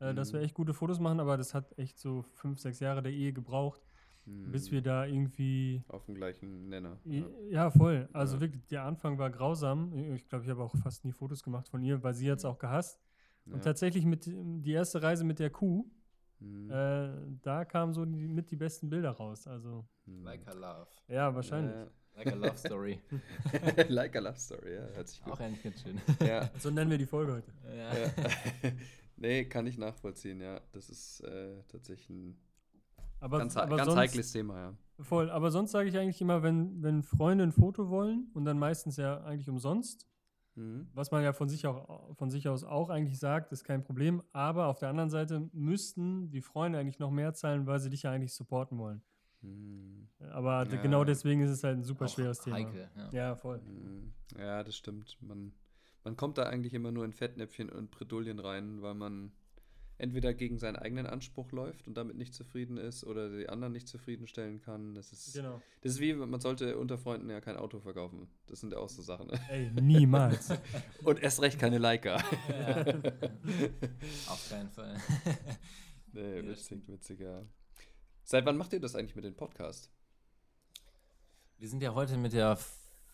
äh, 0.00 0.14
dass 0.14 0.32
wir 0.32 0.40
Mhm. 0.40 0.46
echt 0.46 0.54
gute 0.54 0.74
Fotos 0.74 0.98
machen, 1.00 1.20
aber 1.20 1.36
das 1.36 1.54
hat 1.54 1.76
echt 1.78 1.98
so 1.98 2.22
fünf, 2.22 2.58
sechs 2.58 2.80
Jahre 2.80 3.02
der 3.02 3.12
Ehe 3.12 3.32
gebraucht, 3.32 3.80
bis 4.26 4.68
Mhm. 4.70 4.74
wir 4.74 4.82
da 4.82 5.04
irgendwie 5.06 5.82
Auf 5.88 6.06
dem 6.06 6.14
gleichen 6.14 6.68
Nenner. 6.68 6.98
Ja. 7.04 7.24
Ja, 7.50 7.70
voll. 7.70 8.08
Also 8.12 8.36
Ja. 8.36 8.40
wirklich, 8.42 8.66
der 8.66 8.84
Anfang 8.84 9.18
war 9.18 9.30
grausam. 9.30 9.92
Ich 10.14 10.28
glaube, 10.28 10.44
ich 10.44 10.50
habe 10.50 10.62
auch 10.62 10.74
fast 10.76 11.04
nie 11.04 11.12
Fotos 11.12 11.42
gemacht 11.42 11.68
von 11.68 11.82
ihr, 11.82 12.02
weil 12.02 12.14
sie 12.14 12.26
jetzt 12.26 12.44
auch 12.44 12.58
gehasst. 12.58 13.03
Ja. 13.46 13.54
Und 13.54 13.62
tatsächlich 13.64 14.04
mit 14.06 14.26
die 14.26 14.72
erste 14.72 15.02
Reise 15.02 15.24
mit 15.24 15.38
der 15.38 15.50
Kuh, 15.50 15.86
Mhm. 16.40 16.70
äh, 16.70 17.10
da 17.42 17.64
kamen 17.64 17.94
so 17.94 18.04
die, 18.04 18.26
mit 18.28 18.50
die 18.50 18.56
besten 18.56 18.90
Bilder 18.90 19.10
raus. 19.12 19.46
Also 19.46 19.86
Mhm. 20.06 20.24
Like 20.24 20.46
a 20.48 20.52
Love. 20.52 20.88
ja, 21.08 21.34
wahrscheinlich. 21.34 21.74
Like 22.16 22.32
a 22.32 22.34
Love 22.34 22.56
Story. 22.58 23.00
Ja. 23.10 23.84
like 23.88 24.14
a 24.16 24.18
Love 24.20 24.38
Story, 24.38 24.74
ja, 24.74 24.86
hört 24.94 25.08
sich 25.08 25.22
gut. 25.22 25.32
Auch 25.32 25.40
eigentlich 25.40 25.62
ganz 25.62 25.80
schön. 25.82 26.00
Ja. 26.28 26.50
So 26.58 26.70
nennen 26.70 26.90
wir 26.90 26.98
die 26.98 27.06
Folge 27.06 27.32
heute. 27.34 27.52
ja. 27.76 27.96
ja. 27.98 28.10
nee, 29.16 29.44
kann 29.46 29.66
ich 29.66 29.78
nachvollziehen, 29.78 30.40
ja. 30.40 30.60
Das 30.72 30.90
ist 30.90 31.20
äh, 31.20 31.62
tatsächlich 31.68 32.10
ein 32.10 32.36
Aber, 33.20 33.38
ganz, 33.38 33.56
aber 33.56 33.76
ganz 33.76 33.86
sonst, 33.86 33.98
heikles 33.98 34.32
Thema, 34.32 34.56
ja. 34.58 34.74
Voll. 35.00 35.30
Aber 35.30 35.50
sonst 35.50 35.70
sage 35.72 35.88
ich 35.88 35.96
eigentlich 35.98 36.20
immer, 36.20 36.42
wenn, 36.42 36.82
wenn 36.82 37.02
Freunde 37.02 37.44
ein 37.44 37.52
Foto 37.52 37.88
wollen 37.88 38.28
und 38.34 38.44
dann 38.44 38.58
meistens 38.58 38.96
ja 38.96 39.22
eigentlich 39.24 39.48
umsonst, 39.48 40.06
Mhm. 40.56 40.86
was 40.94 41.10
man 41.10 41.22
ja 41.24 41.32
von 41.32 41.48
sich, 41.48 41.66
auch, 41.66 42.14
von 42.16 42.30
sich 42.30 42.48
aus 42.48 42.62
auch 42.64 42.88
eigentlich 42.88 43.18
sagt, 43.18 43.50
ist 43.52 43.64
kein 43.64 43.82
Problem. 43.82 44.22
Aber 44.32 44.66
auf 44.66 44.78
der 44.78 44.88
anderen 44.88 45.10
Seite 45.10 45.48
müssten 45.52 46.30
die 46.30 46.40
Freunde 46.40 46.78
eigentlich 46.78 46.98
noch 47.00 47.10
mehr 47.10 47.34
zahlen, 47.34 47.66
weil 47.66 47.80
sie 47.80 47.90
dich 47.90 48.02
ja 48.04 48.12
eigentlich 48.12 48.34
supporten 48.34 48.78
wollen. 48.78 49.02
Mhm. 49.42 50.08
Aber 50.30 50.66
Ja. 50.66 50.80
genau 50.80 51.04
deswegen 51.04 51.40
ist 51.42 51.50
es 51.50 51.64
halt 51.64 51.78
ein 51.78 51.82
super 51.82 52.04
Auch 52.06 52.08
schweres 52.08 52.40
Thema. 52.40 52.56
Heikel, 52.56 52.88
ja. 52.96 53.10
Ja, 53.12 53.34
voll. 53.36 53.58
Mhm. 53.60 54.12
Ja, 54.38 54.62
das 54.62 54.76
stimmt. 54.76 55.16
Man, 55.20 55.52
man 56.04 56.16
kommt 56.16 56.38
da 56.38 56.44
eigentlich 56.44 56.72
immer 56.74 56.92
nur 56.92 57.04
in 57.04 57.12
Fettnäpfchen 57.12 57.68
und 57.70 57.90
Bredouillen 57.90 58.38
rein, 58.38 58.80
weil 58.80 58.94
man 58.94 59.32
entweder 59.96 60.34
gegen 60.34 60.58
seinen 60.58 60.76
eigenen 60.76 61.06
Anspruch 61.06 61.52
läuft 61.52 61.86
und 61.86 61.94
damit 61.96 62.16
nicht 62.16 62.34
zufrieden 62.34 62.76
ist 62.78 63.04
oder 63.04 63.30
die 63.30 63.48
anderen 63.48 63.72
nicht 63.72 63.86
zufriedenstellen 63.88 64.60
kann. 64.60 64.94
Das 64.94 65.12
ist, 65.12 65.34
Genau. 65.34 65.62
das 65.82 65.92
ist 65.92 66.00
wie, 66.00 66.14
man 66.14 66.40
sollte 66.40 66.76
unter 66.78 66.98
Freunden 66.98 67.30
ja 67.30 67.40
kein 67.40 67.56
Auto 67.56 67.78
verkaufen. 67.80 68.28
Das 68.46 68.60
sind 68.60 68.72
ja 68.72 68.78
auch 68.78 68.88
so 68.88 69.02
Sachen. 69.02 69.28
Ne? 69.28 69.40
Ey, 69.48 69.70
niemals. 69.80 70.48
Und 71.04 71.22
erst 71.22 71.40
recht 71.42 71.58
keine 71.58 71.78
Leica. 71.78 72.16
Ja. 72.48 72.84
Auf 74.28 74.48
keinen 74.48 74.70
Fall. 74.70 74.96
nee, 76.12 76.36
Ja, 76.36 76.42
das 76.42 76.70
witzig, 76.70 76.88
witzig, 76.88 77.20
ja. 77.20 77.42
Seit 78.24 78.44
wann 78.46 78.56
macht 78.56 78.72
ihr 78.72 78.80
das 78.80 78.96
eigentlich 78.96 79.14
mit 79.16 79.24
dem 79.24 79.36
Podcast? 79.36 79.90
Wir 81.58 81.68
sind 81.68 81.82
ja 81.82 81.94
heute 81.94 82.16
mit 82.16 82.32
der 82.32 82.58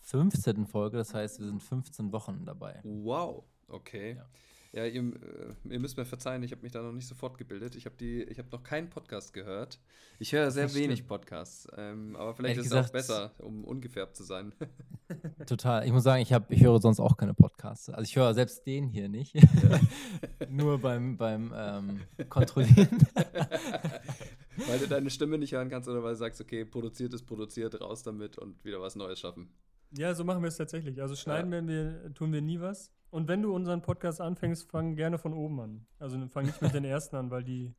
15. 0.03 0.67
Folge, 0.67 0.97
das 0.97 1.13
heißt, 1.15 1.41
wir 1.41 1.47
sind 1.47 1.63
15 1.63 2.11
Wochen 2.13 2.45
dabei. 2.47 2.81
Wow, 2.85 3.45
okay. 3.69 4.15
Ja. 4.17 4.27
Ja, 4.73 4.87
ihr, 4.87 5.03
äh, 5.03 5.55
ihr 5.69 5.81
müsst 5.81 5.97
mir 5.97 6.05
verzeihen, 6.05 6.45
ich 6.45 6.53
habe 6.53 6.63
mich 6.63 6.71
da 6.71 6.81
noch 6.81 6.93
nicht 6.93 7.09
so 7.09 7.17
fortgebildet. 7.17 7.75
Ich 7.75 7.87
habe 7.87 7.97
hab 8.39 8.53
noch 8.53 8.63
keinen 8.63 8.89
Podcast 8.89 9.33
gehört. 9.33 9.81
Ich 10.21 10.33
höre 10.33 10.53
sehr 10.53 10.73
wenig 10.75 11.09
Podcasts, 11.09 11.67
ähm, 11.77 12.15
aber 12.15 12.35
vielleicht 12.35 12.59
Ehrlich 12.59 12.71
ist 12.71 12.79
es 12.79 12.87
auch 12.87 12.93
besser, 12.93 13.33
um 13.39 13.65
ungefärbt 13.65 14.17
zu 14.17 14.23
sein. 14.23 14.53
Total. 15.47 15.85
Ich 15.85 15.93
muss 15.93 16.05
sagen, 16.05 16.23
ich, 16.23 16.33
hab, 16.33 16.53
ich 16.53 16.63
höre 16.63 16.81
sonst 16.81 17.01
auch 17.01 17.17
keine 17.17 17.35
Podcasts. 17.35 17.91
Also 17.91 18.03
ich 18.03 18.15
höre 18.15 18.33
selbst 18.33 18.65
den 18.65 18.87
hier 18.87 19.09
nicht. 19.09 19.35
Ja. 19.35 19.81
Nur 20.49 20.79
beim, 20.79 21.17
beim 21.17 21.53
ähm, 21.53 22.01
Kontrollieren. 22.29 23.07
weil 24.69 24.79
du 24.79 24.87
deine 24.87 25.11
Stimme 25.11 25.37
nicht 25.39 25.53
hören 25.53 25.69
kannst 25.69 25.89
oder 25.89 26.05
weil 26.05 26.13
du 26.13 26.19
sagst, 26.19 26.41
okay, 26.41 26.65
produziert 26.65 27.13
ist 27.13 27.27
produziert, 27.27 27.81
raus 27.81 28.05
damit 28.05 28.39
und 28.39 28.65
wieder 28.65 28.81
was 28.81 28.95
Neues 28.95 29.19
schaffen. 29.19 29.51
Ja, 29.97 30.15
so 30.15 30.23
machen 30.23 30.43
wir 30.43 30.49
es 30.49 30.57
tatsächlich. 30.57 31.03
Also 31.03 31.17
schneiden 31.17 31.53
ja. 31.53 31.67
wir, 31.67 32.15
tun 32.15 32.33
wir 32.33 32.41
nie 32.41 32.61
was. 32.61 32.93
Und 33.11 33.27
wenn 33.27 33.43
du 33.43 33.55
unseren 33.55 33.83
Podcast 33.83 34.21
anfängst, 34.21 34.71
fang 34.71 34.95
gerne 34.95 35.19
von 35.19 35.33
oben 35.33 35.61
an. 35.61 35.87
Also 35.99 36.17
fang 36.29 36.47
nicht 36.47 36.63
mit 36.63 36.75
den 36.75 36.85
ersten 36.85 37.17
an, 37.17 37.31
weil 37.31 37.43
die, 37.43 37.75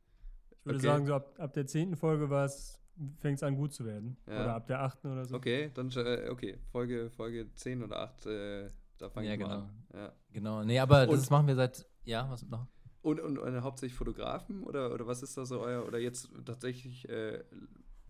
ich 0.50 0.66
würde 0.66 0.78
okay. 0.78 0.86
sagen, 0.86 1.06
so 1.06 1.14
ab, 1.14 1.34
ab 1.38 1.54
der 1.54 1.66
zehnten 1.66 1.96
Folge 1.96 2.28
war 2.28 2.44
es, 2.44 2.80
fängt 3.18 3.38
es 3.38 3.42
an 3.42 3.56
gut 3.56 3.72
zu 3.72 3.86
werden. 3.86 4.18
Ja. 4.26 4.42
Oder 4.42 4.54
ab 4.54 4.66
der 4.66 4.82
achten 4.82 5.10
oder 5.10 5.24
so. 5.24 5.36
Okay, 5.36 5.70
dann 5.72 5.90
äh, 5.90 6.28
okay, 6.30 6.58
Folge, 6.70 7.10
Folge 7.10 7.52
10 7.54 7.82
oder 7.82 8.00
8, 8.00 8.26
äh, 8.26 8.68
da 8.98 9.08
fangen 9.08 9.26
ja, 9.26 9.32
wir 9.32 9.38
genau. 9.38 9.50
an. 9.50 9.84
Ja, 9.94 10.12
genau. 10.30 10.64
Nee, 10.64 10.78
aber 10.78 11.08
und, 11.08 11.16
das 11.16 11.30
machen 11.30 11.46
wir 11.46 11.56
seit, 11.56 11.86
ja, 12.04 12.28
was 12.30 12.46
noch? 12.48 12.66
Und, 13.00 13.18
und, 13.18 13.38
und, 13.38 13.62
hauptsächlich 13.62 13.96
Fotografen 13.96 14.62
oder, 14.62 14.92
oder 14.92 15.06
was 15.06 15.22
ist 15.22 15.36
da 15.36 15.44
so 15.44 15.60
euer, 15.60 15.86
oder 15.86 15.98
jetzt 15.98 16.28
tatsächlich 16.44 17.08
äh, 17.08 17.42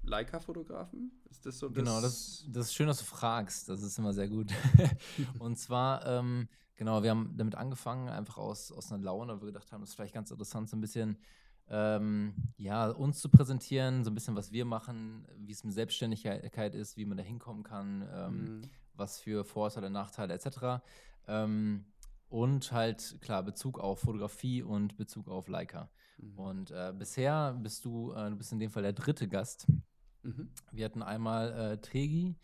Leica-Fotografen? 0.02 1.12
Ist 1.30 1.46
das 1.46 1.58
so 1.58 1.68
das? 1.68 1.76
Genau, 1.76 2.00
das, 2.00 2.44
das 2.48 2.66
ist 2.66 2.74
schön, 2.74 2.88
dass 2.88 2.98
du 2.98 3.04
fragst. 3.04 3.68
Das 3.68 3.80
ist 3.80 3.96
immer 3.98 4.12
sehr 4.12 4.28
gut. 4.28 4.50
und 5.38 5.56
zwar, 5.56 6.04
ähm, 6.06 6.48
genau, 6.76 7.02
wir 7.02 7.10
haben 7.10 7.34
damit 7.36 7.54
angefangen, 7.54 8.08
einfach 8.08 8.38
aus, 8.38 8.72
aus 8.72 8.92
einer 8.92 9.02
Laune, 9.02 9.34
weil 9.34 9.40
wir 9.40 9.46
gedacht 9.52 9.72
haben, 9.72 9.80
das 9.80 9.90
ist 9.90 9.96
vielleicht 9.96 10.14
ganz 10.14 10.30
interessant, 10.30 10.68
so 10.68 10.76
ein 10.76 10.80
bisschen 10.80 11.18
ähm, 11.68 12.34
ja, 12.56 12.90
uns 12.90 13.20
zu 13.20 13.28
präsentieren, 13.28 14.04
so 14.04 14.10
ein 14.10 14.14
bisschen, 14.14 14.36
was 14.36 14.52
wir 14.52 14.64
machen, 14.64 15.26
wie 15.36 15.52
es 15.52 15.64
mit 15.64 15.72
Selbstständigkeit 15.74 16.74
ist, 16.74 16.96
wie 16.96 17.04
man 17.04 17.16
da 17.16 17.22
hinkommen 17.22 17.62
kann, 17.62 18.08
ähm, 18.12 18.36
mhm. 18.36 18.62
was 18.94 19.20
für 19.20 19.44
Vorteile, 19.44 19.90
Nachteile 19.90 20.34
etc. 20.34 20.82
Ähm, 21.26 21.86
und 22.28 22.72
halt, 22.72 23.18
klar, 23.20 23.42
Bezug 23.42 23.78
auf 23.78 24.00
Fotografie 24.00 24.62
und 24.62 24.96
Bezug 24.96 25.28
auf 25.28 25.48
Leica. 25.48 25.90
Mhm. 26.18 26.38
Und 26.38 26.70
äh, 26.70 26.92
bisher 26.96 27.56
bist 27.60 27.84
du, 27.84 28.12
äh, 28.12 28.30
du 28.30 28.36
bist 28.36 28.52
in 28.52 28.58
dem 28.58 28.70
Fall 28.70 28.82
der 28.82 28.94
dritte 28.94 29.28
Gast. 29.28 29.66
Mhm. 30.22 30.50
Wir 30.70 30.84
hatten 30.84 31.02
einmal 31.02 31.52
äh, 31.52 31.78
Tregi 31.78 32.36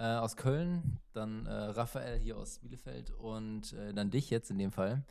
äh, 0.00 0.16
aus 0.16 0.36
Köln, 0.36 0.98
dann 1.12 1.44
äh, 1.44 1.52
Raphael 1.52 2.18
hier 2.18 2.38
aus 2.38 2.58
Bielefeld 2.60 3.10
und 3.10 3.74
äh, 3.74 3.92
dann 3.92 4.10
dich 4.10 4.30
jetzt 4.30 4.50
in 4.50 4.58
dem 4.58 4.72
Fall. 4.72 5.04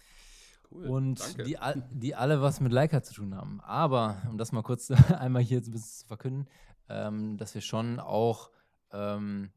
Cool, 0.72 0.88
und 0.88 1.38
die, 1.48 1.58
die 1.92 2.16
alle 2.16 2.42
was 2.42 2.60
mit 2.60 2.72
Leica 2.72 3.04
zu 3.04 3.14
tun 3.14 3.36
haben. 3.36 3.62
Aber, 3.62 4.22
um 4.28 4.38
das 4.38 4.52
mal 4.52 4.64
kurz 4.64 4.92
einmal 5.12 5.44
hier 5.44 5.60
ein 5.60 5.72
bisschen 5.72 6.02
zu 6.02 6.08
verkünden, 6.08 6.48
ähm, 6.90 7.38
dass 7.38 7.54
wir 7.54 7.62
schon 7.62 8.00
auch 8.00 8.50
ähm, 8.92 9.52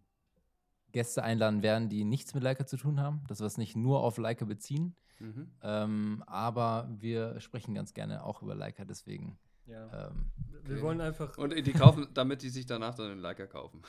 Gäste 0.92 1.22
einladen 1.22 1.62
werden, 1.62 1.88
die 1.88 2.04
nichts 2.04 2.34
mit 2.34 2.42
Leica 2.42 2.66
zu 2.66 2.76
tun 2.76 3.00
haben, 3.00 3.24
dass 3.26 3.40
wir 3.40 3.46
es 3.46 3.56
nicht 3.56 3.74
nur 3.74 4.00
auf 4.00 4.18
Leica 4.18 4.44
beziehen. 4.44 4.96
Mhm. 5.18 5.50
Ähm, 5.62 6.24
aber 6.26 6.90
wir 6.90 7.40
sprechen 7.40 7.74
ganz 7.74 7.94
gerne 7.94 8.22
auch 8.24 8.42
über 8.42 8.54
Leica, 8.54 8.84
deswegen. 8.84 9.38
Ja. 9.66 10.08
Ähm, 10.08 10.30
wir 10.64 10.82
wollen 10.82 11.00
einfach. 11.00 11.38
Und 11.38 11.54
die 11.66 11.72
kaufen, 11.72 12.08
damit 12.12 12.42
die 12.42 12.50
sich 12.50 12.66
danach 12.66 12.94
dann 12.94 13.12
einen 13.12 13.20
Leica 13.20 13.46
kaufen. 13.46 13.82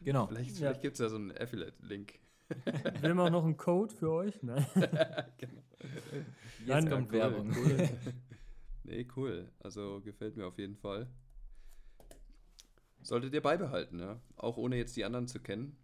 Genau. 0.00 0.26
Vielleicht, 0.26 0.56
vielleicht 0.56 0.76
ja. 0.76 0.82
gibt 0.82 0.94
es 0.94 1.00
ja 1.00 1.08
so 1.08 1.16
einen 1.16 1.36
Affiliate-Link. 1.36 2.18
Wir 3.00 3.10
haben 3.10 3.20
auch 3.20 3.30
noch 3.30 3.44
einen 3.44 3.56
Code 3.56 3.94
für 3.94 4.10
euch. 4.10 4.42
Nein. 4.42 4.66
genau. 5.38 5.62
Jetzt 6.58 6.66
Nein, 6.66 6.88
kommt 6.88 7.08
cool, 7.08 7.18
Werbung. 7.18 7.54
Cool. 7.54 7.88
nee, 8.84 9.06
cool. 9.16 9.52
Also 9.60 10.00
gefällt 10.00 10.36
mir 10.36 10.46
auf 10.46 10.58
jeden 10.58 10.76
Fall. 10.76 11.10
Solltet 13.02 13.34
ihr 13.34 13.42
beibehalten, 13.42 13.98
ja. 14.00 14.20
Auch 14.36 14.56
ohne 14.56 14.76
jetzt 14.76 14.96
die 14.96 15.04
anderen 15.04 15.28
zu 15.28 15.40
kennen. 15.40 15.76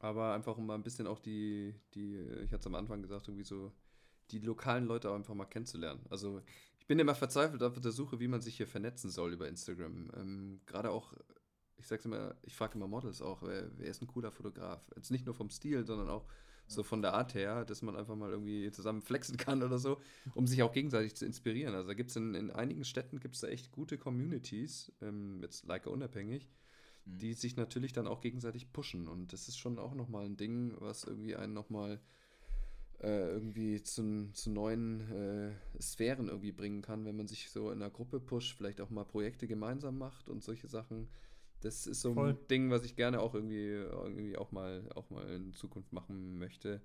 Aber 0.00 0.34
einfach 0.34 0.56
um 0.56 0.66
mal 0.66 0.74
ein 0.74 0.82
bisschen 0.82 1.06
auch 1.06 1.20
die, 1.20 1.74
die, 1.94 2.18
ich 2.44 2.52
hatte 2.52 2.60
es 2.60 2.66
am 2.66 2.74
Anfang 2.74 3.02
gesagt, 3.02 3.28
irgendwie 3.28 3.44
so 3.44 3.72
die 4.30 4.40
lokalen 4.40 4.86
Leute 4.86 5.10
auch 5.10 5.14
einfach 5.14 5.34
mal 5.34 5.44
kennenzulernen. 5.44 6.04
Also 6.10 6.42
ich 6.78 6.86
bin 6.86 6.98
immer 6.98 7.14
verzweifelt 7.14 7.62
auf 7.62 7.78
der 7.80 7.92
Suche, 7.92 8.18
wie 8.18 8.28
man 8.28 8.40
sich 8.40 8.56
hier 8.56 8.66
vernetzen 8.66 9.10
soll 9.10 9.32
über 9.32 9.48
Instagram. 9.48 10.10
Ähm, 10.16 10.60
Gerade 10.66 10.90
auch, 10.90 11.14
ich 11.78 11.86
sag's 11.86 12.04
immer, 12.04 12.34
ich 12.42 12.54
frage 12.54 12.74
immer 12.74 12.88
Models 12.88 13.22
auch, 13.22 13.42
wer, 13.42 13.70
wer, 13.78 13.88
ist 13.88 14.02
ein 14.02 14.06
cooler 14.06 14.30
Fotograf? 14.30 14.80
Jetzt 14.96 15.10
nicht 15.10 15.26
nur 15.26 15.34
vom 15.34 15.50
Stil, 15.50 15.84
sondern 15.86 16.08
auch 16.08 16.26
so 16.68 16.82
von 16.82 17.02
der 17.02 17.14
Art 17.14 17.34
her, 17.34 17.64
dass 17.64 17.82
man 17.82 17.96
einfach 17.96 18.16
mal 18.16 18.30
irgendwie 18.30 18.70
zusammen 18.72 19.02
flexen 19.02 19.36
kann 19.36 19.62
oder 19.62 19.78
so, 19.78 20.00
um 20.34 20.46
sich 20.46 20.62
auch 20.62 20.72
gegenseitig 20.72 21.14
zu 21.14 21.24
inspirieren. 21.26 21.74
Also 21.74 21.88
da 21.88 21.94
gibt 21.94 22.10
es 22.10 22.16
in, 22.16 22.34
in 22.34 22.50
einigen 22.50 22.84
Städten 22.84 23.20
gibt's 23.20 23.40
da 23.40 23.48
echt 23.48 23.72
gute 23.72 23.98
Communities, 23.98 24.92
ähm, 25.00 25.40
jetzt 25.42 25.66
Leica 25.66 25.90
unabhängig, 25.90 26.48
Mhm. 27.06 27.18
die 27.18 27.32
sich 27.34 27.56
natürlich 27.56 27.92
dann 27.92 28.06
auch 28.06 28.20
gegenseitig 28.20 28.72
pushen. 28.72 29.08
Und 29.08 29.32
das 29.32 29.48
ist 29.48 29.58
schon 29.58 29.78
auch 29.78 29.94
nochmal 29.94 30.26
ein 30.26 30.36
Ding, 30.36 30.74
was 30.80 31.04
irgendwie 31.04 31.36
einen 31.36 31.54
nochmal 31.54 32.00
äh, 33.00 33.30
irgendwie 33.30 33.82
zu, 33.82 34.30
zu 34.32 34.50
neuen 34.50 35.00
äh, 35.12 35.52
Sphären 35.80 36.28
irgendwie 36.28 36.52
bringen 36.52 36.82
kann, 36.82 37.04
wenn 37.04 37.16
man 37.16 37.28
sich 37.28 37.50
so 37.50 37.70
in 37.70 37.82
einer 37.82 37.90
Gruppe 37.90 38.20
pusht, 38.20 38.56
vielleicht 38.56 38.80
auch 38.80 38.90
mal 38.90 39.04
Projekte 39.04 39.46
gemeinsam 39.46 39.98
macht 39.98 40.28
und 40.28 40.42
solche 40.42 40.68
Sachen. 40.68 41.08
Das 41.66 41.86
ist 41.86 42.00
so 42.00 42.14
Voll. 42.14 42.30
ein 42.30 42.48
Ding, 42.48 42.70
was 42.70 42.84
ich 42.84 42.96
gerne 42.96 43.20
auch 43.20 43.34
irgendwie, 43.34 43.66
irgendwie 43.66 44.36
auch 44.36 44.52
mal 44.52 44.88
auch 44.94 45.10
mal 45.10 45.28
in 45.28 45.52
Zukunft 45.52 45.92
machen 45.92 46.38
möchte. 46.38 46.80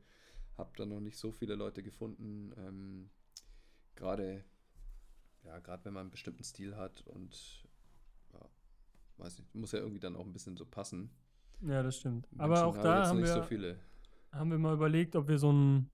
Hab 0.58 0.76
da 0.76 0.86
noch 0.86 1.00
nicht 1.00 1.18
so 1.18 1.32
viele 1.32 1.56
Leute 1.56 1.84
gefunden. 1.84 2.52
Ähm, 2.58 3.10
gerade 3.96 4.44
ja, 5.44 5.60
gerade 5.60 5.86
wenn 5.86 5.94
man 5.94 6.02
einen 6.02 6.12
bestimmten 6.12 6.44
Stil 6.44 6.76
hat 6.76 7.02
und 7.08 7.66
weiß 9.22 9.40
nicht, 9.40 9.56
muss 9.56 9.72
ja 9.72 9.80
irgendwie 9.80 10.00
dann 10.00 10.16
auch 10.16 10.26
ein 10.26 10.34
bisschen 10.34 10.58
so 10.58 10.66
passen. 10.66 11.10
Ja, 11.62 11.84
das 11.84 11.98
stimmt. 11.98 12.30
Menschen 12.32 12.42
Aber 12.42 12.66
auch 12.66 12.78
da 12.78 13.08
haben 13.08 13.20
wir, 13.20 13.28
so 13.28 13.44
haben 14.32 14.52
wir 14.52 14.58
mal 14.58 14.74
überlegt, 14.74 15.16
ob 15.16 15.28
wir 15.28 15.38
so 15.38 15.52
ein, 15.52 15.92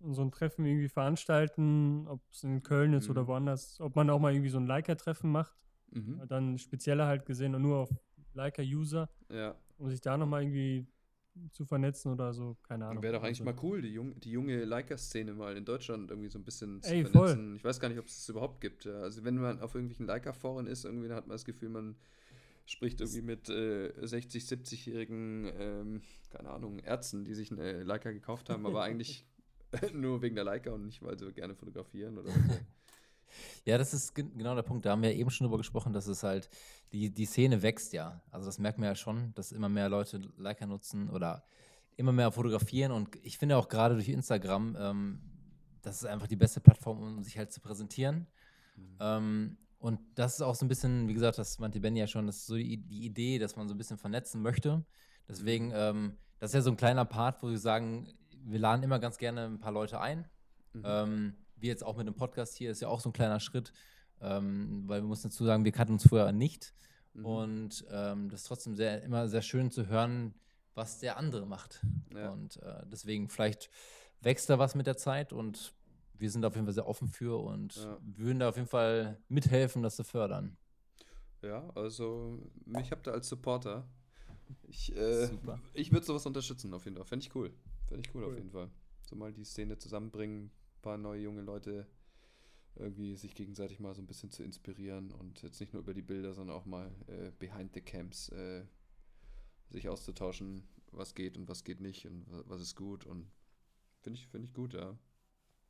so 0.00 0.22
ein 0.22 0.30
Treffen 0.30 0.64
irgendwie 0.64 0.88
veranstalten, 0.88 2.06
ob 2.08 2.22
es 2.32 2.42
in 2.42 2.62
Köln 2.62 2.94
ist 2.94 3.06
mhm. 3.06 3.10
oder 3.10 3.26
woanders, 3.26 3.80
ob 3.80 3.96
man 3.96 4.08
auch 4.10 4.18
mal 4.18 4.32
irgendwie 4.32 4.48
so 4.48 4.58
ein 4.58 4.66
Leica-Treffen 4.66 5.30
macht. 5.30 5.56
Mhm. 5.90 6.22
Dann 6.28 6.58
spezieller 6.58 7.06
halt 7.06 7.26
gesehen 7.26 7.54
und 7.54 7.62
nur 7.62 7.78
auf 7.78 7.90
Leica-User. 8.34 9.08
Ja. 9.30 9.56
Um 9.78 9.90
sich 9.90 10.00
da 10.00 10.16
nochmal 10.16 10.42
irgendwie 10.42 10.86
zu 11.50 11.64
vernetzen 11.64 12.12
oder 12.12 12.32
so, 12.32 12.56
keine 12.62 12.86
Ahnung. 12.86 13.02
Wäre 13.02 13.14
doch 13.14 13.22
eigentlich 13.22 13.40
also. 13.40 13.44
mal 13.44 13.56
cool, 13.62 13.82
die, 13.82 13.92
jung, 13.92 14.18
die 14.20 14.30
junge 14.30 14.64
Leica-Szene 14.64 15.34
mal 15.34 15.56
in 15.56 15.64
Deutschland 15.64 16.10
irgendwie 16.10 16.28
so 16.28 16.38
ein 16.38 16.44
bisschen 16.44 16.80
zu 16.82 16.92
Ey, 16.92 17.04
vernetzen. 17.04 17.48
Voll. 17.48 17.56
Ich 17.56 17.64
weiß 17.64 17.80
gar 17.80 17.88
nicht, 17.88 17.98
ob 17.98 18.06
es 18.06 18.16
das 18.16 18.28
überhaupt 18.28 18.60
gibt. 18.60 18.86
Also 18.86 19.24
wenn 19.24 19.36
man 19.36 19.60
auf 19.60 19.74
irgendwelchen 19.74 20.06
Leica-Foren 20.06 20.66
ist, 20.66 20.84
irgendwie 20.84 21.08
dann 21.08 21.16
hat 21.16 21.26
man 21.26 21.34
das 21.34 21.44
Gefühl, 21.44 21.70
man 21.70 21.96
spricht 22.66 23.00
irgendwie 23.00 23.22
mit 23.22 23.48
äh, 23.48 23.92
60, 24.06 24.44
70-jährigen, 24.44 25.52
ähm, 25.58 26.02
keine 26.30 26.50
Ahnung, 26.50 26.78
Ärzten, 26.78 27.24
die 27.24 27.34
sich 27.34 27.50
eine 27.50 27.82
Leica 27.82 28.10
gekauft 28.10 28.48
haben, 28.48 28.64
aber 28.66 28.82
eigentlich 28.84 29.26
nur 29.92 30.22
wegen 30.22 30.34
der 30.34 30.44
Leica 30.44 30.70
und 30.70 30.84
nicht, 30.84 31.02
weil 31.02 31.18
sie 31.18 31.32
gerne 31.32 31.54
fotografieren 31.54 32.18
oder 32.18 32.30
so. 32.32 32.58
Ja, 33.64 33.78
das 33.78 33.94
ist 33.94 34.14
genau 34.14 34.54
der 34.54 34.62
Punkt. 34.62 34.86
Da 34.86 34.90
haben 34.90 35.02
wir 35.02 35.14
eben 35.14 35.30
schon 35.30 35.46
drüber 35.46 35.58
gesprochen, 35.58 35.92
dass 35.92 36.06
es 36.06 36.22
halt, 36.22 36.48
die, 36.92 37.10
die 37.10 37.26
Szene 37.26 37.62
wächst 37.62 37.92
ja. 37.92 38.22
Also 38.30 38.46
das 38.46 38.58
merkt 38.58 38.78
man 38.78 38.88
ja 38.88 38.94
schon, 38.94 39.34
dass 39.34 39.52
immer 39.52 39.68
mehr 39.68 39.88
Leute 39.88 40.20
Leica 40.36 40.66
nutzen 40.66 41.10
oder 41.10 41.44
immer 41.96 42.12
mehr 42.12 42.30
fotografieren. 42.30 42.92
Und 42.92 43.16
ich 43.22 43.38
finde 43.38 43.56
auch 43.56 43.68
gerade 43.68 43.94
durch 43.94 44.08
Instagram, 44.08 44.76
ähm, 44.78 45.20
das 45.82 45.96
ist 45.96 46.06
einfach 46.06 46.26
die 46.26 46.36
beste 46.36 46.60
Plattform, 46.60 47.00
um 47.00 47.22
sich 47.22 47.38
halt 47.38 47.52
zu 47.52 47.60
präsentieren. 47.60 48.26
Mhm. 48.76 48.96
Ähm, 49.00 49.56
und 49.78 50.00
das 50.14 50.34
ist 50.34 50.40
auch 50.40 50.54
so 50.54 50.64
ein 50.64 50.68
bisschen, 50.68 51.08
wie 51.08 51.14
gesagt, 51.14 51.36
das 51.36 51.58
meinte 51.58 51.78
Benny 51.78 52.00
ja 52.00 52.06
schon, 52.06 52.26
das 52.26 52.38
ist 52.38 52.46
so 52.46 52.56
die, 52.56 52.78
die 52.78 53.04
Idee, 53.04 53.38
dass 53.38 53.54
man 53.56 53.68
so 53.68 53.74
ein 53.74 53.78
bisschen 53.78 53.98
vernetzen 53.98 54.40
möchte. 54.40 54.84
Deswegen, 55.28 55.72
ähm, 55.74 56.16
das 56.38 56.50
ist 56.50 56.54
ja 56.54 56.62
so 56.62 56.70
ein 56.70 56.76
kleiner 56.76 57.04
Part, 57.04 57.42
wo 57.42 57.50
wir 57.50 57.58
sagen, 57.58 58.08
wir 58.44 58.58
laden 58.58 58.82
immer 58.82 58.98
ganz 58.98 59.18
gerne 59.18 59.44
ein 59.44 59.58
paar 59.58 59.72
Leute 59.72 60.00
ein. 60.00 60.26
Mhm. 60.72 61.34
Wie 61.64 61.68
jetzt 61.68 61.82
auch 61.82 61.96
mit 61.96 62.06
dem 62.06 62.14
Podcast 62.14 62.58
hier, 62.58 62.70
ist 62.70 62.82
ja 62.82 62.88
auch 62.88 63.00
so 63.00 63.08
ein 63.08 63.14
kleiner 63.14 63.40
Schritt, 63.40 63.72
ähm, 64.20 64.82
weil 64.86 65.00
wir 65.00 65.08
müssen 65.08 65.30
dazu 65.30 65.46
sagen, 65.46 65.64
wir 65.64 65.72
kannten 65.72 65.94
uns 65.94 66.06
vorher 66.06 66.30
nicht. 66.30 66.74
Mhm. 67.14 67.24
Und 67.24 67.86
ähm, 67.90 68.28
das 68.28 68.42
ist 68.42 68.48
trotzdem 68.48 68.74
sehr, 68.74 69.02
immer 69.02 69.28
sehr 69.28 69.40
schön 69.40 69.70
zu 69.70 69.86
hören, 69.88 70.34
was 70.74 70.98
der 70.98 71.16
andere 71.16 71.46
macht. 71.46 71.80
Ja. 72.14 72.32
Und 72.32 72.58
äh, 72.58 72.82
deswegen, 72.92 73.30
vielleicht 73.30 73.70
wächst 74.20 74.50
da 74.50 74.58
was 74.58 74.74
mit 74.74 74.86
der 74.86 74.98
Zeit 74.98 75.32
und 75.32 75.72
wir 76.12 76.30
sind 76.30 76.44
auf 76.44 76.54
jeden 76.54 76.66
Fall 76.66 76.74
sehr 76.74 76.86
offen 76.86 77.08
für 77.08 77.42
und 77.42 77.76
ja. 77.76 77.96
würden 78.02 78.40
da 78.40 78.50
auf 78.50 78.56
jeden 78.56 78.68
Fall 78.68 79.16
mithelfen, 79.28 79.82
das 79.82 79.96
zu 79.96 80.04
fördern. 80.04 80.58
Ja, 81.40 81.66
also 81.74 82.42
mich 82.66 82.90
habt 82.90 83.08
ihr 83.08 83.14
als 83.14 83.26
Supporter. 83.26 83.88
Ich, 84.64 84.94
äh, 84.94 85.30
ich 85.72 85.92
würde 85.92 86.04
sowas 86.04 86.26
unterstützen 86.26 86.74
auf 86.74 86.84
jeden 86.84 86.98
Fall. 86.98 87.06
Fände 87.06 87.24
ich 87.24 87.34
cool. 87.34 87.54
Fände 87.86 88.06
ich 88.06 88.14
cool, 88.14 88.24
cool, 88.24 88.32
auf 88.32 88.36
jeden 88.36 88.50
Fall. 88.50 88.68
So 89.08 89.16
mal 89.16 89.32
die 89.32 89.44
Szene 89.44 89.78
zusammenbringen, 89.78 90.50
paar 90.84 90.98
neue 90.98 91.22
junge 91.22 91.40
Leute 91.40 91.86
irgendwie 92.76 93.16
sich 93.16 93.34
gegenseitig 93.34 93.80
mal 93.80 93.94
so 93.94 94.02
ein 94.02 94.06
bisschen 94.06 94.30
zu 94.30 94.42
inspirieren 94.42 95.12
und 95.12 95.42
jetzt 95.42 95.60
nicht 95.60 95.72
nur 95.72 95.82
über 95.82 95.94
die 95.94 96.02
Bilder, 96.02 96.34
sondern 96.34 96.56
auch 96.56 96.66
mal 96.66 96.90
äh, 97.06 97.30
behind 97.38 97.72
the 97.72 97.80
camps 97.80 98.28
äh, 98.28 98.64
sich 99.70 99.88
auszutauschen, 99.88 100.68
was 100.92 101.14
geht 101.14 101.36
und 101.36 101.48
was 101.48 101.64
geht 101.64 101.80
nicht 101.80 102.06
und 102.06 102.26
was 102.46 102.60
ist 102.60 102.76
gut 102.76 103.06
und 103.06 103.30
finde 104.02 104.18
ich, 104.18 104.26
finde 104.26 104.46
ich 104.46 104.52
gut, 104.52 104.74
ja. 104.74 104.96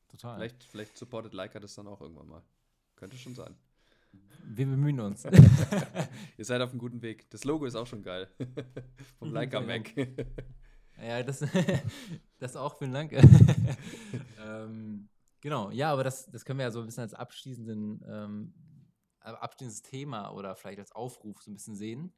total. 0.08 0.36
Vielleicht, 0.36 0.64
vielleicht 0.64 0.98
supportet 0.98 1.32
Leica 1.32 1.60
das 1.60 1.74
dann 1.74 1.86
auch 1.86 2.00
irgendwann 2.00 2.28
mal. 2.28 2.42
Könnte 2.96 3.16
schon 3.16 3.34
sein. 3.34 3.54
Wir 4.44 4.66
bemühen 4.66 5.00
uns. 5.00 5.24
Ihr 6.38 6.44
seid 6.44 6.60
auf 6.60 6.70
einem 6.70 6.78
guten 6.80 7.02
Weg. 7.02 7.30
Das 7.30 7.44
Logo 7.44 7.66
ist 7.66 7.76
auch 7.76 7.86
schon 7.86 8.02
geil. 8.02 8.28
Vom 9.18 9.32
Leica 9.32 9.60
Mac. 9.60 9.92
Ja, 11.00 11.22
das, 11.22 11.44
das 12.38 12.56
auch, 12.56 12.78
vielen 12.78 12.92
Dank. 12.92 13.12
ähm, 14.44 15.08
genau, 15.40 15.70
ja, 15.70 15.92
aber 15.92 16.04
das, 16.04 16.30
das 16.30 16.44
können 16.44 16.58
wir 16.58 16.66
ja 16.66 16.70
so 16.70 16.80
ein 16.80 16.86
bisschen 16.86 17.02
als 17.02 17.14
abschließenden, 17.14 18.04
ähm, 18.06 18.54
äh, 19.20 19.30
abschließendes 19.30 19.82
Thema 19.82 20.30
oder 20.30 20.54
vielleicht 20.56 20.78
als 20.78 20.92
Aufruf 20.92 21.42
so 21.42 21.50
ein 21.50 21.54
bisschen 21.54 21.76
sehen 21.76 22.14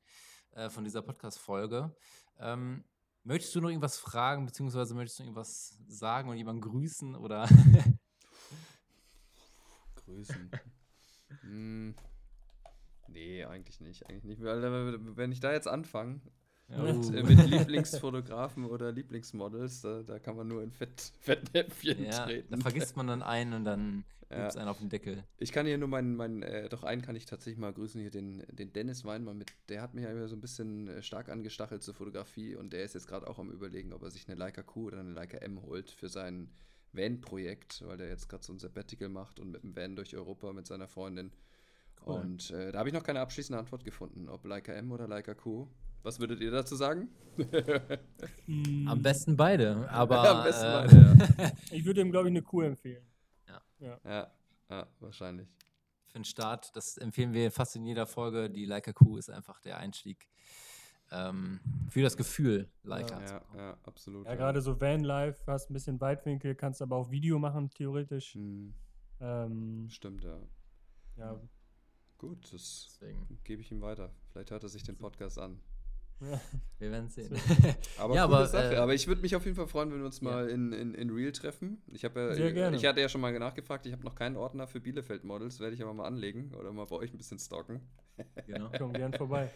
äh, 0.53 0.69
von 0.69 0.85
dieser 0.85 1.03
Podcast-Folge. 1.03 1.95
Ähm, 2.39 2.85
möchtest 3.25 3.55
du 3.55 3.61
noch 3.61 3.69
irgendwas 3.69 3.99
fragen, 3.99 4.47
beziehungsweise 4.47 4.95
möchtest 4.95 5.21
du 5.21 5.23
irgendwas 5.25 5.79
sagen 5.89 6.29
und 6.29 6.37
jemanden 6.37 6.63
grüßen 6.63 7.17
oder? 7.17 7.49
Grüßen. 10.05 10.51
hm. 11.41 11.95
Nee, 13.09 13.45
eigentlich 13.45 13.81
nicht. 13.81 14.09
Eigentlich 14.09 14.25
nicht. 14.25 14.41
Äh, 14.43 15.17
wenn 15.17 15.33
ich 15.33 15.41
da 15.41 15.53
jetzt 15.53 15.69
anfange, 15.69 16.21
mit, 16.69 16.79
äh, 17.15 17.23
Oh. 17.23 17.27
mit 17.27 17.47
Lieblingsfotografen 17.51 18.65
oder 18.65 18.93
Lieblingsmodels, 18.93 19.83
da, 19.83 20.03
da 20.03 20.19
kann 20.19 20.37
man 20.37 20.49
nur 20.49 20.63
in 20.63 20.73
Fett, 20.73 21.13
Fettnäpfchen 21.21 22.05
ja, 22.05 22.11
da 22.11 22.25
treten. 22.25 22.61
vergisst 22.61 22.97
man 22.97 23.07
dann 23.07 23.23
einen 23.23 23.53
und 23.55 23.65
dann 23.65 24.05
Ja. 24.29 24.39
gibt 24.39 24.51
es 24.51 24.57
einen 24.57 24.69
auf 24.69 24.79
den 24.81 24.89
Deckel. 24.89 25.23
Ich 25.39 25.53
kann 25.53 25.67
hier 25.67 25.79
nur 25.79 25.87
meinen, 25.87 26.17
meinen 26.17 26.43
äh, 26.43 26.69
doch 26.69 26.83
einen 26.83 27.01
kann 27.01 27.15
ich 27.15 27.27
tatsächlich 27.27 27.61
mal 27.61 27.73
grüßen, 27.73 28.01
hier 28.01 28.11
den, 28.11 28.43
den 28.51 28.73
Dennis 28.73 29.05
Weinmann 29.05 29.39
mit, 29.39 29.53
der 29.69 29.81
hat 29.81 29.95
mich 29.95 30.03
ja 30.03 30.11
immer 30.11 30.27
so 30.27 30.35
ein 30.35 30.41
bisschen 30.41 30.89
äh, 30.89 31.01
stark 31.01 31.29
angestachelt 31.29 31.85
zur 31.85 31.95
Fotografie 31.95 32.57
und 32.57 32.73
der 32.73 32.83
ist 32.83 32.95
jetzt 32.95 33.07
gerade 33.07 33.29
auch 33.29 33.39
am 33.39 33.53
überlegen, 33.53 33.93
ob 33.93 34.03
er 34.03 34.11
sich 34.11 34.27
eine 34.27 34.37
Leica 34.37 34.65
Q 34.65 34.89
oder 34.89 34.99
eine 34.99 35.13
Leica 35.13 35.39
M 35.39 35.63
holt 35.63 35.93
für 35.93 36.09
sein 36.09 36.51
Van-Projekt, 36.93 37.85
weil 37.87 37.99
der 37.99 38.09
jetzt 38.09 38.29
gerade 38.29 38.43
so 38.43 38.53
ein 38.53 38.59
Sabbatical 38.59 39.09
macht 39.11 39.39
und 39.39 39.53
mit 39.53 39.63
dem 39.63 39.77
Van 39.77 39.95
durch 39.95 40.17
Europa 40.17 40.53
mit 40.53 40.67
seiner 40.67 40.89
Freundin. 40.89 41.31
Cool. 42.05 42.17
Und 42.17 42.51
äh, 42.51 42.73
da 42.73 42.81
habe 42.81 42.89
ich 42.89 42.95
noch 42.95 43.05
keine 43.05 43.21
abschließende 43.21 43.61
Antwort 43.61 43.85
gefunden, 43.85 44.29
ob 44.29 44.45
Leica 44.45 44.73
M 44.73 44.91
oder 44.91 45.07
Leica 45.07 45.35
Q. 45.35 45.69
Was 46.07 46.21
würdet 46.21 46.41
ihr 46.41 46.53
dazu 46.53 46.77
sagen? 46.77 47.09
Am 48.87 49.03
besten 49.03 49.37
beide, 49.37 49.91
aber 49.91 50.37
Am 50.39 50.45
besten 50.45 50.65
äh, 50.65 50.71
beide, 50.73 51.37
ja. 51.43 51.51
Ich 51.73 51.85
würde 51.85 52.01
ihm, 52.01 52.13
glaube 52.13 52.29
ich, 52.29 52.31
eine 52.31 52.43
Kuh 52.43 52.61
empfehlen. 52.61 53.05
ja, 53.81 54.31
ja, 54.71 54.87
wahrscheinlich. 55.01 55.49
für 56.07 56.19
den 56.21 56.25
Start, 56.25 56.77
das 56.77 56.97
empfehlen 56.97 57.33
wir 57.33 57.51
fast 57.51 57.75
in 57.75 57.85
jeder 57.85 58.07
Folge. 58.07 58.49
Die 58.49 58.67
Leica 58.67 58.93
Q 58.93 59.17
ist 59.17 59.31
einfach 59.31 59.61
der 59.63 59.79
Einstieg 59.79 60.29
ähm, 61.11 61.59
für 61.91 62.03
das 62.03 62.17
Gefühl, 62.17 62.71
Leica. 62.85 63.27
zu 63.27 63.35
Ja, 63.35 63.43
ja, 63.57 63.79
absolut. 63.83 64.29
Ja, 64.29 64.37
gerade 64.37 64.63
so 64.63 64.81
Vanlife, 64.81 65.43
hast 65.49 65.71
ein 65.71 65.73
bisschen 65.73 66.01
Weitwinkel, 66.01 66.55
kannst 66.55 66.83
aber 66.83 66.95
auch 66.95 67.11
Video 67.11 67.41
machen, 67.41 67.69
theoretisch. 67.71 68.35
Hm, 68.35 68.73
Ähm, 69.19 69.89
stimmt, 69.91 70.23
ja. 70.23 70.39
ja. 71.17 71.41
Gut, 72.17 72.45
das 72.53 72.97
Deswegen, 73.01 73.41
gebe 73.43 73.61
ich 73.61 73.73
ihm 73.73 73.81
weiter. 73.81 74.15
Vielleicht 74.31 74.53
hört 74.53 74.63
er 74.63 74.69
sich 74.69 74.85
den 74.85 74.97
Podcast 74.97 75.41
an. 75.41 75.61
wir 76.79 76.91
werden 76.91 77.09
sehen. 77.09 77.31
Aber 77.99 78.15
Ja, 78.15 78.25
aber, 78.25 78.47
Sache. 78.47 78.75
äh, 78.75 78.77
aber 78.77 78.95
ich 78.95 79.07
würde 79.07 79.21
mich 79.21 79.37
auf 79.37 79.45
jeden 79.45 79.57
Fall 79.57 79.67
freuen, 79.67 79.91
wenn 79.93 79.99
wir 79.99 80.07
uns 80.07 80.21
Ja. 80.21 80.31
mal 80.31 80.49
in, 80.49 80.73
in, 80.73 80.95
in 80.95 81.11
Real 81.11 81.33
treffen. 81.33 81.83
Ich 81.93 82.05
habe 82.05 82.35
ja, 82.39 82.51
gerne. 82.51 82.77
ich 82.77 82.87
hatte 82.87 83.01
ja 83.01 83.09
schon 83.09 83.21
mal 83.21 83.39
nachgefragt, 83.39 83.87
ich 83.87 83.93
habe 83.93 84.03
noch 84.05 84.15
keinen 84.15 84.37
Ordner 84.37 84.67
für 84.67 84.81
Bielefeld-Models, 84.81 85.61
werde 85.61 85.75
ich 85.75 85.83
aber 85.83 85.93
mal 85.93 86.07
anlegen 86.07 86.55
oder 86.55 86.73
mal 86.73 86.87
bei 86.87 86.97
euch 86.97 87.13
ein 87.13 87.19
bisschen 87.19 87.39
stalken. 87.39 87.81
genau. 88.47 88.71
Komm 88.79 88.93
gern 88.95 89.13
vorbei. 89.13 89.51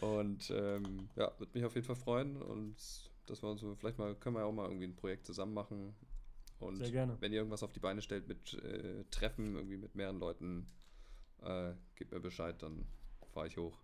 Und 0.00 0.50
ähm, 0.54 1.08
ja, 1.16 1.32
würde 1.38 1.52
mich 1.54 1.64
auf 1.64 1.74
jeden 1.74 1.86
Fall 1.86 1.96
freuen 1.96 2.36
und 2.42 2.76
dass 3.26 3.42
wir 3.42 3.48
uns 3.50 3.60
so, 3.60 3.74
vielleicht 3.74 3.98
mal, 3.98 4.14
können 4.14 4.36
wir 4.36 4.40
ja 4.40 4.46
auch 4.46 4.52
mal 4.52 4.66
irgendwie 4.66 4.86
ein 4.86 4.96
Projekt 4.96 5.24
zusammen 5.24 5.54
machen. 5.54 5.94
Und 6.58 6.76
Sehr 6.76 6.90
gerne. 6.90 7.16
wenn 7.20 7.32
ihr 7.32 7.38
irgendwas 7.38 7.62
auf 7.62 7.72
die 7.72 7.80
Beine 7.80 8.02
stellt 8.02 8.28
mit 8.28 8.54
äh, 8.62 9.04
Treffen, 9.10 9.54
irgendwie 9.54 9.76
mit 9.76 9.94
mehreren 9.94 10.18
Leuten, 10.18 10.66
äh, 11.42 11.72
gebt 11.94 12.12
mir 12.12 12.20
Bescheid, 12.20 12.60
dann 12.62 12.84
fahre 13.32 13.46
ich 13.46 13.56
hoch. 13.56 13.78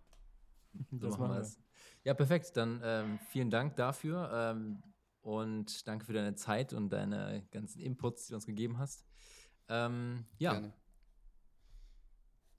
So 0.91 0.97
Das 0.97 1.11
machen 1.17 1.21
machen 1.21 1.31
wir 1.31 1.35
wir. 1.37 1.41
es. 1.41 1.59
Ja, 2.03 2.13
perfekt. 2.13 2.55
Dann 2.57 2.81
ähm, 2.83 3.19
vielen 3.29 3.49
Dank 3.49 3.75
dafür 3.75 4.29
ähm, 4.33 4.81
und 5.21 5.87
danke 5.87 6.05
für 6.05 6.13
deine 6.13 6.35
Zeit 6.35 6.73
und 6.73 6.89
deine 6.89 7.45
ganzen 7.51 7.79
Inputs, 7.79 8.25
die 8.25 8.31
du 8.31 8.35
uns 8.35 8.45
gegeben 8.45 8.77
hast. 8.77 9.05
Ähm, 9.67 10.25
ja, 10.37 10.53
Gerne. 10.53 10.73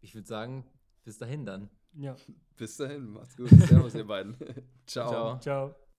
ich 0.01 0.15
würde 0.15 0.29
sagen, 0.29 0.65
bis 1.05 1.19
dahin 1.19 1.45
dann. 1.45 1.71
Ja. 1.95 2.17
Bis 2.57 2.77
dahin, 2.77 3.11
macht's 3.11 3.37
gut. 3.37 3.49
Servus, 3.69 3.95
ihr 3.95 4.07
beiden. 4.07 4.37
Ciao. 4.87 5.09
Ciao. 5.11 5.39
Ciao. 5.41 5.92